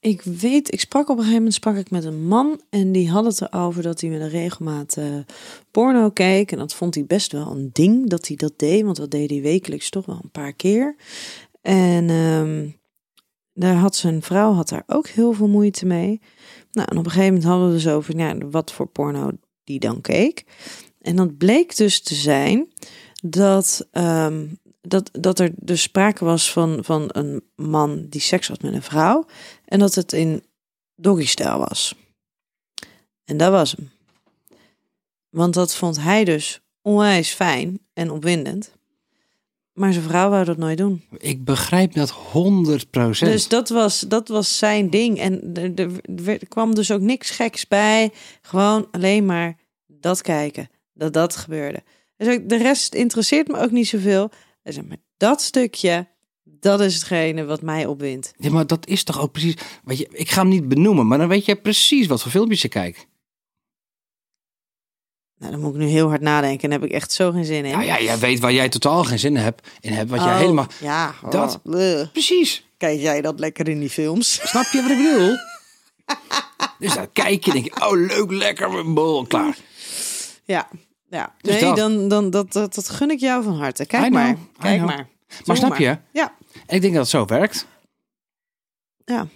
ik 0.00 0.22
weet, 0.22 0.72
ik 0.72 0.80
sprak 0.80 1.02
op 1.02 1.08
een 1.08 1.16
gegeven 1.16 1.36
moment 1.36 1.54
sprak 1.54 1.76
ik 1.76 1.90
met 1.90 2.04
een 2.04 2.26
man 2.26 2.60
en 2.70 2.92
die 2.92 3.10
had 3.10 3.24
het 3.24 3.40
erover 3.40 3.82
dat 3.82 4.00
hij 4.00 4.10
met 4.10 4.20
een 4.20 4.28
regelmaat 4.28 4.96
eh, 4.96 5.04
porno 5.70 6.10
keek. 6.10 6.52
En 6.52 6.58
dat 6.58 6.74
vond 6.74 6.94
hij 6.94 7.04
best 7.04 7.32
wel 7.32 7.50
een 7.50 7.70
ding 7.72 8.08
dat 8.08 8.26
hij 8.26 8.36
dat 8.36 8.52
deed, 8.56 8.84
want 8.84 8.96
dat 8.96 9.10
deed 9.10 9.30
hij 9.30 9.42
wekelijks 9.42 9.90
toch 9.90 10.06
wel 10.06 10.18
een 10.22 10.30
paar 10.30 10.52
keer. 10.52 10.96
En 11.62 12.10
ehm, 12.10 12.68
daar 13.60 13.74
had 13.74 13.96
zijn 13.96 14.22
vrouw 14.22 14.52
had 14.52 14.68
daar 14.68 14.82
ook 14.86 15.08
heel 15.08 15.32
veel 15.32 15.48
moeite 15.48 15.86
mee. 15.86 16.20
Nou, 16.70 16.88
en 16.90 16.98
op 16.98 17.04
een 17.04 17.10
gegeven 17.10 17.34
moment 17.34 17.50
hadden 17.50 17.68
we 17.68 17.74
dus 17.74 17.88
over 17.88 18.16
ja, 18.16 18.38
wat 18.38 18.72
voor 18.72 18.86
porno 18.86 19.30
die 19.64 19.80
dan 19.80 20.00
keek. 20.00 20.44
En 21.00 21.16
dat 21.16 21.38
bleek 21.38 21.76
dus 21.76 22.00
te 22.00 22.14
zijn 22.14 22.68
dat, 23.22 23.88
ehm, 23.90 24.46
dat, 24.80 25.10
dat 25.12 25.38
er 25.38 25.50
dus 25.56 25.82
sprake 25.82 26.24
was 26.24 26.52
van, 26.52 26.78
van 26.84 27.04
een 27.06 27.42
man 27.56 28.06
die 28.08 28.20
seks 28.20 28.48
had 28.48 28.62
met 28.62 28.74
een 28.74 28.82
vrouw. 28.82 29.26
En 29.64 29.78
dat 29.78 29.94
het 29.94 30.12
in 30.12 30.44
doggy-stijl 30.94 31.58
was. 31.58 31.94
En 33.24 33.36
dat 33.36 33.50
was 33.50 33.72
hem. 33.72 33.90
Want 35.28 35.54
dat 35.54 35.74
vond 35.74 36.00
hij 36.00 36.24
dus 36.24 36.60
onwijs 36.82 37.32
fijn 37.32 37.80
en 37.92 38.10
opwindend. 38.10 38.72
Maar 39.80 39.92
zijn 39.92 40.04
vrouw 40.04 40.30
wou 40.30 40.44
dat 40.44 40.56
nooit 40.56 40.78
doen. 40.78 41.02
Ik 41.18 41.44
begrijp 41.44 41.94
dat 41.94 42.14
100% 42.14 42.14
Dus 43.18 43.48
dat 43.48 43.68
was, 43.68 44.00
dat 44.00 44.28
was 44.28 44.58
zijn 44.58 44.90
ding. 44.90 45.18
En 45.18 45.54
er, 45.54 45.74
er, 45.74 45.90
er 46.26 46.48
kwam 46.48 46.74
dus 46.74 46.90
ook 46.90 47.00
niks 47.00 47.30
geks 47.30 47.68
bij. 47.68 48.10
Gewoon 48.42 48.88
alleen 48.90 49.26
maar 49.26 49.56
dat 49.86 50.22
kijken. 50.22 50.70
Dat 50.94 51.12
dat 51.12 51.36
gebeurde. 51.36 51.82
Dus 52.16 52.38
de 52.46 52.56
rest 52.56 52.94
interesseert 52.94 53.48
me 53.48 53.58
ook 53.58 53.70
niet 53.70 53.88
zoveel. 53.88 54.30
Zei, 54.62 54.86
maar 54.86 54.96
dat 55.16 55.42
stukje, 55.42 56.08
dat 56.44 56.80
is 56.80 56.94
hetgene 56.94 57.44
wat 57.44 57.62
mij 57.62 57.86
opwindt. 57.86 58.32
Ja, 58.36 58.50
maar 58.50 58.66
dat 58.66 58.86
is 58.86 59.04
toch 59.04 59.20
ook 59.20 59.32
precies... 59.32 59.54
Weet 59.84 59.98
je, 59.98 60.08
ik 60.12 60.30
ga 60.30 60.40
hem 60.40 60.50
niet 60.50 60.68
benoemen, 60.68 61.06
maar 61.06 61.18
dan 61.18 61.28
weet 61.28 61.44
jij 61.44 61.56
precies 61.56 62.06
wat 62.06 62.22
voor 62.22 62.30
filmpjes 62.30 62.62
je 62.62 62.68
kijkt. 62.68 63.06
Nou, 65.40 65.52
dan 65.52 65.60
moet 65.60 65.74
ik 65.74 65.80
nu 65.80 65.86
heel 65.86 66.08
hard 66.08 66.20
nadenken. 66.20 66.70
En 66.70 66.80
heb 66.80 66.90
ik 66.90 66.94
echt 66.94 67.12
zo 67.12 67.30
geen 67.30 67.44
zin 67.44 67.64
in. 67.64 67.72
Nou 67.72 67.84
ja, 67.84 68.00
jij 68.00 68.18
weet 68.18 68.40
waar 68.40 68.52
jij 68.52 68.68
totaal 68.68 69.04
geen 69.04 69.18
zin 69.18 69.36
in 69.36 69.42
hebt. 69.42 69.68
In 69.80 69.92
hebt 69.92 70.10
wat 70.10 70.20
jij 70.20 70.32
Oh, 70.32 70.38
helemaal... 70.38 70.66
Ja, 70.80 71.14
oh, 71.24 71.30
Dat- 71.30 71.60
bleh. 71.62 72.08
Precies. 72.12 72.64
Kijk 72.76 73.00
jij 73.00 73.20
dat 73.20 73.38
lekker 73.40 73.68
in 73.68 73.80
die 73.80 73.90
films? 73.90 74.40
Snap 74.48 74.64
je 74.72 74.82
wat 74.82 74.90
ik 74.90 74.96
bedoel? 74.96 75.36
dus 76.78 76.94
dan 76.94 77.12
kijk 77.12 77.44
je 77.44 77.52
en 77.52 77.62
denk 77.62 77.74
je, 77.74 77.86
oh 77.86 78.06
leuk, 78.06 78.30
lekker, 78.30 78.92
bol, 78.92 79.26
klaar. 79.26 79.56
Ja, 80.44 80.68
ja. 81.08 81.34
Dus 81.40 81.52
nee, 81.52 81.62
dat. 81.62 81.76
dan, 81.76 82.08
dan 82.08 82.30
dat, 82.30 82.52
dat, 82.52 82.74
dat 82.74 82.88
gun 82.88 83.10
ik 83.10 83.20
jou 83.20 83.42
van 83.42 83.56
harte. 83.58 83.86
Kijk 83.86 84.02
know, 84.02 84.14
maar, 84.14 84.36
kijk 84.58 84.80
maar. 84.80 85.08
Maar 85.44 85.56
snap 85.56 85.76
je? 85.76 85.98
Ja, 86.12 86.34
En 86.66 86.74
ik 86.76 86.80
denk 86.80 86.94
dat 86.94 87.02
het 87.02 87.10
zo 87.10 87.24
werkt. 87.24 87.66
ja. 89.04 89.26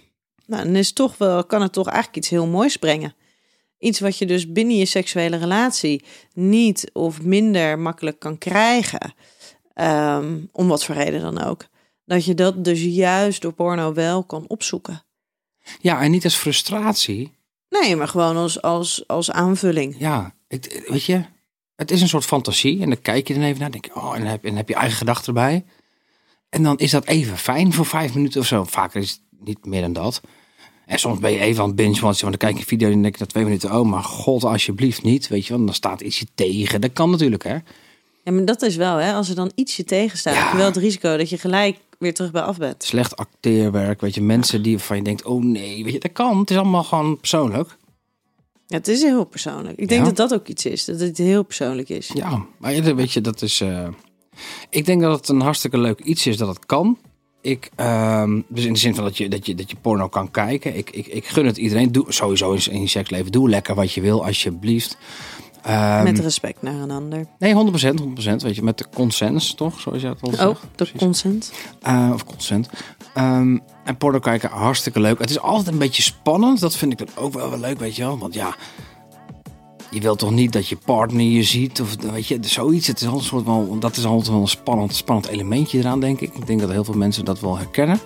Nou, 0.45 0.63
dan 0.63 0.75
is 0.75 0.93
toch 0.93 1.17
wel, 1.17 1.45
kan 1.45 1.61
het 1.61 1.73
toch 1.73 1.87
eigenlijk 1.87 2.17
iets 2.17 2.29
heel 2.29 2.47
moois 2.47 2.77
brengen. 2.77 3.15
Iets 3.79 3.99
wat 3.99 4.17
je 4.17 4.25
dus 4.25 4.51
binnen 4.51 4.77
je 4.77 4.85
seksuele 4.85 5.37
relatie 5.37 6.03
niet 6.33 6.89
of 6.93 7.21
minder 7.21 7.79
makkelijk 7.79 8.19
kan 8.19 8.37
krijgen. 8.37 9.13
Ehm, 9.73 10.37
om 10.51 10.67
wat 10.67 10.85
voor 10.85 10.95
reden 10.95 11.21
dan 11.21 11.43
ook. 11.43 11.65
Dat 12.05 12.25
je 12.25 12.33
dat 12.33 12.63
dus 12.63 12.81
juist 12.81 13.41
door 13.41 13.53
porno 13.53 13.93
wel 13.93 14.23
kan 14.23 14.45
opzoeken. 14.47 15.03
Ja, 15.81 16.01
en 16.01 16.11
niet 16.11 16.23
als 16.23 16.35
frustratie. 16.35 17.31
Nee, 17.69 17.95
maar 17.95 18.07
gewoon 18.07 18.37
als, 18.37 18.61
als, 18.61 19.07
als 19.07 19.31
aanvulling. 19.31 19.95
Ja, 19.99 20.35
ik, 20.47 20.83
weet 20.87 21.03
je, 21.03 21.23
het 21.75 21.91
is 21.91 22.01
een 22.01 22.07
soort 22.07 22.25
fantasie. 22.25 22.81
En 22.81 22.89
dan 22.89 23.01
kijk 23.01 23.27
je 23.27 23.33
er 23.33 23.43
even 23.43 23.59
naar. 23.59 23.71
Denk 23.71 23.85
je, 23.85 23.95
oh, 23.95 24.15
en 24.15 24.21
dan 24.21 24.29
heb, 24.29 24.43
en 24.43 24.49
dan 24.49 24.57
heb 24.57 24.67
je 24.67 24.75
eigen 24.75 24.97
gedachten 24.97 25.27
erbij. 25.27 25.65
En 26.49 26.63
dan 26.63 26.77
is 26.77 26.91
dat 26.91 27.05
even 27.05 27.37
fijn 27.37 27.73
voor 27.73 27.85
vijf 27.85 28.13
minuten 28.13 28.41
of 28.41 28.47
zo. 28.47 28.63
Vaker 28.63 29.01
is 29.01 29.11
het 29.11 29.45
niet 29.45 29.65
meer 29.65 29.81
dan 29.81 29.93
dat. 29.93 30.21
En 30.85 30.99
soms 30.99 31.19
ben 31.19 31.31
je 31.31 31.39
even 31.39 31.61
aan 31.61 31.67
het 31.67 31.75
binge 31.75 31.99
want 31.99 32.19
dan 32.19 32.37
kijk 32.37 32.53
je 32.53 32.59
een 32.59 32.65
video 32.65 32.91
en 32.91 33.01
denk 33.01 33.15
je 33.15 33.21
na 33.23 33.29
twee 33.29 33.43
minuten, 33.43 33.79
oh 33.79 33.85
maar 33.89 34.03
god, 34.03 34.43
alsjeblieft 34.43 35.03
niet, 35.03 35.27
weet 35.27 35.45
je 35.45 35.55
wel, 35.55 35.65
dan 35.65 35.73
staat 35.73 36.01
ietsje 36.01 36.25
tegen. 36.35 36.81
Dat 36.81 36.93
kan 36.93 37.09
natuurlijk, 37.09 37.43
hè? 37.43 37.57
Ja, 38.23 38.31
maar 38.31 38.45
dat 38.45 38.61
is 38.61 38.75
wel, 38.75 38.95
hè. 38.97 39.13
Als 39.13 39.29
er 39.29 39.35
dan 39.35 39.51
ietsje 39.55 39.83
tegenstaat, 39.83 40.33
Ja. 40.33 40.41
heb 40.41 40.51
je 40.51 40.57
wel 40.57 40.65
het 40.65 40.77
risico 40.77 41.17
dat 41.17 41.29
je 41.29 41.37
gelijk 41.37 41.77
weer 41.99 42.13
terug 42.13 42.31
bij 42.31 42.41
af 42.41 42.57
bent. 42.57 42.83
Slecht 42.83 43.15
acteerwerk, 43.15 44.01
weet 44.01 44.15
je, 44.15 44.21
mensen 44.21 44.61
die 44.61 44.77
van 44.79 44.97
je 44.97 45.03
denkt, 45.03 45.23
oh 45.23 45.43
nee, 45.43 45.83
weet 45.83 45.93
je, 45.93 45.99
dat 45.99 46.11
kan. 46.11 46.39
Het 46.39 46.49
is 46.49 46.57
allemaal 46.57 46.83
gewoon 46.83 47.17
persoonlijk. 47.19 47.77
Ja, 48.67 48.77
het 48.77 48.87
is 48.87 49.01
heel 49.01 49.25
persoonlijk. 49.25 49.79
Ik 49.79 49.87
denk 49.87 49.99
Ja. 50.01 50.07
dat 50.11 50.15
dat 50.29 50.33
ook 50.33 50.47
iets 50.47 50.65
is, 50.65 50.85
dat 50.85 50.99
het 50.99 51.17
heel 51.17 51.43
persoonlijk 51.43 51.89
is. 51.89 52.11
Ja, 52.13 52.45
maar 52.57 52.73
ja, 52.73 52.95
weet 52.95 53.11
je, 53.11 53.21
dat 53.21 53.41
is. 53.41 53.61
eh, 53.61 53.87
ik 54.69 54.85
denk 54.85 55.01
dat 55.01 55.17
het 55.19 55.29
een 55.29 55.41
hartstikke 55.41 55.77
leuk 55.77 55.99
iets 55.99 56.27
is 56.27 56.37
dat 56.37 56.47
het 56.47 56.65
kan. 56.65 56.97
Ik, 57.45 57.69
ehm, 57.75 58.41
dus 58.47 58.65
in 58.65 58.73
de 58.73 58.79
zin 58.79 58.95
van 58.95 59.03
dat 59.03 59.17
je, 59.17 59.29
dat 59.29 59.45
je, 59.45 59.55
dat 59.55 59.69
je 59.69 59.75
porno 59.81 60.07
kan 60.07 60.31
kijken. 60.31 60.77
Ik, 60.77 60.89
ik, 60.89 61.07
ik 61.07 61.25
gun 61.27 61.45
het 61.45 61.57
iedereen. 61.57 61.91
Doe 61.91 62.05
sowieso 62.13 62.51
in, 62.51 62.71
in 62.71 62.81
je 62.81 62.87
seksleven. 62.87 63.31
Doe 63.31 63.49
lekker 63.49 63.75
wat 63.75 63.91
je 63.93 64.01
wil, 64.01 64.25
alsjeblieft. 64.25 64.97
Ehm, 65.63 66.03
Met 66.03 66.19
respect 66.19 66.61
naar 66.61 66.73
een 66.73 66.91
ander. 66.91 67.25
Nee, 67.39 67.53
100%, 67.53 67.57
100%. 68.01 68.35
Weet 68.43 68.55
je, 68.55 68.61
met 68.63 68.77
de 68.77 68.85
consens, 68.93 69.53
toch? 69.53 69.79
Zoals 69.79 70.01
je 70.01 70.07
dat 70.07 70.21
al 70.21 70.29
Oh, 70.29 70.35
zegt. 70.55 70.61
de 70.61 70.67
Precies. 70.75 70.99
consent. 70.99 71.51
Eh, 71.81 72.09
of 72.13 72.25
consent. 72.25 72.69
Ehm, 73.13 73.57
en 73.83 73.97
porno 73.97 74.19
kijken, 74.19 74.49
hartstikke 74.49 74.99
leuk. 74.99 75.19
Het 75.19 75.29
is 75.29 75.39
altijd 75.39 75.67
een 75.67 75.77
beetje 75.77 76.01
spannend. 76.01 76.59
Dat 76.59 76.75
vind 76.75 76.91
ik 76.91 76.97
dan 76.97 77.07
ook 77.15 77.33
wel, 77.33 77.49
wel 77.49 77.59
leuk, 77.59 77.79
weet 77.79 77.95
je 77.95 78.01
wel. 78.03 78.17
Want 78.17 78.33
ja, 78.33 78.55
je 79.95 80.01
wilt 80.01 80.19
toch 80.19 80.31
niet 80.31 80.53
dat 80.53 80.67
je 80.67 80.77
partner 80.85 81.25
je 81.25 81.43
ziet 81.43 81.81
of 81.81 81.95
weet 82.11 82.27
je, 82.27 82.37
zoiets. 82.41 82.87
Het 82.87 83.01
is 83.01 83.07
altijd 83.07 83.23
een 83.23 83.29
soort 83.29 83.45
wel, 83.45 83.79
dat 83.79 83.97
is 83.97 84.05
altijd 84.05 84.29
wel 84.29 84.41
een 84.41 84.47
spannend, 84.47 84.95
spannend 84.95 85.27
elementje 85.27 85.77
eraan, 85.77 85.99
denk 85.99 86.21
ik. 86.21 86.35
Ik 86.35 86.47
denk 86.47 86.59
dat 86.59 86.69
heel 86.69 86.83
veel 86.83 86.93
mensen 86.93 87.25
dat 87.25 87.39
wel 87.39 87.57
herkennen. 87.57 87.99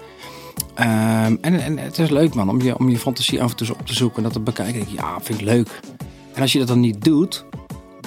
Ehm, 0.73 1.35
en, 1.41 1.59
en 1.59 1.77
het 1.77 1.99
is 1.99 2.09
leuk, 2.09 2.33
man, 2.33 2.49
om 2.49 2.61
je, 2.61 2.77
om 2.77 2.89
je 2.89 2.97
fantasie 2.97 3.43
af 3.43 3.49
en 3.49 3.55
toe 3.55 3.75
op 3.79 3.87
te 3.87 3.93
zoeken 3.93 4.17
en 4.17 4.23
dat 4.23 4.33
te 4.33 4.39
bekijken. 4.39 4.73
Denk 4.73 4.87
ja, 4.87 5.17
vind 5.21 5.39
ik 5.39 5.45
leuk. 5.45 5.79
En 6.33 6.41
als 6.41 6.51
je 6.51 6.59
dat 6.59 6.67
dan 6.67 6.79
niet 6.79 7.03
doet, 7.03 7.45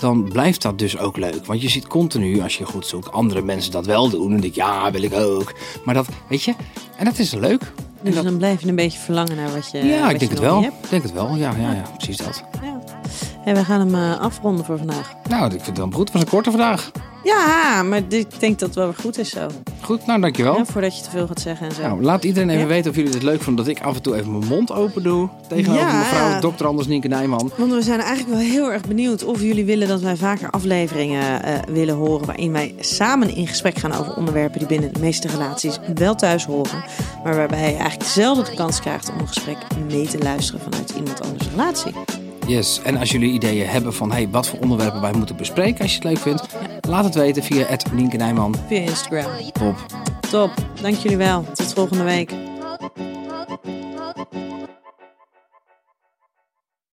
dan 0.01 0.29
blijft 0.29 0.63
dat 0.63 0.79
dus 0.79 0.99
ook 0.99 1.17
leuk. 1.17 1.47
Want 1.47 1.63
je 1.63 1.69
ziet 1.69 1.87
continu, 1.87 2.41
als 2.41 2.59
je 2.59 2.65
goed 2.65 2.87
zoekt, 2.87 3.13
andere 3.13 3.43
mensen 3.43 3.73
dat 3.73 3.87
wel 3.87 4.11
doen. 4.11 4.35
En 4.35 4.41
denk 4.41 4.55
ja, 4.55 4.91
wil 4.91 5.03
ik 5.03 5.15
ook. 5.15 5.55
Maar 5.85 5.95
dat, 5.95 6.09
weet 6.29 6.43
je, 6.43 6.55
en 6.97 7.05
dat 7.05 7.19
is 7.19 7.33
leuk. 7.33 7.63
En 7.63 8.05
Dus 8.05 8.15
dat, 8.15 8.25
dan 8.25 8.37
blijf 8.37 8.61
je 8.61 8.69
een 8.69 8.75
beetje 8.75 8.99
verlangen 8.99 9.37
naar 9.37 9.53
wat 9.53 9.71
je 9.71 9.79
ja, 9.85 10.01
wat 10.03 10.11
ik 10.11 10.19
denk 10.19 10.31
je 10.31 10.37
het 10.37 10.47
wel. 10.47 10.63
Ik 10.63 10.91
denk 10.91 11.03
het 11.03 11.13
wel, 11.13 11.37
ja, 11.37 11.55
ja, 11.57 11.73
ja, 11.73 11.85
precies 11.97 12.17
dat. 12.17 12.45
Ja. 12.63 12.72
Hey, 13.45 13.55
we 13.55 13.65
gaan 13.65 13.81
hem 13.81 13.95
eh, 13.95 14.21
afronden 14.21 14.65
voor 14.65 14.79
vandaag. 14.79 15.13
Nou, 15.29 15.45
ik 15.45 15.51
vind 15.51 15.67
het 15.67 15.77
dan 15.77 15.93
goed. 15.93 16.05
Het 16.05 16.13
was 16.13 16.23
een 16.23 16.29
korte 16.29 16.51
vandaag. 16.51 16.91
Ja, 17.25 17.83
maar 17.83 17.99
ik 18.09 18.41
denk 18.41 18.59
dat 18.59 18.69
het 18.69 18.75
wel 18.75 18.85
weer 18.87 18.97
goed 19.01 19.19
is 19.19 19.31
zo. 19.31 19.47
Goed, 19.81 20.07
nou, 20.07 20.21
dankjewel. 20.21 20.57
Ja, 20.57 20.65
voordat 20.65 20.97
je 20.97 21.03
te 21.03 21.11
veel 21.11 21.27
gaat 21.27 21.41
zeggen 21.41 21.69
en 21.69 21.75
zo. 21.75 21.83
Nou, 21.83 22.03
laat 22.03 22.25
iedereen 22.25 22.49
even 22.49 22.61
Ja. 22.63 22.67
weten 22.67 22.91
of 22.91 22.97
jullie 22.97 23.13
het 23.13 23.23
leuk 23.23 23.43
vonden 23.43 23.65
dat 23.65 23.77
ik 23.77 23.83
af 23.83 23.95
en 23.97 24.03
toe 24.03 24.17
even 24.17 24.39
mijn 24.39 24.47
mond 24.49 24.73
open 24.73 25.03
doe. 25.03 25.29
Tegenover 25.49 25.87
Ja. 25.87 25.99
mevrouw 25.99 26.51
Dr. 26.51 26.67
Anders 26.67 26.89
Nienke 26.89 27.09
Nijman. 27.09 27.51
Want 27.57 27.73
we 27.73 27.83
zijn 27.83 28.01
eigenlijk 28.01 28.39
wel 28.39 28.49
heel 28.49 28.73
erg 28.73 28.83
benieuwd 28.83 29.25
of 29.25 29.41
jullie 29.41 29.65
willen 29.65 29.89
dat 29.89 30.01
wij 30.01 30.17
vaker 30.17 30.51
afleveringen 30.51 31.43
eh, 31.43 31.55
willen 31.69 31.95
horen. 31.95 32.27
Waarin 32.27 32.53
wij 32.53 32.75
samen 32.81 33.35
in 33.35 33.47
gesprek 33.47 33.79
gaan 33.79 33.93
over 33.93 34.17
onderwerpen 34.17 34.59
die 34.59 34.69
binnen 34.69 34.93
de 34.93 35.01
meeste 35.01 35.29
relaties 35.29 35.79
wel 35.95 36.15
thuis 36.15 36.45
horen. 36.45 36.85
Maar 37.25 37.37
waarbij 37.37 37.71
je 37.71 37.77
eigenlijk 37.77 38.11
zelden 38.11 38.45
de 38.45 38.55
kans 38.55 38.81
krijgt 38.81 39.11
om 39.13 39.19
een 39.19 39.29
gesprek 39.29 39.59
mee 39.91 40.07
te 40.07 40.19
luisteren 40.19 40.61
vanuit 40.61 40.91
iemand 40.91 41.23
anders 41.23 41.49
relatie. 41.51 41.93
Yes. 42.53 42.81
En 42.83 42.97
als 42.97 43.11
jullie 43.11 43.33
ideeën 43.33 43.67
hebben 43.67 43.95
van 43.95 44.13
hey, 44.13 44.29
wat 44.29 44.49
voor 44.49 44.59
onderwerpen 44.59 45.01
wij 45.01 45.13
moeten 45.13 45.37
bespreken 45.37 45.83
als 45.83 45.91
je 45.91 45.97
het 45.97 46.05
leuk 46.05 46.19
vindt, 46.19 46.47
laat 46.89 47.05
het 47.05 47.15
weten 47.15 47.43
via 47.43 47.67
het 47.67 47.93
Nijman. 47.93 48.55
Via 48.67 48.81
Instagram. 48.81 49.31
Top. 49.53 49.77
Top. 50.31 50.51
Dank 50.81 50.97
jullie 50.97 51.17
wel. 51.17 51.45
Tot 51.53 51.73
volgende 51.73 52.05
week. 52.05 52.33